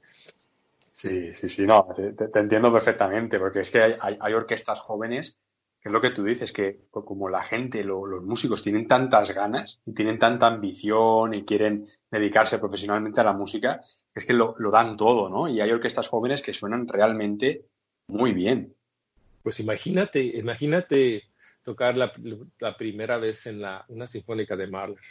Sí, 0.92 1.34
sí, 1.34 1.48
sí, 1.48 1.62
no, 1.62 1.86
te, 1.94 2.12
te, 2.12 2.38
entiendo 2.38 2.72
perfectamente, 2.72 3.38
porque 3.38 3.60
es 3.60 3.70
que 3.70 3.82
hay, 3.82 3.94
hay, 4.00 4.16
hay 4.18 4.32
orquestas 4.32 4.80
jóvenes 4.80 5.38
es 5.86 5.92
lo 5.92 6.00
que 6.00 6.10
tú 6.10 6.24
dices, 6.24 6.52
que 6.52 6.88
como 6.90 7.28
la 7.28 7.42
gente, 7.42 7.84
los 7.84 8.20
músicos 8.24 8.60
tienen 8.60 8.88
tantas 8.88 9.30
ganas 9.32 9.80
y 9.86 9.92
tienen 9.92 10.18
tanta 10.18 10.48
ambición 10.48 11.32
y 11.32 11.44
quieren 11.44 11.86
dedicarse 12.10 12.58
profesionalmente 12.58 13.20
a 13.20 13.24
la 13.24 13.32
música, 13.32 13.82
es 14.16 14.24
que 14.24 14.32
lo, 14.32 14.56
dan 14.72 14.96
todo, 14.96 15.28
¿no? 15.28 15.46
Y 15.46 15.60
hay 15.60 15.70
orquestas 15.70 16.08
jóvenes 16.08 16.40
que 16.40 16.54
suenan 16.54 16.88
realmente 16.88 17.66
muy 18.08 18.32
bien. 18.32 18.74
Pues 19.42 19.60
imagínate, 19.60 20.22
imagínate 20.22 21.24
tocar 21.62 21.96
la, 21.96 22.12
primera 22.78 23.18
vez 23.18 23.46
en 23.46 23.60
la, 23.60 23.84
una 23.88 24.06
sinfónica 24.06 24.56
de 24.56 24.68
Mahler 24.68 25.04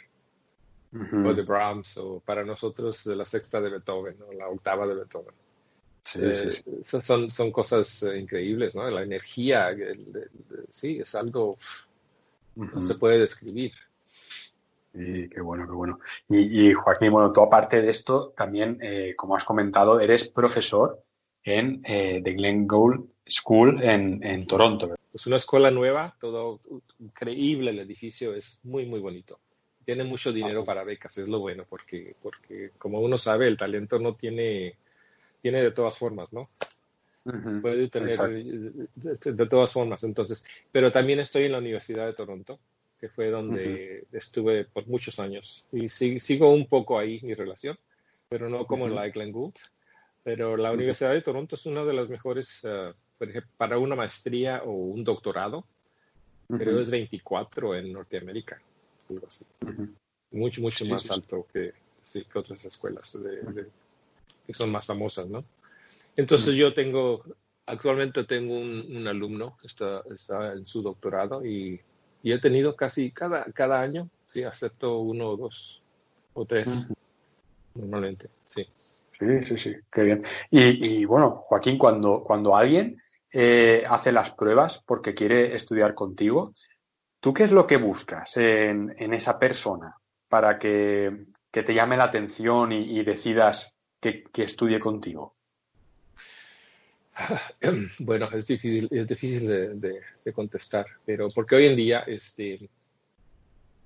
o 0.92 1.34
de 1.34 1.42
Brahms 1.42 1.98
o 1.98 2.20
para 2.20 2.44
nosotros 2.44 3.04
de 3.04 3.14
la 3.14 3.24
sexta 3.24 3.60
de 3.60 3.70
Beethoven 3.70 4.16
o 4.28 4.32
la 4.32 4.48
octava 4.48 4.86
de 4.88 4.94
Beethoven. 4.96 5.34
Eh, 6.14 6.50
son, 6.84 7.30
son 7.30 7.52
cosas 7.52 8.02
eh, 8.02 8.18
increíbles, 8.18 8.74
¿no? 8.74 8.90
La 8.90 9.02
energía, 9.02 9.76
sí, 10.68 10.98
es 10.98 11.14
algo, 11.14 11.56
no 12.56 12.82
se 12.82 12.96
puede 12.96 13.20
describir. 13.20 13.72
Y 14.96 15.28
qué 15.28 15.40
bueno, 15.40 15.66
qué 15.66 15.72
bueno. 15.72 15.98
Y, 16.28 16.72
Joaquín, 16.72 17.12
bueno, 17.12 17.32
tú 17.32 17.42
aparte 17.42 17.82
de 17.82 17.90
esto, 17.90 18.32
también, 18.36 18.78
eh, 18.80 19.14
como 19.16 19.36
has 19.36 19.44
comentado, 19.44 20.00
eres 20.00 20.26
profesor 20.26 21.02
en 21.44 21.82
The 21.82 22.20
Glen 22.32 22.66
Gould 22.66 23.06
School 23.28 23.80
en, 23.82 24.24
en 24.24 24.46
Toronto. 24.46 24.96
Es 25.14 25.26
una 25.26 25.36
escuela 25.36 25.70
nueva, 25.70 26.16
todo 26.20 26.58
increíble, 26.98 27.70
el 27.70 27.78
edificio 27.78 28.34
es 28.34 28.60
muy, 28.64 28.86
muy 28.86 29.00
bonito. 29.00 29.38
Tiene 29.84 30.02
mucho 30.02 30.32
dinero 30.32 30.64
para 30.64 30.82
becas, 30.82 31.16
es 31.18 31.28
lo 31.28 31.38
bueno, 31.38 31.64
porque, 31.68 32.16
porque 32.20 32.72
como 32.78 33.00
uno 33.00 33.16
sabe, 33.16 33.46
el 33.46 33.56
talento 33.56 33.98
no 33.98 34.14
tiene 34.14 34.76
tiene 35.46 35.62
de 35.62 35.70
todas 35.70 35.96
formas, 35.96 36.32
¿no? 36.32 36.48
Puede 37.62 37.88
tener 37.88 38.16
de, 38.16 39.46
todas 39.46 39.72
formas, 39.72 40.02
entonces, 40.02 40.44
pero 40.72 40.90
también 40.90 41.20
estoy 41.20 41.44
en 41.44 41.52
la 41.52 41.58
Universidad 41.58 42.04
de 42.06 42.14
Toronto, 42.14 42.58
que 43.06 43.14
fue 43.14 43.30
donde 43.30 44.06
estuve 44.12 44.64
por 44.64 44.86
muchos 44.86 45.18
años. 45.20 45.66
Y 45.72 45.88
sigo 45.88 46.50
un 46.50 46.66
poco 46.66 46.98
ahí 46.98 47.20
mi 47.22 47.34
relación, 47.34 47.78
pero 48.28 48.48
no 48.48 48.66
como 48.66 48.86
en 48.86 48.94
la 48.94 49.08
Glen 49.08 49.32
Gould. 49.32 49.54
Pero 50.24 50.56
la 50.56 50.72
Universidad 50.72 51.12
de 51.12 51.22
Toronto 51.22 51.54
es 51.54 51.66
una 51.66 51.84
de 51.84 51.94
las 51.94 52.08
mejores, 52.08 52.64
uh, 52.64 52.92
para 53.56 53.78
una 53.78 53.94
maestría 53.94 54.62
o 54.64 54.72
un 54.72 55.04
doctorado, 55.04 55.64
pero 56.48 56.80
es 56.80 56.90
24 56.90 57.76
en 57.76 57.92
Norteamérica, 57.92 58.60
algo 59.08 59.26
así. 59.26 59.44
Mucho, 60.32 60.60
mucho 60.60 60.84
más 60.86 61.10
alto 61.12 61.46
que, 61.52 61.72
que 62.12 62.38
otras 62.38 62.64
escuelas 62.64 63.22
de 63.22 63.68
que 64.46 64.54
son 64.54 64.70
más 64.70 64.86
famosas, 64.86 65.28
¿no? 65.28 65.44
Entonces 66.16 66.54
yo 66.54 66.72
tengo, 66.72 67.24
actualmente 67.66 68.24
tengo 68.24 68.58
un, 68.58 69.06
alumno 69.06 69.56
que 69.60 69.66
está, 69.66 70.02
está, 70.12 70.54
en 70.54 70.64
su 70.64 70.82
doctorado 70.82 71.44
y, 71.44 71.80
y, 72.26 72.32
he 72.32 72.38
tenido 72.38 72.74
casi 72.74 73.10
cada, 73.10 73.44
cada 73.52 73.80
año, 73.80 74.08
sí, 74.26 74.42
acepto 74.42 74.98
uno 74.98 75.30
o 75.30 75.36
dos 75.36 75.82
o 76.34 76.44
tres, 76.44 76.88
normalmente, 77.74 78.28
sí. 78.44 78.66
Sí, 79.18 79.42
sí, 79.44 79.56
sí, 79.56 79.76
qué 79.90 80.02
bien. 80.02 80.22
Y, 80.50 81.00
y 81.00 81.04
bueno, 81.06 81.44
Joaquín, 81.46 81.78
cuando, 81.78 82.22
cuando 82.22 82.54
alguien 82.54 83.00
eh, 83.32 83.84
hace 83.88 84.12
las 84.12 84.30
pruebas 84.30 84.82
porque 84.84 85.14
quiere 85.14 85.54
estudiar 85.54 85.94
contigo, 85.94 86.54
¿tú 87.20 87.32
qué 87.32 87.44
es 87.44 87.52
lo 87.52 87.66
que 87.66 87.76
buscas 87.76 88.36
en, 88.36 88.94
en 88.98 89.14
esa 89.14 89.38
persona 89.38 89.96
para 90.28 90.58
que, 90.58 91.26
que, 91.50 91.62
te 91.62 91.74
llame 91.74 91.96
la 91.96 92.04
atención 92.04 92.72
y, 92.72 92.98
y 92.98 93.04
decidas 93.04 93.72
que, 94.00 94.24
estudie 94.36 94.80
contigo? 94.80 95.35
Bueno, 97.98 98.28
es 98.32 98.46
difícil, 98.46 98.88
es 98.90 99.06
difícil 99.06 99.80
de, 99.80 100.02
contestar, 100.34 100.86
pero 101.04 101.28
porque 101.30 101.56
hoy 101.56 101.66
en 101.66 101.76
día 101.76 102.00
este, 102.00 102.68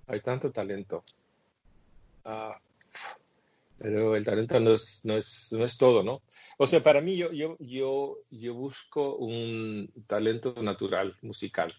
hay 0.06 0.20
tanto 0.20 0.50
talento. 0.50 1.04
Ah, 2.24 2.60
pero 3.78 4.14
el 4.14 4.24
talento 4.24 4.60
no 4.60 4.72
es, 4.72 5.00
no 5.04 5.14
es, 5.14 5.52
no 5.52 5.64
es 5.64 5.78
todo, 5.78 6.02
¿no? 6.02 6.22
O 6.58 6.66
sea, 6.66 6.82
para 6.82 7.00
mí 7.00 7.16
yo, 7.16 7.32
yo, 7.32 7.56
yo, 7.60 8.18
yo 8.30 8.54
busco 8.54 9.16
un 9.16 9.90
talento 10.06 10.54
natural, 10.60 11.16
musical. 11.22 11.74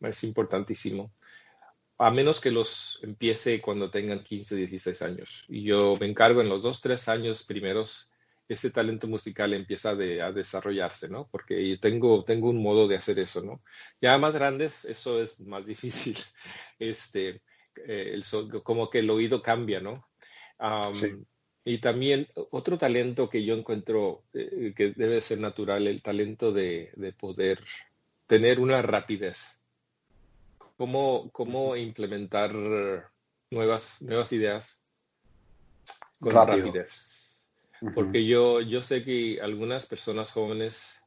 es 0.00 0.24
importantísimo 0.24 1.10
a 1.98 2.10
menos 2.10 2.40
que 2.40 2.50
los 2.50 2.98
empiece 3.02 3.60
cuando 3.60 3.90
tengan 3.90 4.22
15, 4.22 4.56
16 4.56 5.02
años. 5.02 5.44
Y 5.48 5.62
yo 5.64 5.96
me 5.98 6.06
encargo 6.06 6.40
en 6.40 6.48
los 6.48 6.62
dos, 6.62 6.80
tres 6.80 7.08
años 7.08 7.44
primeros, 7.44 8.10
ese 8.48 8.70
talento 8.70 9.08
musical 9.08 9.54
empieza 9.54 9.90
a 9.90 10.32
desarrollarse, 10.32 11.08
¿no? 11.08 11.28
Porque 11.30 11.68
yo 11.68 11.80
tengo, 11.80 12.22
tengo 12.24 12.50
un 12.50 12.62
modo 12.62 12.86
de 12.86 12.96
hacer 12.96 13.18
eso, 13.18 13.42
¿no? 13.42 13.62
Ya 14.00 14.16
más 14.18 14.34
grandes, 14.34 14.84
eso 14.84 15.20
es 15.20 15.40
más 15.40 15.66
difícil. 15.66 16.16
Este, 16.78 17.42
eh, 17.86 18.12
el, 18.14 18.24
como 18.62 18.90
que 18.90 19.00
el 19.00 19.10
oído 19.10 19.42
cambia, 19.42 19.80
¿no? 19.80 20.06
Y 21.64 21.78
también 21.78 22.28
otro 22.52 22.78
talento 22.78 23.28
que 23.28 23.44
yo 23.44 23.56
encuentro 23.56 24.22
eh, 24.32 24.72
que 24.76 24.92
debe 24.92 25.20
ser 25.20 25.40
natural, 25.40 25.88
el 25.88 26.00
talento 26.00 26.52
de, 26.52 26.92
de 26.94 27.12
poder 27.12 27.60
tener 28.28 28.60
una 28.60 28.82
rapidez 28.82 29.55
cómo, 30.76 31.30
cómo 31.32 31.76
implementar 31.76 32.52
nuevas, 33.50 34.02
nuevas 34.02 34.32
ideas 34.32 34.82
con 36.20 36.32
rapidez. 36.32 37.46
Porque 37.94 38.24
yo, 38.26 38.60
yo 38.60 38.82
sé 38.82 39.04
que 39.04 39.40
algunas 39.40 39.86
personas 39.86 40.32
jóvenes 40.32 40.98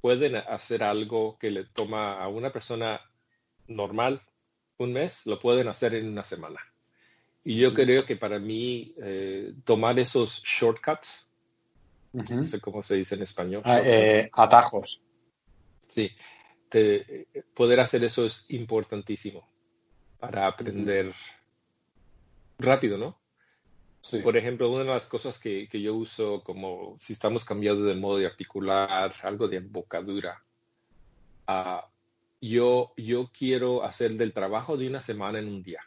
pueden 0.00 0.36
hacer 0.36 0.84
algo 0.84 1.38
que 1.38 1.50
le 1.50 1.64
toma 1.64 2.22
a 2.22 2.28
una 2.28 2.52
persona 2.52 3.00
normal 3.66 4.22
un 4.78 4.92
mes, 4.92 5.26
lo 5.26 5.38
pueden 5.38 5.68
hacer 5.68 5.94
en 5.94 6.08
una 6.08 6.24
semana. 6.24 6.60
Y 7.44 7.58
yo 7.58 7.74
creo 7.74 8.04
que 8.04 8.16
para 8.16 8.38
mí 8.38 8.94
eh, 9.02 9.52
tomar 9.64 9.98
esos 9.98 10.42
shortcuts, 10.42 11.28
no 12.12 12.46
sé 12.46 12.60
cómo 12.60 12.82
se 12.82 12.96
dice 12.96 13.16
en 13.16 13.22
español. 13.22 13.62
Ah, 13.64 13.80
eh, 13.84 14.30
atajos. 14.32 15.00
Sí, 15.88 16.10
este, 16.74 17.44
poder 17.54 17.78
hacer 17.78 18.02
eso 18.02 18.26
es 18.26 18.46
importantísimo 18.48 19.48
para 20.18 20.46
aprender 20.48 21.12
rápido, 22.58 22.98
¿no? 22.98 23.16
Por 24.22 24.36
ejemplo, 24.36 24.70
una 24.70 24.80
de 24.80 24.90
las 24.90 25.06
cosas 25.06 25.38
que, 25.38 25.66
yo 25.70 25.94
uso 25.94 26.42
como 26.42 26.96
si 26.98 27.14
estamos 27.14 27.44
cambiando 27.44 27.84
de 27.84 27.94
modo 27.94 28.18
de 28.18 28.26
articular, 28.26 29.14
algo 29.22 29.48
de 29.48 29.58
embocadura, 29.58 30.44
ah, 31.46 31.88
yo, 32.40 32.92
yo 32.98 33.30
quiero 33.32 33.82
hacer 33.82 34.14
del 34.14 34.34
trabajo 34.34 34.76
de 34.76 34.88
una 34.88 35.00
semana 35.00 35.38
en 35.38 35.48
un 35.48 35.62
día. 35.62 35.80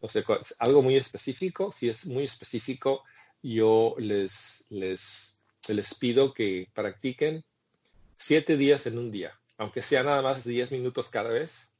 O 0.00 0.08
sea, 0.08 0.22
algo 0.58 0.82
muy 0.82 0.96
específico, 0.96 1.72
si 1.72 1.88
es 1.88 2.06
muy 2.06 2.24
específico, 2.24 3.04
yo 3.42 3.94
les, 3.98 4.66
les, 4.68 5.38
les 5.68 5.94
pido 5.94 6.34
que 6.34 6.68
practiquen 6.74 7.44
siete 8.16 8.56
días 8.56 8.86
en 8.86 8.98
un 8.98 9.10
día, 9.10 9.32
aunque 9.58 9.82
sea 9.82 10.02
nada 10.02 10.22
más 10.22 10.44
diez 10.44 10.72
minutos 10.72 11.08
cada 11.08 11.30
vez, 11.30 11.72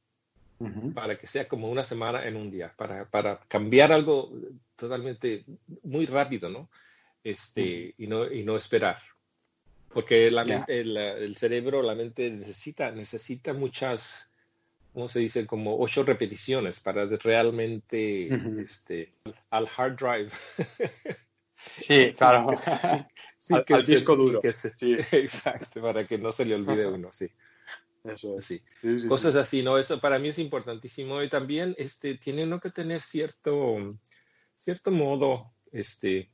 para 0.93 1.17
que 1.17 1.27
sea 1.27 1.47
como 1.47 1.69
una 1.69 1.83
semana 1.83 2.25
en 2.25 2.37
un 2.37 2.49
día, 2.49 2.73
para, 2.77 3.09
para 3.09 3.39
cambiar 3.47 3.91
algo 3.91 4.31
totalmente 4.77 5.43
muy 5.83 6.05
rápido, 6.05 6.49
¿no? 6.49 6.69
Este, 7.23 7.93
y, 7.97 8.07
no 8.07 8.31
y 8.31 8.43
no 8.43 8.55
esperar. 8.55 8.97
Porque 9.93 10.31
la 10.31 10.43
mente, 10.43 10.79
el, 10.79 11.35
cerebro, 11.37 11.83
la 11.83 11.95
mente 11.95 12.29
necesita, 12.31 12.91
necesita 12.91 13.53
muchas, 13.53 14.29
¿cómo 14.93 15.07
se 15.09 15.19
dice? 15.19 15.45
Como 15.45 15.79
ocho 15.79 16.03
repeticiones 16.03 16.79
para 16.79 17.05
realmente, 17.05 18.29
este, 18.63 19.13
al 19.49 19.67
hard 19.75 19.97
drive. 19.97 20.31
Sí, 21.79 22.11
claro. 22.17 22.59
al, 23.49 23.85
disco 23.85 24.15
duro. 24.15 24.41
sí. 24.51 24.95
Exacto, 25.11 25.81
para 25.81 26.07
que 26.07 26.17
no 26.17 26.31
se 26.31 26.45
le 26.45 26.55
olvide 26.55 26.87
uno, 26.87 27.11
sí. 27.11 27.29
Eso 28.03 28.37
es. 28.37 28.45
Sí. 28.45 28.61
Cosas 29.07 29.35
así, 29.35 29.63
¿no? 29.63 29.77
Eso 29.77 29.99
para 29.99 30.19
mí 30.19 30.29
es 30.29 30.39
importantísimo. 30.39 31.21
Y 31.23 31.29
también 31.29 31.73
este, 31.77 32.17
tiene 32.17 32.43
uno 32.43 32.59
que 32.59 32.69
tener 32.69 33.01
cierto, 33.01 33.97
cierto 34.57 34.91
modo, 34.91 35.53
este, 35.71 36.29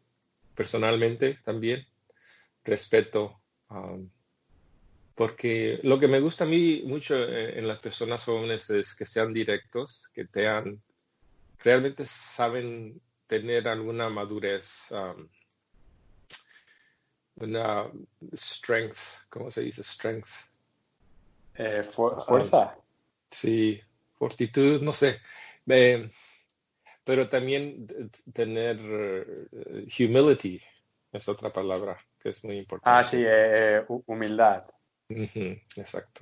personalmente 0.55 1.39
también, 1.43 1.85
respeto. 2.63 3.39
Um, 3.69 4.09
porque 5.13 5.79
lo 5.83 5.99
que 5.99 6.07
me 6.07 6.21
gusta 6.21 6.45
a 6.45 6.47
mí 6.47 6.81
mucho 6.85 7.15
en, 7.15 7.67
las 7.67 7.79
personas 7.79 8.23
jóvenes 8.23 8.69
es 8.69 8.95
que 8.95 9.05
sean 9.05 9.33
directos, 9.33 10.09
que 10.13 10.25
tean, 10.25 10.81
realmente 11.59 12.05
saben 12.05 13.01
tener 13.27 13.67
alguna 13.67 14.09
madurez, 14.09 14.87
um, 14.91 15.27
una 17.35 17.91
strength, 18.33 18.97
¿cómo 19.29 19.51
se 19.51 19.61
dice? 19.61 19.83
Strength. 19.83 20.48
Eh, 21.61 21.83
fuerza. 21.83 22.77
sí, 23.29 23.81
fortitud, 24.17 24.81
no 24.81 24.93
sé. 24.93 25.19
pero 27.03 27.27
también 27.27 27.85
tener 28.31 28.79
eh, 28.79 29.87
humility 29.99 30.61
es 31.11 31.27
otra 31.27 31.49
palabra 31.49 31.97
que 32.17 32.29
es 32.29 32.41
muy 32.45 32.59
importante. 32.59 32.97
Ah, 32.97 33.03
sí, 33.03 33.21
eh, 33.27 33.83
humildad. 34.05 34.63
exacto. 35.09 36.21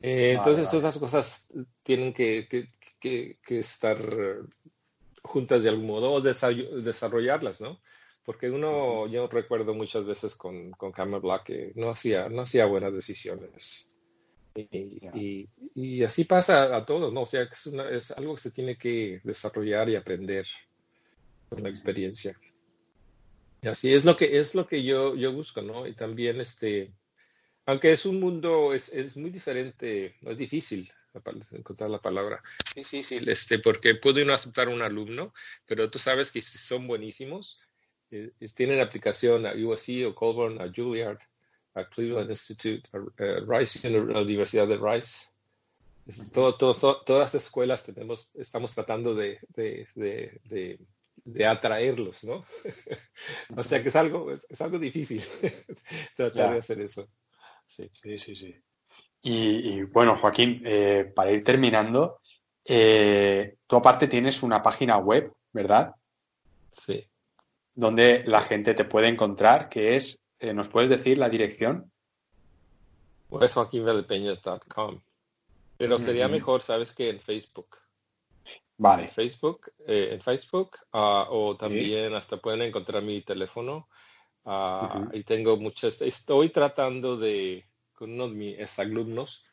entonces, 0.00 0.68
todas 0.68 0.82
las 0.82 0.98
cosas 0.98 1.52
tienen 1.84 2.12
que, 2.12 2.48
que, 2.98 3.38
que 3.40 3.58
estar 3.60 3.96
juntas 5.22 5.62
de 5.62 5.68
algún 5.68 5.86
modo 5.86 6.14
o 6.14 6.20
desarrollarlas, 6.20 7.60
¿no? 7.60 7.80
Porque 8.24 8.50
uno, 8.50 9.06
yo 9.06 9.26
recuerdo 9.28 9.74
muchas 9.74 10.06
veces 10.06 10.34
con, 10.34 10.70
con 10.72 10.92
Cameron 10.92 11.22
Black 11.22 11.44
que 11.44 11.72
no 11.74 11.90
hacía, 11.90 12.28
no 12.28 12.42
hacía 12.42 12.64
buenas 12.66 12.92
decisiones. 12.92 13.86
Y, 14.54 15.48
y, 15.74 16.04
así 16.04 16.24
pasa 16.24 16.76
a 16.76 16.86
todos, 16.86 17.12
¿no? 17.12 17.22
O 17.22 17.26
sea, 17.26 17.42
es, 17.42 17.66
es 17.66 18.10
algo 18.12 18.36
que 18.36 18.40
se 18.40 18.50
tiene 18.52 18.76
que 18.78 19.20
desarrollar 19.24 19.88
y 19.88 19.96
aprender 19.96 20.46
con 21.50 21.62
la 21.62 21.68
experiencia. 21.68 22.38
Y 23.62 23.68
así 23.68 23.92
es 23.92 24.04
lo 24.04 24.16
que 24.16 24.38
es 24.38 24.54
lo 24.54 24.66
que 24.66 24.84
yo, 24.84 25.16
yo 25.16 25.32
busco, 25.32 25.60
¿no? 25.60 25.86
Y 25.86 25.94
también, 25.94 26.40
este, 26.40 26.92
aunque 27.66 27.92
es 27.92 28.06
un 28.06 28.20
mundo, 28.20 28.72
es, 28.72 28.92
es 28.92 29.16
muy 29.16 29.30
diferente, 29.30 30.14
no 30.20 30.30
es 30.30 30.38
difícil, 30.38 30.90
encontrar 31.52 31.90
la 31.90 32.00
palabra. 32.00 32.42
Difícil, 32.74 33.28
este, 33.28 33.58
porque 33.58 33.94
puede 33.94 34.22
uno 34.22 34.34
aceptar 34.34 34.68
un 34.68 34.82
alumno, 34.82 35.32
pero 35.66 35.90
tú 35.90 35.98
sabes 35.98 36.30
que 36.30 36.42
si 36.42 36.58
son 36.58 36.86
buenísimos, 36.86 37.60
eh, 38.10 38.30
tienen 38.54 38.80
aplicación 38.80 39.46
a 39.46 39.52
USC 39.52 40.06
o 40.06 40.14
Colburn, 40.14 40.60
a 40.60 40.72
Juilliard, 40.74 41.18
a 41.74 41.84
Cleveland 41.88 42.30
Institute, 42.30 42.88
a, 42.92 43.40
Rice, 43.46 43.88
la 43.90 44.20
Universidad 44.20 44.66
de 44.68 44.76
Rice. 44.76 45.28
todo, 46.32 46.54
todas 46.56 47.34
las 47.34 47.34
escuelas 47.34 47.84
tenemos, 47.84 48.30
estamos 48.34 48.74
tratando 48.74 49.14
de, 49.14 49.40
de, 49.54 49.88
de, 49.94 50.78
de 51.24 51.46
atraerlos, 51.46 52.24
¿no? 52.24 52.44
o 53.56 53.64
sea 53.64 53.82
que 53.82 53.88
es 53.88 53.96
algo, 53.96 54.32
es, 54.32 54.60
algo 54.60 54.78
difícil 54.78 55.22
tratar 56.16 56.52
de 56.52 56.58
hacer 56.58 56.80
eso. 56.80 57.08
Sí, 57.66 57.90
sí, 58.02 58.18
sí. 58.18 58.36
sí. 58.36 58.54
Y, 59.26 59.82
bueno, 59.84 60.18
Joaquín, 60.18 60.62
eh, 60.66 61.10
para 61.14 61.32
ir 61.32 61.42
terminando, 61.42 62.20
eh, 62.62 63.56
tú 63.66 63.76
aparte 63.76 64.06
tienes 64.06 64.42
una 64.42 64.62
página 64.62 64.98
web, 64.98 65.32
¿verdad? 65.50 65.94
Sí. 66.74 67.08
Donde 67.74 68.22
la 68.26 68.42
gente 68.42 68.74
te 68.74 68.84
puede 68.84 69.08
encontrar, 69.08 69.68
que 69.68 69.96
es, 69.96 70.20
eh, 70.38 70.52
¿nos 70.52 70.68
puedes 70.68 70.90
decir 70.90 71.18
la 71.18 71.28
dirección? 71.28 71.90
Pues 73.28 73.54
joaquinvelpeñas.com. 73.54 75.00
Pero 75.76 75.98
sería 75.98 76.28
mejor, 76.28 76.62
¿sabes 76.62 76.94
que 76.94 77.10
En 77.10 77.20
Facebook. 77.20 77.78
Vale. 78.76 79.04
En 79.04 79.10
Facebook, 79.10 79.72
en 79.86 80.20
Facebook 80.20 80.78
ah, 80.92 81.26
o 81.30 81.56
también 81.56 82.14
hasta 82.14 82.36
pueden 82.36 82.62
encontrar 82.62 83.02
mi 83.02 83.22
teléfono. 83.22 83.88
Uh, 84.44 85.08
Y 85.12 85.24
tengo 85.24 85.56
muchas, 85.56 86.02
estoy 86.02 86.50
tratando 86.50 87.16
de 87.16 87.64
con 87.94 88.12
uno 88.12 88.28
de 88.28 88.34
mis 88.34 88.78
alumnos 88.78 89.44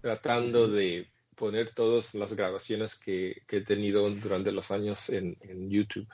tratando 0.00 0.68
de 0.68 1.10
poner 1.34 1.74
todas 1.74 2.14
las 2.14 2.34
grabaciones 2.34 2.94
que, 2.94 3.42
he 3.48 3.60
tenido 3.62 4.08
durante 4.08 4.52
los 4.52 4.70
años 4.70 5.10
en, 5.10 5.36
YouTube. 5.68 6.08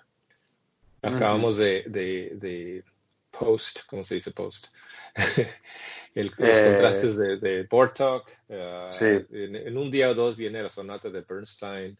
Acabamos 1.02 1.56
de, 1.56 2.84
post, 3.30 3.80
¿cómo 3.86 4.04
se 4.04 4.14
dice 4.16 4.30
post? 4.30 4.68
El, 6.14 6.26
los 6.26 6.38
eh, 6.38 6.68
contrastes 6.70 7.16
de, 7.16 7.38
de 7.38 7.64
Talk. 7.64 8.30
Ah, 8.50 8.90
en, 9.00 9.76
un 9.76 9.90
día 9.90 10.10
o 10.10 10.14
dos 10.14 10.36
viene 10.36 10.62
la 10.62 10.68
sonata 10.68 11.08
de 11.08 11.22
Bernstein, 11.22 11.96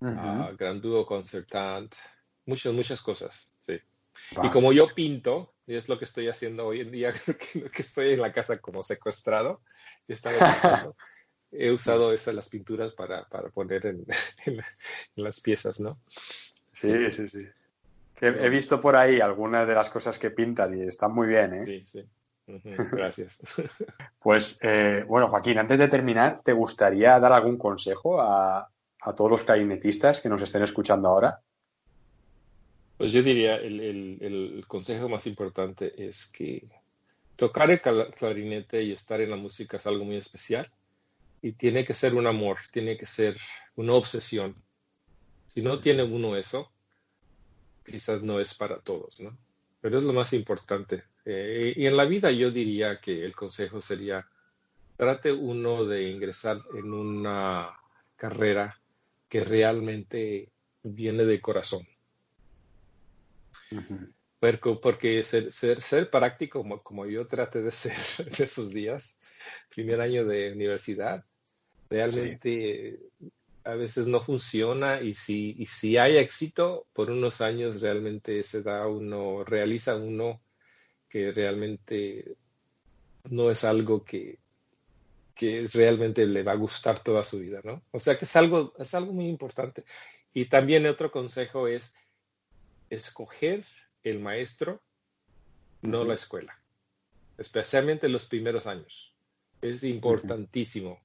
uh 0.00 0.56
Gran 0.56 0.80
Dúo 0.80 1.04
Concertant, 1.04 1.94
muchas, 2.46 2.72
muchas 2.72 3.02
cosas. 3.02 3.52
Sí. 3.66 3.78
Y 4.42 4.48
como 4.48 4.72
yo 4.72 4.88
pinto, 4.94 5.54
y 5.66 5.76
es 5.76 5.88
lo 5.88 5.98
que 5.98 6.04
estoy 6.04 6.28
haciendo 6.28 6.66
hoy 6.66 6.80
en 6.80 6.90
día, 6.90 7.12
creo 7.52 7.70
que, 7.70 7.82
estoy 7.82 8.12
en 8.12 8.20
la 8.20 8.32
casa 8.32 8.58
como 8.58 8.82
secuestrado. 8.82 9.60
He 11.56 11.70
usado 11.70 12.12
esas 12.12 12.34
las 12.34 12.48
pinturas 12.48 12.94
para, 12.94 13.28
para 13.28 13.48
poner 13.48 13.86
en, 13.86 14.04
las 15.14 15.40
piezas, 15.40 15.78
¿no? 15.78 16.00
Sí, 16.72 17.10
sí, 17.12 17.28
sí. 17.28 17.46
He 18.20 18.48
visto 18.48 18.80
por 18.80 18.96
ahí 18.96 19.20
algunas 19.20 19.66
de 19.66 19.74
las 19.74 19.90
cosas 19.90 20.18
que 20.18 20.30
pintan 20.30 20.78
y 20.78 20.82
están 20.82 21.12
muy 21.12 21.28
bien, 21.28 21.54
¿eh? 21.54 21.66
Sí, 21.66 21.82
sí. 21.84 22.04
Gracias. 22.46 23.40
Pues, 24.18 24.58
eh, 24.62 25.04
bueno, 25.06 25.28
Joaquín, 25.28 25.58
antes 25.58 25.78
de 25.78 25.88
terminar, 25.88 26.40
¿te 26.42 26.54
gustaría 26.54 27.20
dar 27.20 27.32
algún 27.34 27.58
consejo 27.58 28.22
a, 28.22 28.70
a 29.02 29.14
todos 29.14 29.30
los 29.30 29.44
clarinetistas 29.44 30.22
que 30.22 30.30
nos 30.30 30.40
estén 30.40 30.62
escuchando 30.62 31.08
ahora? 31.08 31.40
Pues 32.96 33.12
yo 33.12 33.22
diría, 33.22 33.56
el, 33.56 33.80
el, 33.80 34.64
consejo 34.66 35.10
más 35.10 35.26
importante 35.26 35.92
es 36.06 36.26
que 36.26 36.66
tocar 37.36 37.70
el 37.70 37.80
clarinete 37.80 38.82
y 38.82 38.92
estar 38.92 39.20
en 39.20 39.30
la 39.30 39.36
música 39.36 39.76
es 39.76 39.86
algo 39.86 40.04
muy 40.04 40.16
especial 40.16 40.70
y 41.42 41.52
tiene 41.52 41.84
que 41.84 41.92
ser 41.92 42.14
un 42.14 42.26
amor, 42.26 42.56
tiene 42.70 42.96
que 42.96 43.04
ser 43.04 43.36
una 43.76 43.92
obsesión. 43.92 44.56
Si 45.48 45.60
no 45.60 45.80
tiene 45.80 46.02
uno 46.04 46.34
eso, 46.36 46.72
quizás 47.84 48.22
no 48.22 48.40
es 48.40 48.54
para 48.54 48.78
todos, 48.80 49.20
¿no? 49.20 49.36
Pero 49.80 49.98
es 49.98 50.04
lo 50.04 50.12
más 50.12 50.32
importante. 50.32 51.04
Eh, 51.24 51.74
y 51.76 51.86
en 51.86 51.96
la 51.96 52.04
vida 52.04 52.30
yo 52.30 52.50
diría 52.50 53.00
que 53.00 53.24
el 53.24 53.34
consejo 53.34 53.80
sería, 53.80 54.26
trate 54.96 55.32
uno 55.32 55.84
de 55.84 56.10
ingresar 56.10 56.58
en 56.74 56.92
una 56.92 57.78
carrera 58.16 58.80
que 59.28 59.44
realmente 59.44 60.50
viene 60.82 61.24
de 61.24 61.40
corazón 61.40 61.86
porque, 64.82 65.22
ser, 65.22 65.50
ser, 65.52 66.10
práctico, 66.10 66.60
como, 66.60 66.82
como, 66.82 67.06
yo 67.06 67.26
traté 67.26 67.62
de 67.62 67.70
ser 67.70 67.92
en 68.18 68.44
esos 68.44 68.70
días, 68.70 69.16
primer 69.74 70.00
año 70.00 70.24
de 70.24 70.52
universidad, 70.52 71.24
realmente 71.88 72.98
a 73.64 73.74
veces 73.74 74.06
no 74.06 74.20
funciona 74.20 75.00
y 75.00 75.14
si, 75.14 75.56
y 75.58 75.66
si 75.66 75.96
hay 75.96 76.18
éxito, 76.18 76.86
por 76.92 77.10
unos 77.10 77.40
años 77.40 77.80
realmente 77.80 78.42
se 78.42 78.62
da 78.62 78.86
uno, 78.86 79.42
realiza 79.44 79.96
uno 79.96 80.40
que 81.08 81.32
realmente 81.32 82.36
no 83.30 83.50
es 83.50 83.64
algo 83.64 84.04
que, 84.04 84.38
que 85.34 85.66
realmente 85.72 86.26
le 86.26 86.42
va 86.42 86.52
a 86.52 86.56
gustar 86.56 87.02
toda 87.02 87.24
su 87.24 87.38
vida, 87.38 87.60
¿no? 87.64 87.82
O 87.90 87.98
sea 87.98 88.18
que 88.18 88.24
es 88.24 88.36
algo, 88.36 88.74
es 88.78 88.94
algo 88.94 89.12
muy 89.12 89.28
importante. 89.28 89.84
Y 90.34 90.46
también 90.46 90.86
otro 90.86 91.10
consejo 91.10 91.66
es 91.66 91.94
escoger 92.90 93.64
el 94.02 94.20
maestro, 94.20 94.82
no 95.80 96.04
la 96.04 96.14
escuela, 96.14 96.58
especialmente 97.38 98.06
en 98.06 98.12
los 98.12 98.26
primeros 98.26 98.66
años. 98.66 99.14
Es 99.62 99.82
importantísimo. 99.84 101.00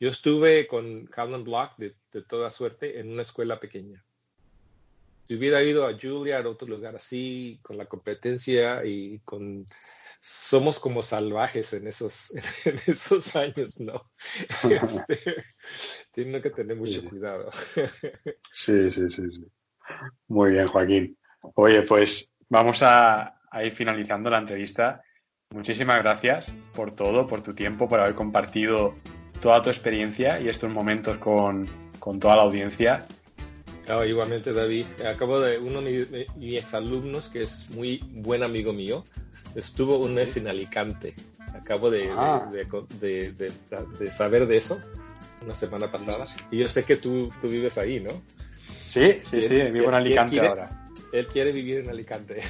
Yo 0.00 0.08
estuve 0.08 0.66
con 0.66 1.06
Calvin 1.06 1.44
Block 1.44 1.76
de, 1.76 1.94
toda 2.26 2.50
suerte 2.50 2.98
en 2.98 3.10
una 3.10 3.22
escuela 3.22 3.60
pequeña. 3.60 4.02
si 5.28 5.36
hubiera 5.36 5.62
ido 5.62 5.86
a 5.86 5.96
Julia, 6.00 6.38
a 6.38 6.48
otro 6.48 6.66
lugar 6.66 6.96
así, 6.96 7.60
con 7.62 7.76
la 7.76 7.84
competencia 7.84 8.84
y 8.84 9.20
con 9.20 9.68
somos 10.22 10.78
como 10.78 11.02
salvajes 11.02 11.72
en 11.72 11.86
esos, 11.86 12.32
en 12.64 12.80
esos 12.86 13.36
años, 13.36 13.78
¿no? 13.80 14.10
Este, 14.70 15.44
tienen 16.12 16.42
que 16.42 16.50
tener 16.50 16.76
mucho 16.76 17.04
cuidado. 17.04 17.50
Sí, 18.52 18.90
sí, 18.90 19.10
sí, 19.10 19.30
sí. 19.30 19.44
Muy 20.28 20.52
bien, 20.52 20.66
Joaquín. 20.66 21.16
Oye, 21.54 21.82
pues 21.82 22.30
vamos 22.48 22.82
a, 22.82 23.40
ir 23.62 23.72
finalizando 23.72 24.30
la 24.30 24.38
entrevista. 24.38 25.02
Muchísimas 25.50 25.98
gracias 25.98 26.52
por 26.74 26.92
todo, 26.92 27.26
por 27.26 27.42
tu 27.42 27.54
tiempo, 27.54 27.88
por 27.88 28.00
haber 28.00 28.14
compartido 28.14 28.94
toda 29.40 29.62
tu 29.62 29.70
experiencia 29.70 30.40
y 30.40 30.48
estos 30.48 30.70
momentos 30.70 31.18
con, 31.18 31.66
toda 32.20 32.36
la 32.36 32.42
audiencia. 32.42 33.06
igualmente, 34.06 34.52
David. 34.52 34.86
Acabo 35.06 35.40
de 35.40 35.58
uno 35.58 35.80
de 35.82 36.26
mis 36.36 36.58
exalumnos, 36.58 37.28
que 37.28 37.42
es 37.42 37.68
muy 37.70 38.02
buen 38.12 38.42
amigo 38.42 38.72
mío, 38.72 39.04
Estuvo 39.54 39.98
un 39.98 40.14
mes 40.14 40.36
en 40.36 40.48
Alicante. 40.48 41.14
Acabo 41.54 41.90
de, 41.90 42.08
ah. 42.16 42.48
de, 43.00 44.12
saber 44.12 44.46
de 44.46 44.56
eso 44.56 44.80
una 45.42 45.54
semana 45.54 45.90
pasada. 45.90 46.26
Y 46.50 46.58
yo 46.58 46.68
sé 46.68 46.84
que 46.84 46.96
tú, 46.96 47.30
tú 47.40 47.48
vives 47.48 47.78
ahí, 47.78 47.98
¿no? 48.00 48.10
Sí, 48.86 49.20
sí, 49.24 49.40
sí, 49.40 49.56
vivo 49.56 49.88
en 49.88 49.94
Alicante 49.94 50.40
ahora. 50.40 50.88
Él 51.12 51.26
quiere 51.26 51.50
vivir 51.50 51.78
en 51.78 51.90
Alicante. 51.90 52.42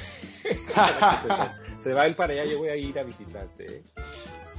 se 1.79 1.93
va 1.93 2.05
él 2.05 2.13
para 2.13 2.33
allá, 2.33 2.45
yo 2.45 2.59
voy 2.59 2.69
a 2.69 2.75
ir 2.75 2.99
a 2.99 3.03
visitarte. 3.03 3.65
¿eh? 3.65 3.83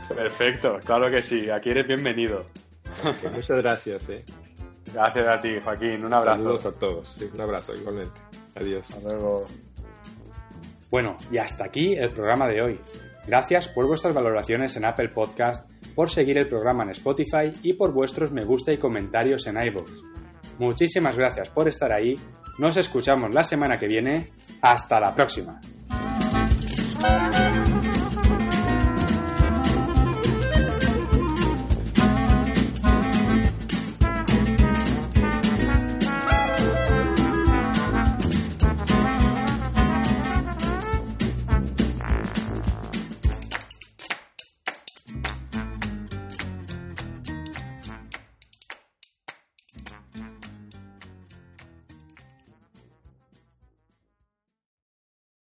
Perfecto, 0.09 0.79
claro 0.85 1.11
que 1.11 1.23
sí, 1.23 1.51
aquí 1.51 1.71
eres 1.71 1.87
bienvenido. 1.87 2.45
muchas 3.33 3.63
gracias. 3.63 4.09
¿eh? 4.09 4.25
Gracias 4.93 5.27
a 5.27 5.41
ti, 5.41 5.57
Joaquín, 5.63 6.05
un 6.05 6.15
abrazo. 6.15 6.39
Saludos 6.39 6.67
a 6.67 6.73
todos, 6.73 7.25
un 7.35 7.41
abrazo 7.41 7.75
igualmente. 7.75 8.21
Adiós. 8.55 8.91
Hasta 8.91 9.09
luego. 9.09 9.47
Bueno, 10.91 11.17
y 11.31 11.39
hasta 11.39 11.65
aquí 11.65 11.95
el 11.95 12.11
programa 12.11 12.47
de 12.49 12.61
hoy. 12.61 12.81
Gracias 13.27 13.69
por 13.69 13.87
vuestras 13.87 14.13
valoraciones 14.13 14.77
en 14.77 14.85
Apple 14.85 15.09
Podcast, 15.09 15.71
por 15.95 16.11
seguir 16.11 16.39
el 16.39 16.49
programa 16.49 16.83
en 16.83 16.91
Spotify 16.91 17.53
y 17.63 17.75
por 17.75 17.93
vuestros 17.93 18.33
me 18.33 18.45
gusta 18.45 18.73
y 18.73 18.79
comentarios 18.79 19.47
en 19.47 19.63
iVoox. 19.63 19.91
Muchísimas 20.59 21.17
gracias 21.17 21.49
por 21.49 21.69
estar 21.69 21.93
ahí. 21.93 22.19
Nos 22.59 22.77
escuchamos 22.77 23.35
la 23.35 23.45
semana 23.45 23.79
que 23.79 23.87
viene. 23.87 24.33
Hasta 24.61 25.01
la 25.01 25.15
próxima. 25.15 25.61